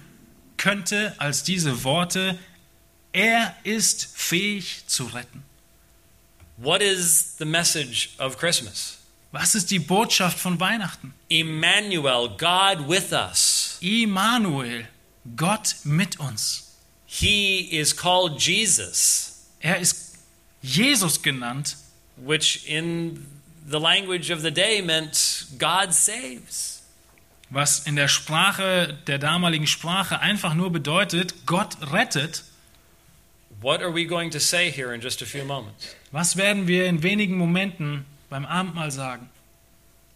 könnte 0.58 1.14
als 1.18 1.44
diese 1.44 1.84
Worte? 1.84 2.40
Er 3.14 3.56
ist 3.64 4.10
fähig 4.16 4.84
zu 4.88 5.06
retten. 5.06 5.44
What 6.58 6.82
is 6.82 7.38
the 7.40 7.46
message 7.46 8.12
of 8.20 8.38
Christmas? 8.38 9.00
Was 9.32 9.56
ist 9.56 9.72
die 9.72 9.80
Botschaft 9.80 10.38
von 10.38 10.60
Weihnachten? 10.60 11.14
Emmanuel, 11.30 12.30
God 12.38 12.88
with 12.88 13.12
us. 13.12 13.78
Immanuel, 13.82 14.88
Gott 15.36 15.76
mit 15.84 16.20
uns. 16.20 16.76
He 17.06 17.68
is 17.78 17.96
called 17.96 18.40
Jesus, 18.40 19.32
Er 19.60 19.80
ist 19.80 20.18
Jesus 20.62 21.22
genannt, 21.22 21.78
which 22.16 22.68
in 22.68 23.26
the 23.72 23.80
language 23.80 24.30
of 24.30 24.42
the 24.42 24.52
day 24.52 24.82
meant 24.82 25.46
God 25.58 25.94
saves. 25.94 26.82
was 27.52 27.86
in 27.86 27.96
der 27.98 28.08
Sprache 28.08 28.98
der 29.08 29.20
damaligen 29.20 29.68
Sprache 29.68 30.20
einfach 30.20 30.54
nur 30.54 30.72
bedeutet, 30.72 31.46
Gott 31.46 31.78
rettet. 31.92 32.44
What 33.62 33.82
are 33.82 33.94
we 33.94 34.06
going 34.06 34.32
to 34.32 34.40
say 34.40 34.72
here 34.72 34.94
in 34.94 35.02
just 35.02 35.22
a 35.22 35.26
few 35.26 35.44
moments? 35.44 35.96
Was 36.12 36.36
werden 36.38 36.68
wir 36.68 36.88
in 36.88 37.04
wenigen 37.04 37.38
Momenten 37.38 38.06
beim 38.30 38.46
Abendmahl 38.46 38.90
sagen? 38.90 39.30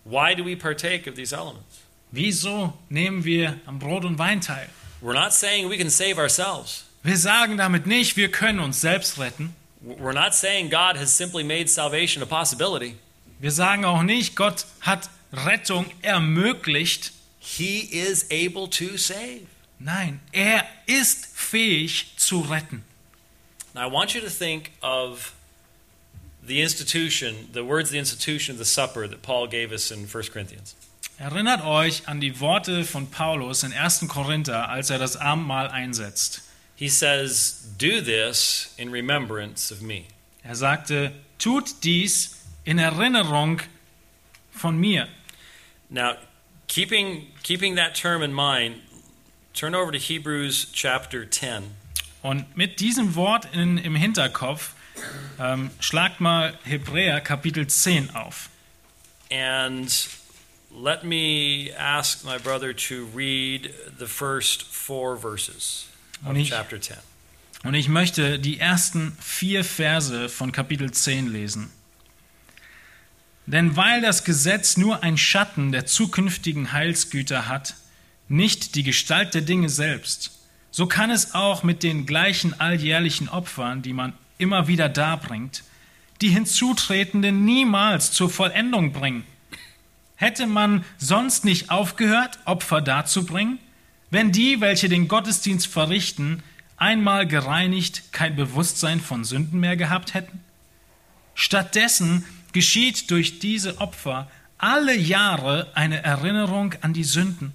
Why 0.05 0.33
do 0.33 0.43
we 0.43 0.55
partake 0.55 1.07
of 1.07 1.15
these 1.15 1.35
elements? 1.35 1.83
Wieso 2.11 2.73
nehmen 2.89 3.25
wir 3.25 3.59
am 3.65 3.79
Brot 3.79 4.05
und 4.05 4.17
Wein 4.17 4.39
teil? 4.39 4.69
We're 5.01 5.13
not 5.13 5.33
saying 5.33 5.69
we 5.69 5.77
can 5.77 5.89
save 5.89 6.17
ourselves. 6.17 6.85
Wir 7.03 7.17
sagen 7.17 7.57
damit 7.57 7.85
nicht, 7.85 8.15
wir 8.17 8.31
können 8.31 8.59
uns 8.59 8.81
selbst 8.81 9.19
retten. 9.19 9.53
We're 9.83 10.13
not 10.13 10.33
saying 10.33 10.69
God 10.69 10.97
has 10.97 11.15
simply 11.15 11.43
made 11.43 11.69
salvation 11.69 12.23
a 12.23 12.25
possibility. 12.25 12.95
Wir 13.39 13.51
sagen 13.51 13.85
auch 13.85 14.03
nicht, 14.03 14.35
Gott 14.35 14.65
hat 14.81 15.09
Rettung 15.31 15.85
ermöglicht. 16.01 17.11
He 17.39 17.79
is 17.79 18.25
able 18.31 18.69
to 18.69 18.97
save. 18.97 19.41
Nein, 19.77 20.19
er 20.31 20.65
ist 20.85 21.27
fähig 21.33 22.13
zu 22.17 22.41
retten. 22.41 22.83
Now, 23.73 23.89
I 23.89 23.91
want 23.91 24.13
you 24.13 24.21
to 24.21 24.29
think 24.29 24.71
of 24.81 25.33
the 26.47 26.61
institution, 26.61 27.49
the 27.53 27.65
words, 27.65 27.89
the 27.89 27.97
institution 27.97 28.53
of 28.53 28.57
the 28.57 28.65
supper 28.65 29.07
that 29.07 29.21
Paul 29.21 29.47
gave 29.47 29.73
us 29.73 29.91
in 29.91 30.07
1 30.07 30.31
Corinthians. 30.31 30.75
Erinnert 31.17 31.63
euch 31.63 32.07
an 32.07 32.19
die 32.19 32.39
Worte 32.39 32.83
von 32.83 33.09
Paulus 33.09 33.63
in 33.63 33.73
1. 33.73 34.07
Korinther, 34.07 34.69
als 34.69 34.89
er 34.89 34.97
das 34.97 35.17
Abendmahl 35.17 35.67
einsetzt. 35.69 36.41
He 36.75 36.89
says, 36.89 37.69
Do 37.77 38.01
this 38.01 38.73
in 38.77 38.91
remembrance 38.91 39.73
of 39.73 39.81
me. 39.81 40.05
Er 40.43 40.55
sagte, 40.55 41.13
tut 41.37 41.83
dies 41.83 42.34
in 42.65 42.77
Erinnerung 42.79 43.61
von 44.51 44.77
mir. 44.79 45.07
Now, 45.89 46.15
keeping, 46.67 47.27
keeping 47.43 47.75
that 47.75 47.95
term 47.95 48.21
in 48.21 48.33
mind, 48.33 48.81
turn 49.53 49.75
over 49.75 49.91
to 49.91 49.97
Hebrews 49.97 50.67
chapter 50.73 51.25
10. 51.29 51.63
Und 52.23 52.57
mit 52.57 52.79
diesem 52.79 53.13
Wort 53.15 53.47
in, 53.53 53.77
im 53.77 53.95
Hinterkopf 53.95 54.73
ähm, 55.39 55.69
schlagt 55.79 56.19
mal 56.19 56.57
Hebräer 56.63 57.21
Kapitel 57.21 57.67
10 57.67 58.15
auf. 58.15 58.49
And 59.31 59.87
let 60.71 61.03
me 61.03 61.69
ask 61.77 62.23
my 62.25 62.37
brother 62.39 62.73
to 62.73 63.05
read 63.13 63.71
the 63.99 64.07
first 64.07 64.63
four 64.63 65.15
verses 65.17 65.87
of 66.25 66.35
ich- 66.35 66.49
chapter 66.49 66.79
10. 66.81 66.97
Und 67.63 67.73
ich 67.73 67.87
möchte 67.89 68.37
die 68.39 68.59
ersten 68.59 69.15
vier 69.19 69.63
Verse 69.63 70.29
von 70.29 70.51
Kapitel 70.51 70.91
10 70.91 71.31
lesen. 71.31 71.71
Denn 73.47 73.75
weil 73.75 74.01
das 74.01 74.23
Gesetz 74.23 74.77
nur 74.77 75.03
ein 75.03 75.17
Schatten 75.17 75.71
der 75.71 75.85
zukünftigen 75.85 76.71
Heilsgüter 76.71 77.47
hat, 77.47 77.75
nicht 78.27 78.75
die 78.75 78.83
Gestalt 78.83 79.33
der 79.33 79.41
Dinge 79.41 79.69
selbst, 79.69 80.31
so 80.71 80.87
kann 80.87 81.11
es 81.11 81.35
auch 81.35 81.63
mit 81.63 81.83
den 81.83 82.05
gleichen 82.05 82.59
alljährlichen 82.59 83.29
Opfern, 83.29 83.81
die 83.81 83.93
man 83.93 84.13
immer 84.37 84.67
wieder 84.67 84.89
darbringt, 84.89 85.63
die 86.21 86.29
Hinzutretenden 86.29 87.45
niemals 87.45 88.11
zur 88.11 88.29
Vollendung 88.29 88.91
bringen. 88.91 89.23
Hätte 90.15 90.47
man 90.47 90.83
sonst 90.97 91.45
nicht 91.45 91.69
aufgehört, 91.69 92.39
Opfer 92.45 92.81
darzubringen, 92.81 93.59
wenn 94.09 94.31
die, 94.31 94.61
welche 94.61 94.89
den 94.89 95.07
Gottesdienst 95.07 95.67
verrichten, 95.67 96.41
einmal 96.77 97.27
gereinigt 97.27 98.11
kein 98.11 98.35
Bewusstsein 98.35 99.01
von 99.01 99.23
Sünden 99.23 99.59
mehr 99.59 99.77
gehabt 99.77 100.13
hätten? 100.13 100.39
Stattdessen 101.35 102.25
geschieht 102.55 103.11
durch 103.11 103.39
diese 103.39 103.79
Opfer 103.81 104.31
alle 104.57 104.95
Jahre 104.95 105.67
eine 105.75 106.01
Erinnerung 106.03 106.73
an 106.79 106.93
die 106.93 107.03
Sünden. 107.03 107.51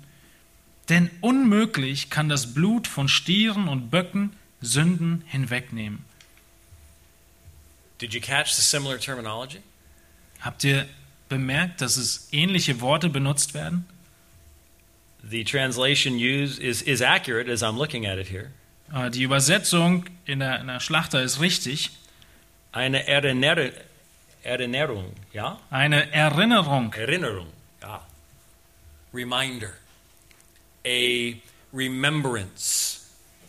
Denn 0.91 1.11
unmöglich 1.23 2.11
kann 2.11 2.29
das 2.29 2.53
Blut 2.53 2.87
von 2.87 3.09
Stieren 3.09 3.67
und 3.67 3.91
Böcken 3.91 4.37
Sünden 4.61 5.23
hinwegnehmen. 5.27 6.05
Did 7.99 8.13
you 8.13 8.21
catch 8.21 8.53
the 8.53 8.61
similar 8.61 8.99
terminology? 8.99 9.61
Habt 10.41 10.65
ihr 10.65 10.87
bemerkt, 11.31 11.81
dass 11.81 11.97
es 11.97 12.29
ähnliche 12.31 12.83
Worte 12.83 13.09
benutzt 13.09 13.55
werden? 13.55 13.87
The 15.23 15.45
translation 15.45 16.17
used 16.17 16.59
is, 16.59 16.83
is 16.83 17.01
accurate 17.01 17.51
as 17.51 17.63
I'm 17.63 17.79
looking 17.79 18.07
at 18.07 18.19
it 18.19 18.29
here. 18.31 18.51
Äh, 18.93 19.11
Die 19.11 19.23
Übersetzung 19.23 20.05
in 20.27 20.41
der, 20.41 20.61
in 20.61 20.67
der 20.67 20.81
Schlachter 20.81 21.23
ist 21.23 21.41
richtig. 21.41 21.91
Eine 22.73 23.07
Erinner 23.07 23.71
Erinnerung, 24.43 25.13
ja? 25.33 25.59
Eine 25.71 26.13
Erinnerung. 26.13 26.93
Erinnerung, 26.95 27.49
ja. 27.83 28.03
Reminder. 29.13 29.75
A 30.87 31.35
remembrance 31.73 33.01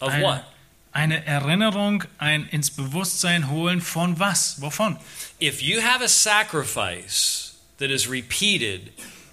of 0.01 0.11
Eine, 0.11 0.23
what? 0.23 0.43
eine 0.91 1.25
Erinnerung, 1.25 2.03
ein 2.17 2.47
ins 2.49 2.71
Bewusstsein 2.71 3.49
holen 3.49 3.81
von 3.81 4.19
was? 4.19 4.61
Wovon? 4.61 4.97
If 5.39 5.61
you 5.61 5.81
have 5.81 6.03
a 6.03 6.09
sacrifice 6.09 7.55
that 7.77 7.89
is 7.89 8.09
repeated 8.09 8.91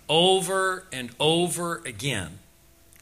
over 0.09 0.85
and 0.93 1.11
over 1.19 1.81
again, 1.85 2.39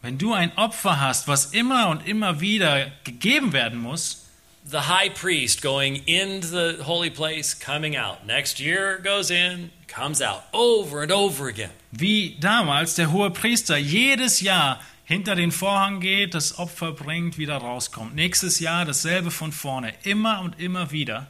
Wenn 0.02 0.18
du 0.18 0.34
ein 0.34 0.57
Opfer 0.57 1.00
hast, 1.00 1.26
was 1.26 1.46
immer 1.46 1.88
und 1.88 2.07
immer 2.07 2.40
wieder 2.40 2.92
gegeben 3.04 3.52
werden 3.52 3.78
muss, 3.80 4.26
the 4.69 4.83
high 4.83 5.09
priest 5.09 5.62
going 5.62 6.03
into 6.07 6.49
the 6.49 6.83
holy 6.83 7.11
place, 7.11 7.55
coming 7.55 7.97
out. 7.97 8.27
Next 8.27 8.59
year 8.59 8.99
goes 8.99 9.31
in, 9.31 9.71
comes 9.87 10.21
out, 10.21 10.43
over 10.53 11.03
and 11.03 11.12
over 11.12 11.49
again. 11.49 11.71
wie 11.93 12.37
damals 12.41 12.95
der 12.95 13.12
hohe 13.12 13.31
Priester 13.31 13.77
jedes 13.77 14.41
Jahr 14.41 14.81
hinter 15.05 15.37
den 15.37 15.53
Vorhang 15.53 16.01
geht, 16.01 16.35
das 16.35 16.59
Opfer 16.59 16.93
bringt, 16.93 17.39
wieder 17.39 17.57
rauskommt. 17.59 18.14
Nächstes 18.14 18.59
Jahr 18.59 18.85
dasselbe 18.85 19.31
von 19.31 19.53
vorne, 19.53 19.95
immer 20.03 20.41
und 20.41 20.59
immer 20.59 20.91
wieder. 20.91 21.29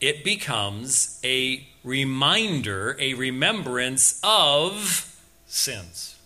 It 0.00 0.24
becomes 0.24 1.20
a 1.22 1.58
reminder, 1.84 2.96
a 2.98 3.14
remembrance 3.14 4.16
of 4.22 5.06
sins. 5.46 6.16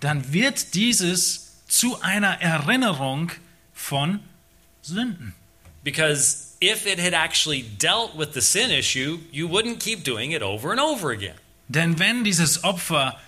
Dann 0.00 0.32
wird 0.32 0.74
dieses 0.74 1.64
zu 1.68 2.00
einer 2.02 2.40
Erinnerung 2.40 3.30
von 3.72 4.18
Sünden. 4.82 5.34
Because 5.84 6.56
if 6.60 6.86
it 6.86 6.98
had 6.98 7.12
actually 7.12 7.62
dealt 7.62 8.14
with 8.14 8.34
the 8.34 8.40
sin 8.40 8.70
issue, 8.70 9.18
you 9.32 9.48
wouldn't 9.48 9.80
keep 9.80 10.04
doing 10.04 10.32
it 10.32 10.42
over 10.42 10.70
and 10.70 10.80
over 10.80 11.10
again. 11.10 11.36
Denn 11.68 11.98
wenn 11.98 12.24
dieses 12.24 12.64
Opfer 12.64 13.18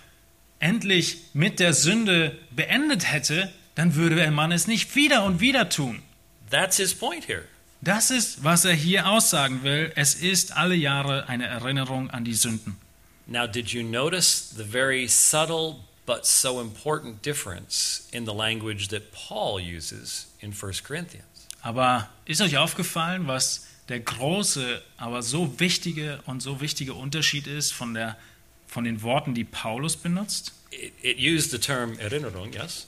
endlich 0.59 1.17
mit 1.33 1.59
der 1.59 1.73
Sünde 1.73 2.37
beendet 2.51 3.11
hätte, 3.11 3.51
dann 3.75 3.95
würde 3.95 4.29
man 4.31 4.51
es 4.51 4.67
nicht 4.67 4.95
wieder 4.95 5.25
und 5.25 5.41
wieder 5.41 5.69
tun. 5.69 6.01
That's 6.49 6.77
his 6.77 6.93
point 6.93 7.27
here. 7.27 7.45
Das 7.81 8.09
ist, 8.09 8.43
was 8.43 8.65
er 8.65 8.73
hier 8.73 9.07
aussagen 9.07 9.63
will. 9.63 9.91
Es 9.95 10.15
ist 10.15 10.55
alle 10.55 10.75
Jahre 10.75 11.27
eine 11.27 11.45
Erinnerung 11.45 12.09
an 12.09 12.23
die 12.23 12.33
Sünden. 12.33 12.77
Now, 13.27 13.47
did 13.47 13.69
you 13.69 13.83
notice 13.83 14.53
the 14.55 14.63
very 14.63 15.07
subtle 15.07 15.77
but 16.05 16.25
so 16.25 16.61
important 16.61 17.23
difference 17.23 18.07
in 18.11 18.25
the 18.25 18.33
language 18.33 18.89
that 18.89 19.11
Paul 19.11 19.59
uses 19.59 20.27
in 20.39 20.51
1 20.51 20.83
Corinthians? 20.83 21.34
Aber 21.65 22.07
ist 22.25 22.41
euch 22.41 22.57
aufgefallen, 22.57 23.25
was 23.25 23.65
der 23.89 23.99
große, 23.99 24.83
aber 24.97 25.23
so 25.23 25.59
wichtige 25.59 26.21
und 26.27 26.39
so 26.41 26.61
wichtige 26.61 26.93
Unterschied 26.93 27.47
ist 27.47 27.73
von, 27.73 27.95
der, 27.95 28.17
von 28.67 28.83
den 28.83 29.01
Worten, 29.01 29.33
die 29.33 29.45
Paulus 29.45 29.97
benutzt? 29.97 30.53
It, 30.69 30.93
it 31.01 31.17
used 31.17 31.49
the 31.49 31.57
term 31.57 31.97
Erinnerung, 31.97 32.53
yes? 32.53 32.85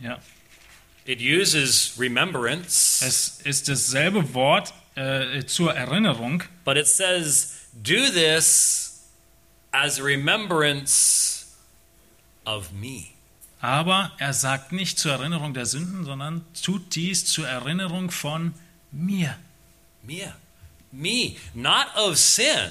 Ja. 0.00 0.18
It 1.04 1.20
uses 1.20 1.92
remembrance, 2.00 3.00
Es 3.06 3.40
ist 3.44 3.68
dasselbe 3.68 4.34
Wort 4.34 4.74
äh, 4.96 5.44
zur 5.44 5.76
Erinnerung, 5.76 6.42
but 6.64 6.76
it 6.76 6.88
says, 6.88 7.68
do 7.74 8.10
this 8.10 9.04
as 9.70 10.00
a 10.00 10.02
remembrance 10.02 11.46
of 12.44 12.72
me. 12.72 13.15
Aber 13.60 14.12
er 14.18 14.32
sagt 14.32 14.72
nicht 14.72 14.98
zur 14.98 15.12
Erinnerung 15.12 15.54
der 15.54 15.66
Sünden, 15.66 16.04
sondern 16.04 16.44
tut 16.62 16.94
dies 16.94 17.24
zur 17.24 17.48
Erinnerung 17.48 18.10
von 18.10 18.54
mir. 18.92 19.36
Me. 20.02 20.32
Me. 20.92 21.36
Not 21.54 21.86
of 21.96 22.16
sin. 22.16 22.70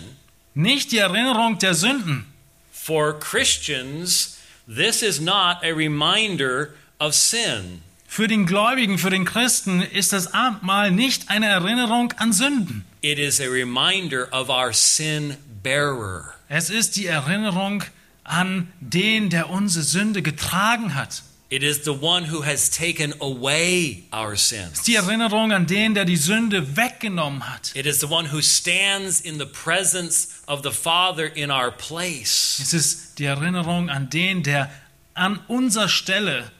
Nicht 0.53 0.91
die 0.91 0.99
Erinnerung 0.99 1.59
der 1.59 1.73
Sünden. 1.73 2.25
For 2.71 3.19
Christians, 3.19 4.37
this 4.67 5.01
is 5.01 5.19
not 5.19 5.57
a 5.63 5.73
reminder 5.73 6.69
of 6.99 7.13
sin. 7.13 7.81
Für 8.07 8.27
den 8.27 8.45
Gläubigen, 8.45 8.97
für 8.97 9.09
den 9.09 9.25
Christen 9.25 9.81
ist 9.81 10.13
das 10.13 10.33
Abendmahl 10.33 10.91
nicht 10.91 11.29
eine 11.29 11.47
Erinnerung 11.47 12.13
an 12.13 12.31
Sünden. 12.31 12.85
It 13.01 13.19
is 13.19 13.41
a 13.41 13.49
reminder 13.49 14.31
of 14.31 14.49
our 14.49 14.71
sin 14.71 15.35
bearer. 15.61 16.33
Es 16.47 16.69
ist 16.69 16.95
die 16.95 17.07
Erinnerung 17.07 17.83
an 18.25 18.71
den, 18.79 19.29
der 19.29 19.49
unsere 19.49 19.85
Sünde 19.85 20.21
getragen 20.21 20.95
hat. 20.95 21.23
It 21.49 21.61
is 21.61 21.85
the 21.85 21.91
one 21.91 22.31
who 22.31 22.43
has 22.43 22.71
taken 22.71 23.13
away 23.21 24.03
our 24.11 24.35
sins. 24.35 24.81
Die 24.81 24.95
Erinnerung 24.95 25.53
an 25.53 25.67
den, 25.67 25.93
der 25.93 26.03
die 26.03 26.17
Sünde 26.17 26.75
weggenommen 26.75 27.47
hat. 27.47 27.71
It 27.75 27.85
is 27.85 27.99
the 27.99 28.07
one 28.07 28.31
who 28.33 28.41
stands 28.41 29.21
in 29.21 29.37
the 29.37 29.45
presence 29.45 30.41
of 30.47 30.63
the 30.63 30.71
Father 30.71 31.33
in 31.33 31.51
our 31.51 31.71
place. 31.71 32.59
Es 32.59 32.73
ist 32.73 33.19
die 33.19 33.25
Erinnerung 33.25 33.89
an 33.89 34.09
den, 34.09 34.41
der 34.41 34.71
an 35.13 35.39
unserer 35.47 35.87
Stelle 35.87 36.51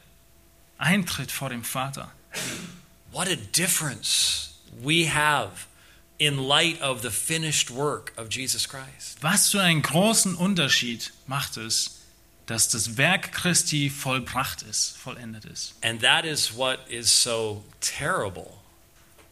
eintritt 0.78 1.32
vor 1.32 1.50
dem 1.50 1.64
Vater. 1.64 2.12
What 3.12 3.28
a 3.28 3.36
difference 3.36 4.54
we 4.84 5.12
have 5.12 5.66
in 6.18 6.38
light 6.38 6.82
of 6.82 7.02
the 7.02 7.12
finished 7.12 7.70
work 7.70 8.14
of 8.18 8.30
Jesus 8.30 8.68
Christ. 8.68 9.22
Was 9.22 9.52
für 9.52 9.62
einen 9.62 9.82
großen 9.82 10.36
Unterschied 10.36 11.12
macht 11.28 11.58
es, 11.58 12.02
dass 12.46 12.70
das 12.70 12.98
Werk 12.98 13.32
Christi 13.32 13.90
vollbracht 13.90 14.62
ist, 14.62 14.98
vollendet 14.98 15.46
ist. 15.46 15.74
And 15.82 16.02
that 16.02 16.26
is 16.26 16.56
what 16.56 16.80
is 16.90 17.10
so 17.10 17.64
terrible 17.82 18.60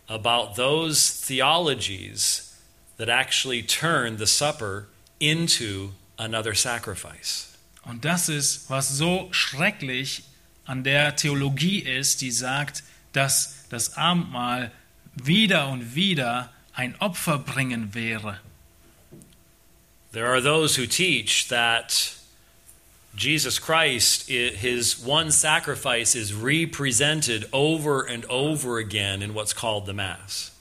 about 0.07 0.55
those 0.55 1.25
theologies 1.25 2.53
that 2.97 3.09
actually 3.09 3.61
turn 3.61 4.17
the 4.17 4.25
supper 4.25 4.87
into 5.19 5.91
another 6.17 6.55
sacrifice. 6.55 7.49
Und 7.85 8.05
das 8.05 8.29
ist, 8.29 8.69
was 8.69 8.89
so 8.89 9.27
schrecklich 9.31 10.23
an 10.65 10.83
der 10.83 11.15
Theologie 11.15 11.79
ist, 11.79 12.21
die 12.21 12.31
sagt, 12.31 12.83
dass 13.11 13.65
das 13.69 13.97
Abendmahl 13.97 14.71
wieder 15.15 15.67
und 15.67 15.95
wieder 15.95 16.52
ein 16.73 16.95
Opfer 16.99 17.37
bringen 17.37 17.93
wäre. 17.93 18.39
There 20.11 20.27
are 20.27 20.41
those 20.41 20.75
who 20.75 20.85
teach 20.85 21.47
that 21.47 22.15
Jesus 23.15 23.59
Christ, 23.59 24.27
his 24.27 24.99
one 24.99 25.31
sacrifice, 25.31 26.15
is 26.15 26.33
represented 26.33 27.45
over 27.51 28.03
and 28.03 28.25
over 28.25 28.79
again 28.79 29.21
in 29.21 29.33
what's 29.33 29.53
called 29.53 29.85
the 29.85 29.93
Mass. 29.93 30.51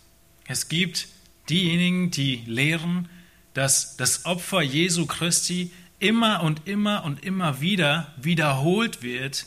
Es 0.48 0.68
gibt 0.68 1.08
diejenigen, 1.48 2.10
die 2.10 2.44
lehren, 2.46 3.08
dass 3.54 3.96
das 3.96 4.24
Opfer 4.26 4.62
Jesu 4.62 5.06
Christi 5.06 5.70
immer 5.98 6.42
und 6.42 6.66
immer 6.66 7.04
und 7.04 7.24
immer 7.24 7.60
wieder 7.60 8.12
wiederholt 8.16 9.02
wird 9.02 9.46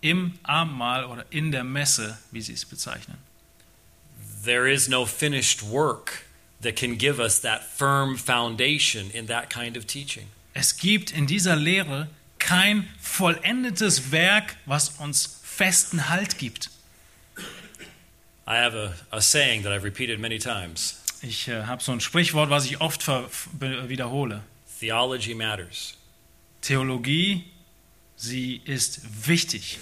im 0.00 0.32
Abendmahl 0.42 1.04
oder 1.04 1.24
in 1.30 1.52
der 1.52 1.64
Messe, 1.64 2.18
wie 2.32 2.40
sie 2.40 2.54
es 2.54 2.64
bezeichnen. 2.64 3.18
There 4.44 4.66
is 4.66 4.88
no 4.88 5.04
finished 5.06 5.62
work 5.62 6.24
that 6.60 6.76
can 6.76 6.96
give 6.96 7.20
us 7.20 7.38
that 7.40 7.64
firm 7.64 8.16
foundation 8.16 9.10
in 9.12 9.26
that 9.26 9.50
kind 9.50 9.76
of 9.76 9.86
teaching. 9.86 10.28
Es 10.54 10.72
gibt 10.76 11.12
in 11.12 11.26
dieser 11.26 11.56
Lehre 11.56 12.08
kein 12.38 12.88
vollendetes 13.00 14.10
Werk, 14.10 14.56
was 14.66 14.98
uns 15.00 15.40
festen 15.42 16.08
Halt 16.08 16.38
gibt. 16.38 16.68
I 18.46 18.56
have 18.56 18.74
a, 18.74 18.94
a 19.12 19.20
saying 19.20 19.62
that 19.62 19.72
I've 19.72 19.84
repeated 19.84 20.18
many 20.18 20.38
times 20.38 20.98
Ich 21.22 21.46
äh, 21.46 21.66
habe 21.66 21.80
so 21.82 21.92
ein 21.92 22.00
Sprichwort, 22.00 22.50
was 22.50 22.64
ich 22.66 22.80
oft 22.80 23.06
wiederhole. 23.60 24.42
theology 24.80 25.34
matters. 25.34 25.94
Theologie, 26.60 27.44
sie 28.16 28.60
ist 28.64 29.00
wichtig. 29.26 29.78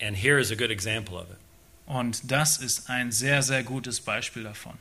And 0.00 0.16
here 0.16 0.38
is 0.38 0.50
a 0.50 0.56
good 0.56 0.72
example 0.72 1.16
of 1.16 1.30
it. 1.30 1.38
Und 1.86 2.30
das 2.30 2.58
ist 2.58 2.88
ein 2.88 3.12
sehr, 3.12 3.42
sehr 3.42 3.62
gutes 3.62 4.00
Beispiel 4.00 4.44
davon. 4.44 4.74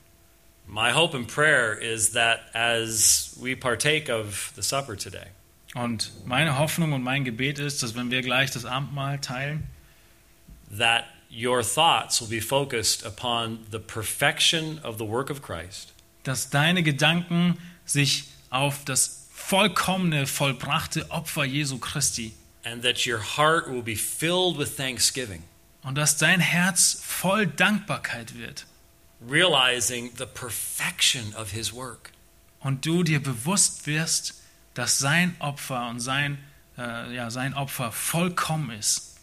My 0.68 0.94
hope 0.94 1.18
and 1.18 1.28
prayer 1.28 1.74
is 1.74 2.12
that 2.12 2.40
as 2.54 3.36
we 3.42 3.56
partake 3.56 4.10
of 4.10 4.52
the 4.56 4.62
supper 4.62 4.96
today, 4.96 5.28
Und 5.74 6.12
meine 6.26 6.58
Hoffnung 6.58 6.92
und 6.94 7.02
mein 7.02 7.24
Gebet 7.24 7.58
ist, 7.58 7.82
dass 7.82 7.96
wenn 7.96 8.12
wir 8.12 8.22
gleich 8.22 8.52
das 8.52 8.66
Abendmahl 8.66 9.20
teilen, 9.20 9.68
that 10.78 11.06
your 11.32 11.64
thoughts 11.64 12.22
will 12.22 12.28
be 12.28 12.42
focused 12.42 13.06
upon 13.06 13.60
the 13.72 13.80
perfection 13.80 14.80
of 14.84 14.98
the 14.98 15.08
work 15.08 15.30
of 15.30 15.42
Christ 15.42 15.94
dass 16.24 16.50
deine 16.50 16.84
Gedanken 16.84 17.58
sich 17.86 18.26
auf 18.50 18.86
das 18.86 19.28
vollkommene, 19.34 20.28
vollbrachte 20.28 21.10
Opfer 21.10 21.46
Jesu 21.46 21.80
Christi 21.80 22.34
and 22.64 22.84
that 22.84 23.08
your 23.08 23.20
heart 23.20 23.68
will 23.68 23.82
be 23.82 23.96
filled 23.96 24.58
with 24.58 24.76
thanksgiving, 24.78 25.44
und 25.84 25.96
dass 25.96 26.18
dein 26.18 26.40
Herz 26.40 27.02
voll 27.04 27.48
Dankbarkeit 27.48 28.38
wird 28.38 28.66
realizing 29.30 30.10
the 30.18 30.26
perfection 30.26 31.34
of 31.36 31.52
his 31.52 31.72
work. 31.74 32.12
und 32.62 32.86
du 32.86 33.04
dir 33.04 33.22
bewusst 33.22 33.86
wirst, 33.88 34.36
dass 34.74 34.98
sein 35.00 35.36
Opfer 35.40 35.90
und 35.90 36.00
sein, 36.00 36.38
äh, 36.78 37.14
ja, 37.16 37.30
sein 37.30 37.54
Opfer 37.54 37.92
vollkommen 37.92 38.72
ist. 38.72 39.18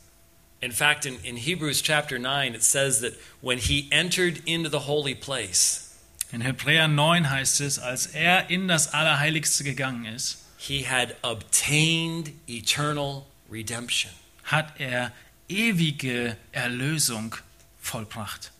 In 0.61 0.73
fact, 0.73 1.07
in, 1.07 1.17
in 1.23 1.37
Hebrews 1.37 1.83
chapter 1.83 2.19
9, 2.19 2.55
it 2.55 2.63
says 2.65 3.01
that 3.01 3.13
when 3.41 3.59
he 3.59 3.89
entered 3.91 4.39
into 4.47 4.69
the 4.71 4.87
holy 4.87 5.15
place, 5.15 5.85
In 6.31 6.43
Hebräer 6.43 6.89
9 6.89 7.31
heißt 7.31 7.61
es, 7.63 7.79
als 7.79 8.07
er 8.07 8.51
in 8.51 8.69
das 8.69 8.93
Allerheiligste 8.93 9.65
gegangen 9.65 10.05
ist, 10.05 10.39
he 10.59 10.85
had 10.87 11.17
obtained 11.23 12.33
eternal 12.47 13.25
redemption. 13.51 14.13
hat 14.45 14.79
er 14.79 15.13
ewige 15.49 16.37
Erlösung 16.53 17.35
vollbracht. 17.81 18.53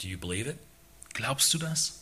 Do 0.00 0.08
you 0.08 0.18
believe 0.18 0.48
it? 0.48 0.58
Glaubst 1.14 1.52
du 1.52 1.58
das? 1.58 1.94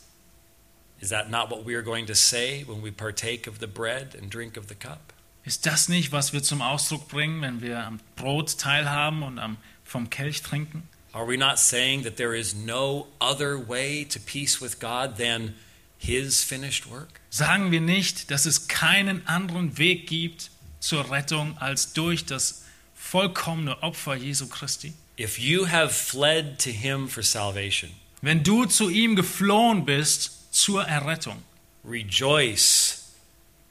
Is 1.00 1.10
that 1.10 1.30
not 1.30 1.50
what 1.50 1.64
we 1.64 1.74
are 1.74 1.82
going 1.82 2.06
to 2.06 2.14
say 2.14 2.64
when 2.66 2.82
we 2.82 2.90
partake 2.90 3.46
of 3.46 3.58
the 3.60 3.66
bread 3.66 4.14
and 4.14 4.30
drink 4.30 4.56
of 4.56 4.68
the 4.68 4.74
cup? 4.74 5.12
Ist 5.44 5.64
das 5.64 5.88
nicht, 5.88 6.10
was 6.10 6.32
wir 6.32 6.42
zum 6.42 6.60
Ausdruck 6.60 7.08
bringen, 7.08 7.40
wenn 7.40 7.62
wir 7.62 7.84
am 7.84 8.00
Brot 8.16 8.58
teilhaben 8.58 9.22
und 9.22 9.38
am, 9.38 9.58
vom 9.84 10.10
Kelch 10.10 10.42
trinken? 10.42 10.88
Are 11.12 11.26
we 11.26 11.38
not 11.38 11.58
saying 11.58 12.02
that 12.02 12.16
there 12.16 12.36
is 12.36 12.54
no 12.54 13.06
other 13.20 13.56
way 13.56 14.04
to 14.04 14.18
peace 14.18 14.60
with 14.60 14.80
God 14.80 15.16
than 15.16 15.54
his 15.98 16.42
finished 16.42 16.90
work? 16.90 17.20
Sagen 17.30 17.70
wir 17.70 17.80
nicht, 17.80 18.30
dass 18.30 18.44
es 18.44 18.68
keinen 18.68 19.26
anderen 19.26 19.78
Weg 19.78 20.08
gibt 20.08 20.50
zur 20.80 21.10
Rettung 21.10 21.56
als 21.58 21.92
durch 21.92 22.26
das 22.26 22.65
vollkommene 23.10 23.82
Opfer 23.82 24.14
Jesu 24.16 24.46
Christi? 24.48 24.94
If 25.18 25.38
you 25.38 25.66
have 25.66 25.92
fled 25.94 26.58
to 26.60 26.70
him 26.70 27.08
for 27.08 27.22
salvation, 27.22 27.90
Wenn 28.22 28.42
du 28.42 28.64
zu 28.66 28.88
ihm 28.90 29.14
geflohen 29.16 29.84
bist 29.84 30.52
zur 30.52 30.84
Errettung, 30.84 31.42
rejoice 31.84 33.12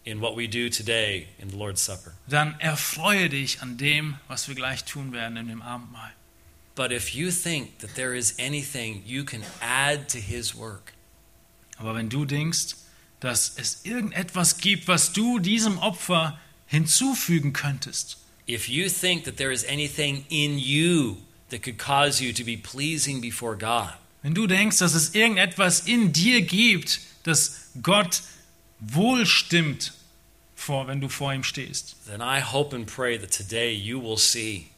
in 0.05 0.21
what 0.21 0.35
we 0.37 0.47
do 0.47 0.69
today 0.69 1.27
in 1.39 1.49
the 1.49 1.57
Lord's 1.57 1.83
Supper. 1.83 2.13
dann 2.27 2.59
erfreue 2.59 3.29
dich 3.29 3.61
an 3.61 3.77
dem, 3.77 4.15
was 4.27 4.47
wir 4.47 4.55
gleich 4.55 4.83
tun 4.85 5.11
werden 5.11 5.37
in 5.37 5.47
dem 5.47 5.61
Abendmahl. 5.61 6.11
But 6.75 6.91
if 6.91 7.13
you 7.15 7.31
think 7.31 7.79
that 7.79 7.95
there 7.95 8.15
is 8.15 8.35
anything 8.39 9.01
you 9.05 9.23
can 9.23 9.43
add 9.61 10.07
to 10.09 10.19
his 10.19 10.55
work, 10.55 10.93
Aber 11.77 11.95
wenn 11.95 12.09
du 12.09 12.25
denkst, 12.25 12.75
dass 13.19 13.53
es 13.57 13.83
irgendetwas 13.85 14.57
gibt, 14.59 14.87
was 14.87 15.11
du 15.13 15.39
diesem 15.39 15.77
Opfer 15.79 16.39
hinzufügen 16.67 17.53
könntest, 17.53 18.17
if 18.47 18.69
you 18.69 18.89
think 18.89 19.23
that 19.25 19.37
there 19.37 19.51
is 19.51 19.65
anything 19.67 20.25
in 20.29 20.59
you 20.59 21.17
that 21.49 21.61
could 21.63 21.77
cause 21.77 22.21
you 22.21 22.33
to 22.33 22.43
be 22.43 22.57
pleasing 22.57 23.21
before 23.21 23.55
God, 23.55 23.93
wenn 24.23 24.33
du 24.33 24.47
denkst, 24.47 24.79
dass 24.79 24.95
es 24.95 25.13
irgendetwas 25.13 25.87
in 25.87 26.11
dir 26.11 26.41
gibt, 26.41 26.99
das 27.23 27.69
Gott 27.81 28.21
wohlstimmt, 28.79 29.93
vor, 30.55 30.87
wenn 30.87 30.99
du 31.01 31.09
vor 31.09 31.33
ihm 31.33 31.43
stehst, 31.43 31.95
then 32.07 32.21
I 32.21 32.41
hope 32.41 32.75
and 32.75 32.87
pray 32.87 33.17
that 33.17 33.31
today 33.31 33.71
you 33.73 33.99
will 33.99 34.17
see 34.17 34.71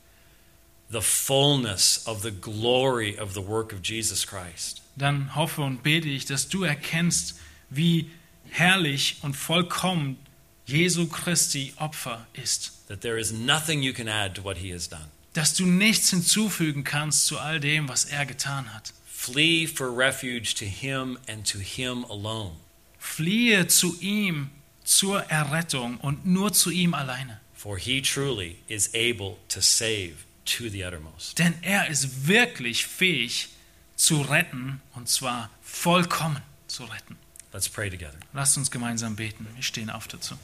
the 0.90 1.02
fullness 1.02 2.06
of 2.06 2.22
the 2.22 2.32
glory 2.32 3.18
of 3.18 3.34
the 3.34 3.42
work 3.42 3.74
of 3.74 3.82
Jesus 3.84 4.26
Christ. 4.26 4.82
dann 4.96 5.36
hoffe 5.36 5.62
und 5.62 5.84
bete 5.84 6.08
ich, 6.10 6.26
dass 6.26 6.50
du 6.50 6.64
erkennst, 6.64 7.36
wie 7.70 8.10
herrlich 8.50 9.18
und 9.22 9.36
vollkommen 9.36 10.18
Jesu 10.66 11.08
Christi 11.08 11.74
Opfer 11.78 12.26
ist. 12.34 12.77
That 12.88 13.02
there 13.02 13.20
is 13.20 13.32
nothing 13.32 13.82
you 13.82 13.94
can 13.94 14.08
add 14.08 14.36
to 14.36 14.44
what 14.44 14.58
he 14.58 14.72
has 14.74 14.88
done. 14.88 15.10
Dass 15.34 15.54
du 15.54 15.66
nichts 15.66 16.10
hinzufügen 16.10 16.84
kannst 16.84 17.28
zu 17.28 17.38
all 17.38 17.60
dem, 17.60 17.88
was 17.88 18.06
er 18.06 18.26
getan 18.26 18.74
hat. 18.74 18.94
Flee 19.06 19.68
for 19.68 19.92
refuge 19.92 20.56
to 20.56 20.66
him 20.66 21.18
and 21.28 21.46
to 21.46 21.60
him 21.60 22.06
alone. 22.06 22.56
Fliehe 22.98 23.68
zu 23.68 24.00
ihm 24.00 24.50
zur 24.84 25.24
Errettung 25.30 25.98
und 25.98 26.26
nur 26.26 26.54
zu 26.54 26.72
ihm 26.72 26.94
alleine. 26.94 27.40
For 27.54 27.78
he 27.78 28.02
truly 28.02 28.58
is 28.68 28.90
able 28.94 29.38
to 29.50 29.60
save 29.62 30.26
to 30.46 30.70
the 30.70 30.84
uttermost. 30.86 31.38
Denn 31.38 31.54
er 31.62 31.90
ist 31.90 32.28
wirklich 32.28 32.86
fähig 32.86 33.50
zu 33.96 34.22
retten 34.22 34.82
und 34.94 35.10
zwar 35.10 35.50
vollkommen 35.62 36.42
zu 36.68 36.86
retten. 36.86 37.18
Let's 37.52 37.68
pray 37.68 37.90
together. 37.90 38.18
Lasst 38.34 38.58
uns 38.58 38.72
gemeinsam 38.72 39.16
beten. 39.16 39.48
Wir 39.56 39.64
stehen 39.64 39.90
auf 39.90 40.08
dazu. 40.08 40.36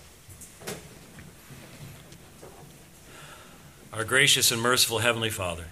Our 3.95 4.05
gracious 4.05 4.51
and 4.51 4.61
merciful 4.61 4.99
Heavenly 4.99 5.29
Father, 5.29 5.65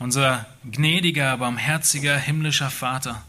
Unser 0.00 0.46
gnädiger, 0.68 1.36
barmherziger 1.36 2.18
himmlischer 2.18 2.70
Vater, 2.70 3.22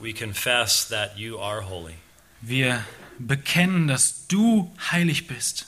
we 0.00 0.12
confess 0.12 0.88
that 0.88 1.16
you 1.16 1.38
are 1.38 1.62
holy, 1.62 1.94
wir 2.40 2.84
bekennen, 3.20 3.86
dass 3.86 4.26
du 4.26 4.72
heilig 4.90 5.28
bist, 5.28 5.66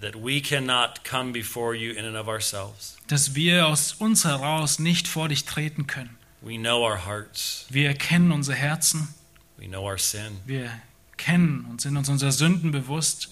that 0.00 0.14
we 0.16 0.40
cannot 0.40 1.04
come 1.04 1.32
before 1.32 1.74
you 1.74 1.92
in 1.92 2.06
and 2.06 2.16
of 2.16 2.26
ourselves. 2.26 2.96
dass 3.06 3.34
wir 3.34 3.66
aus 3.66 3.92
uns 3.98 4.24
heraus 4.24 4.78
nicht 4.78 5.08
vor 5.08 5.28
dich 5.28 5.44
treten 5.44 5.86
können. 5.86 6.16
We 6.40 6.56
know 6.56 6.82
our 6.84 7.04
hearts, 7.04 7.66
Wir 7.68 7.92
kennen 7.94 8.32
unsere 8.32 8.56
Herzen, 8.56 9.08
we 9.58 9.66
know 9.66 9.82
our 9.84 9.98
sin. 9.98 10.38
wir 10.46 10.70
kennen 11.18 11.66
und 11.68 11.82
sind 11.82 11.96
uns 11.98 12.08
unserer 12.08 12.32
Sünden 12.32 12.70
bewusst. 12.70 13.28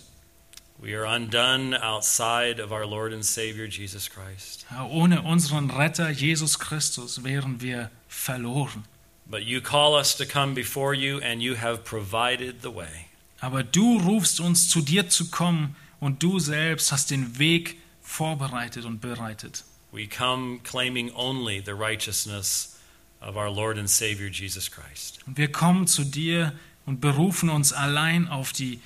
We 0.78 0.94
are 0.94 1.06
undone 1.06 1.74
outside 1.74 2.60
of 2.60 2.70
our 2.70 2.86
Lord 2.86 3.12
and 3.12 3.24
Savior 3.24 3.66
Jesus 3.66 4.10
Christ. 4.10 4.66
Ohne 4.90 5.22
unseren 5.22 5.70
Retter 5.70 6.10
Jesus 6.10 6.58
Christus 6.58 7.24
wären 7.24 7.60
wir 7.60 7.90
verloren. 8.08 8.84
But 9.28 9.42
you 9.44 9.60
call 9.60 9.94
us 9.94 10.16
to 10.16 10.26
come 10.26 10.54
before 10.54 10.94
you, 10.94 11.18
and 11.18 11.42
you 11.42 11.56
have 11.56 11.84
provided 11.84 12.62
the 12.62 12.74
way. 12.74 13.06
Aber 13.40 13.62
du 13.62 13.98
rufst 13.98 14.38
uns 14.38 14.68
zu 14.68 14.80
dir 14.82 15.08
zu 15.08 15.30
kommen 15.30 15.76
und 15.98 16.22
du 16.22 16.38
selbst 16.38 16.92
hast 16.92 17.10
den 17.10 17.38
Weg 17.38 17.78
vorbereitet 18.02 18.84
und 18.84 19.00
bereitet. 19.00 19.64
We 19.92 20.06
come 20.06 20.60
claiming 20.62 21.10
only 21.14 21.62
the 21.64 21.72
righteousness 21.72 22.78
of 23.20 23.36
our 23.36 23.50
Lord 23.50 23.78
and 23.78 23.88
Savior 23.88 24.28
Jesus 24.28 24.70
Christ. 24.70 25.20
Und 25.26 25.38
wir 25.38 25.50
kommen 25.50 25.86
zu 25.86 26.04
dir 26.04 26.52
und 26.84 27.00
berufen 27.00 27.48
uns 27.48 27.72
allein 27.72 28.28
auf 28.28 28.52
die 28.52 28.80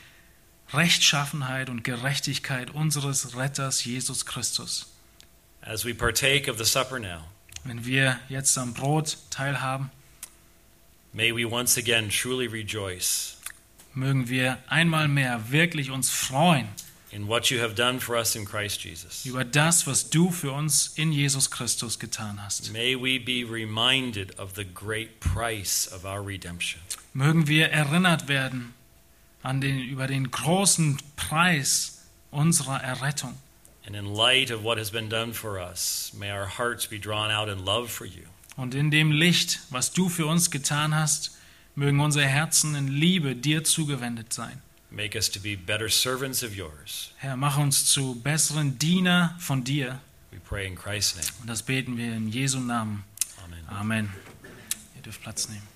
Rechtschaffenheit 0.72 1.68
und 1.70 1.84
Gerechtigkeit 1.84 2.70
unseres 2.70 3.36
Retters 3.36 3.84
Jesus 3.84 4.24
Christus. 4.26 4.86
As 5.62 5.84
we 5.84 5.94
partake 5.94 6.48
of 6.50 6.58
the 6.58 6.64
supper 6.64 6.98
now, 6.98 7.26
Wenn 7.64 7.84
wir 7.84 8.18
jetzt 8.28 8.56
am 8.56 8.72
Brot 8.72 9.18
teilhaben, 9.30 9.90
May 11.12 11.32
we 11.34 11.44
once 11.44 11.76
again 11.76 12.08
truly 12.08 12.46
rejoice 12.46 13.36
Mögen 13.94 14.28
wir 14.28 14.58
einmal 14.68 15.08
mehr 15.08 15.50
wirklich 15.50 15.90
uns 15.90 16.08
freuen 16.08 16.68
in 17.10 17.26
what 17.26 17.50
you 17.50 17.60
have 17.60 17.74
done 17.74 17.98
for 17.98 18.16
us 18.16 18.36
in 18.36 18.44
Christ 18.44 18.84
Jesus. 18.84 19.26
über 19.26 19.44
das, 19.44 19.86
was 19.88 20.08
du 20.08 20.30
für 20.30 20.52
uns 20.52 20.92
in 20.94 21.10
Jesus 21.12 21.50
Christus 21.50 21.98
getan 21.98 22.40
hast. 22.40 22.72
May 22.72 22.94
we 22.94 23.18
be 23.18 23.44
reminded 23.44 24.38
of 24.38 24.52
the 24.54 24.64
great 24.64 25.18
price 25.18 25.90
of 25.92 26.04
our 26.04 26.24
redemption. 26.24 26.80
Mögen 27.12 27.48
wir 27.48 27.70
erinnert 27.70 28.28
werden 28.28 28.72
an 29.42 29.60
den, 29.60 29.80
über 29.80 30.06
den 30.06 30.30
großen 30.30 30.98
Preis 31.16 32.02
unserer 32.30 32.82
Errettung. 32.82 33.34
And 33.86 33.96
in 33.96 34.14
light 34.14 34.50
of 34.50 34.62
what 34.62 34.78
has 34.78 34.90
been 34.90 35.08
done 35.08 35.32
for 35.32 35.58
us, 35.58 36.12
may 36.16 36.30
our 36.30 36.46
hearts 36.46 36.86
be 36.86 36.98
drawn 36.98 37.30
out 37.30 37.48
in 37.48 37.64
love 37.64 37.88
for 37.88 38.06
you. 38.06 38.24
Und 38.56 38.74
in 38.74 38.90
dem 38.90 39.10
Licht, 39.10 39.60
was 39.70 39.92
du 39.92 40.08
für 40.08 40.26
uns 40.26 40.50
getan 40.50 40.94
hast, 40.94 41.36
mögen 41.74 42.00
unsere 42.00 42.26
Herzen 42.26 42.74
in 42.74 42.88
Liebe 42.88 43.34
dir 43.34 43.64
zugewendet 43.64 44.32
sein. 44.32 44.60
Make 44.90 45.16
us 45.16 45.30
to 45.30 45.40
be 45.40 45.56
better 45.56 45.88
servants 45.88 46.42
of 46.42 46.54
yours. 46.54 47.12
Herr, 47.16 47.36
mach 47.36 47.58
uns 47.58 47.86
zu 47.86 48.16
besseren 48.16 48.78
Diener 48.78 49.36
von 49.38 49.64
dir. 49.64 50.00
We 50.30 50.40
pray 50.40 50.66
in 50.66 50.74
Christ's 50.74 51.16
name. 51.16 51.28
Und 51.40 51.46
das 51.48 51.62
beten 51.62 51.96
wir 51.96 52.12
in 52.12 52.28
Jesu 52.28 52.58
Namen. 52.58 53.04
Amen. 53.44 53.64
Amen. 53.68 54.12
Ihr 54.96 55.02
dürft 55.02 55.22
Platz 55.22 55.48
nehmen. 55.48 55.69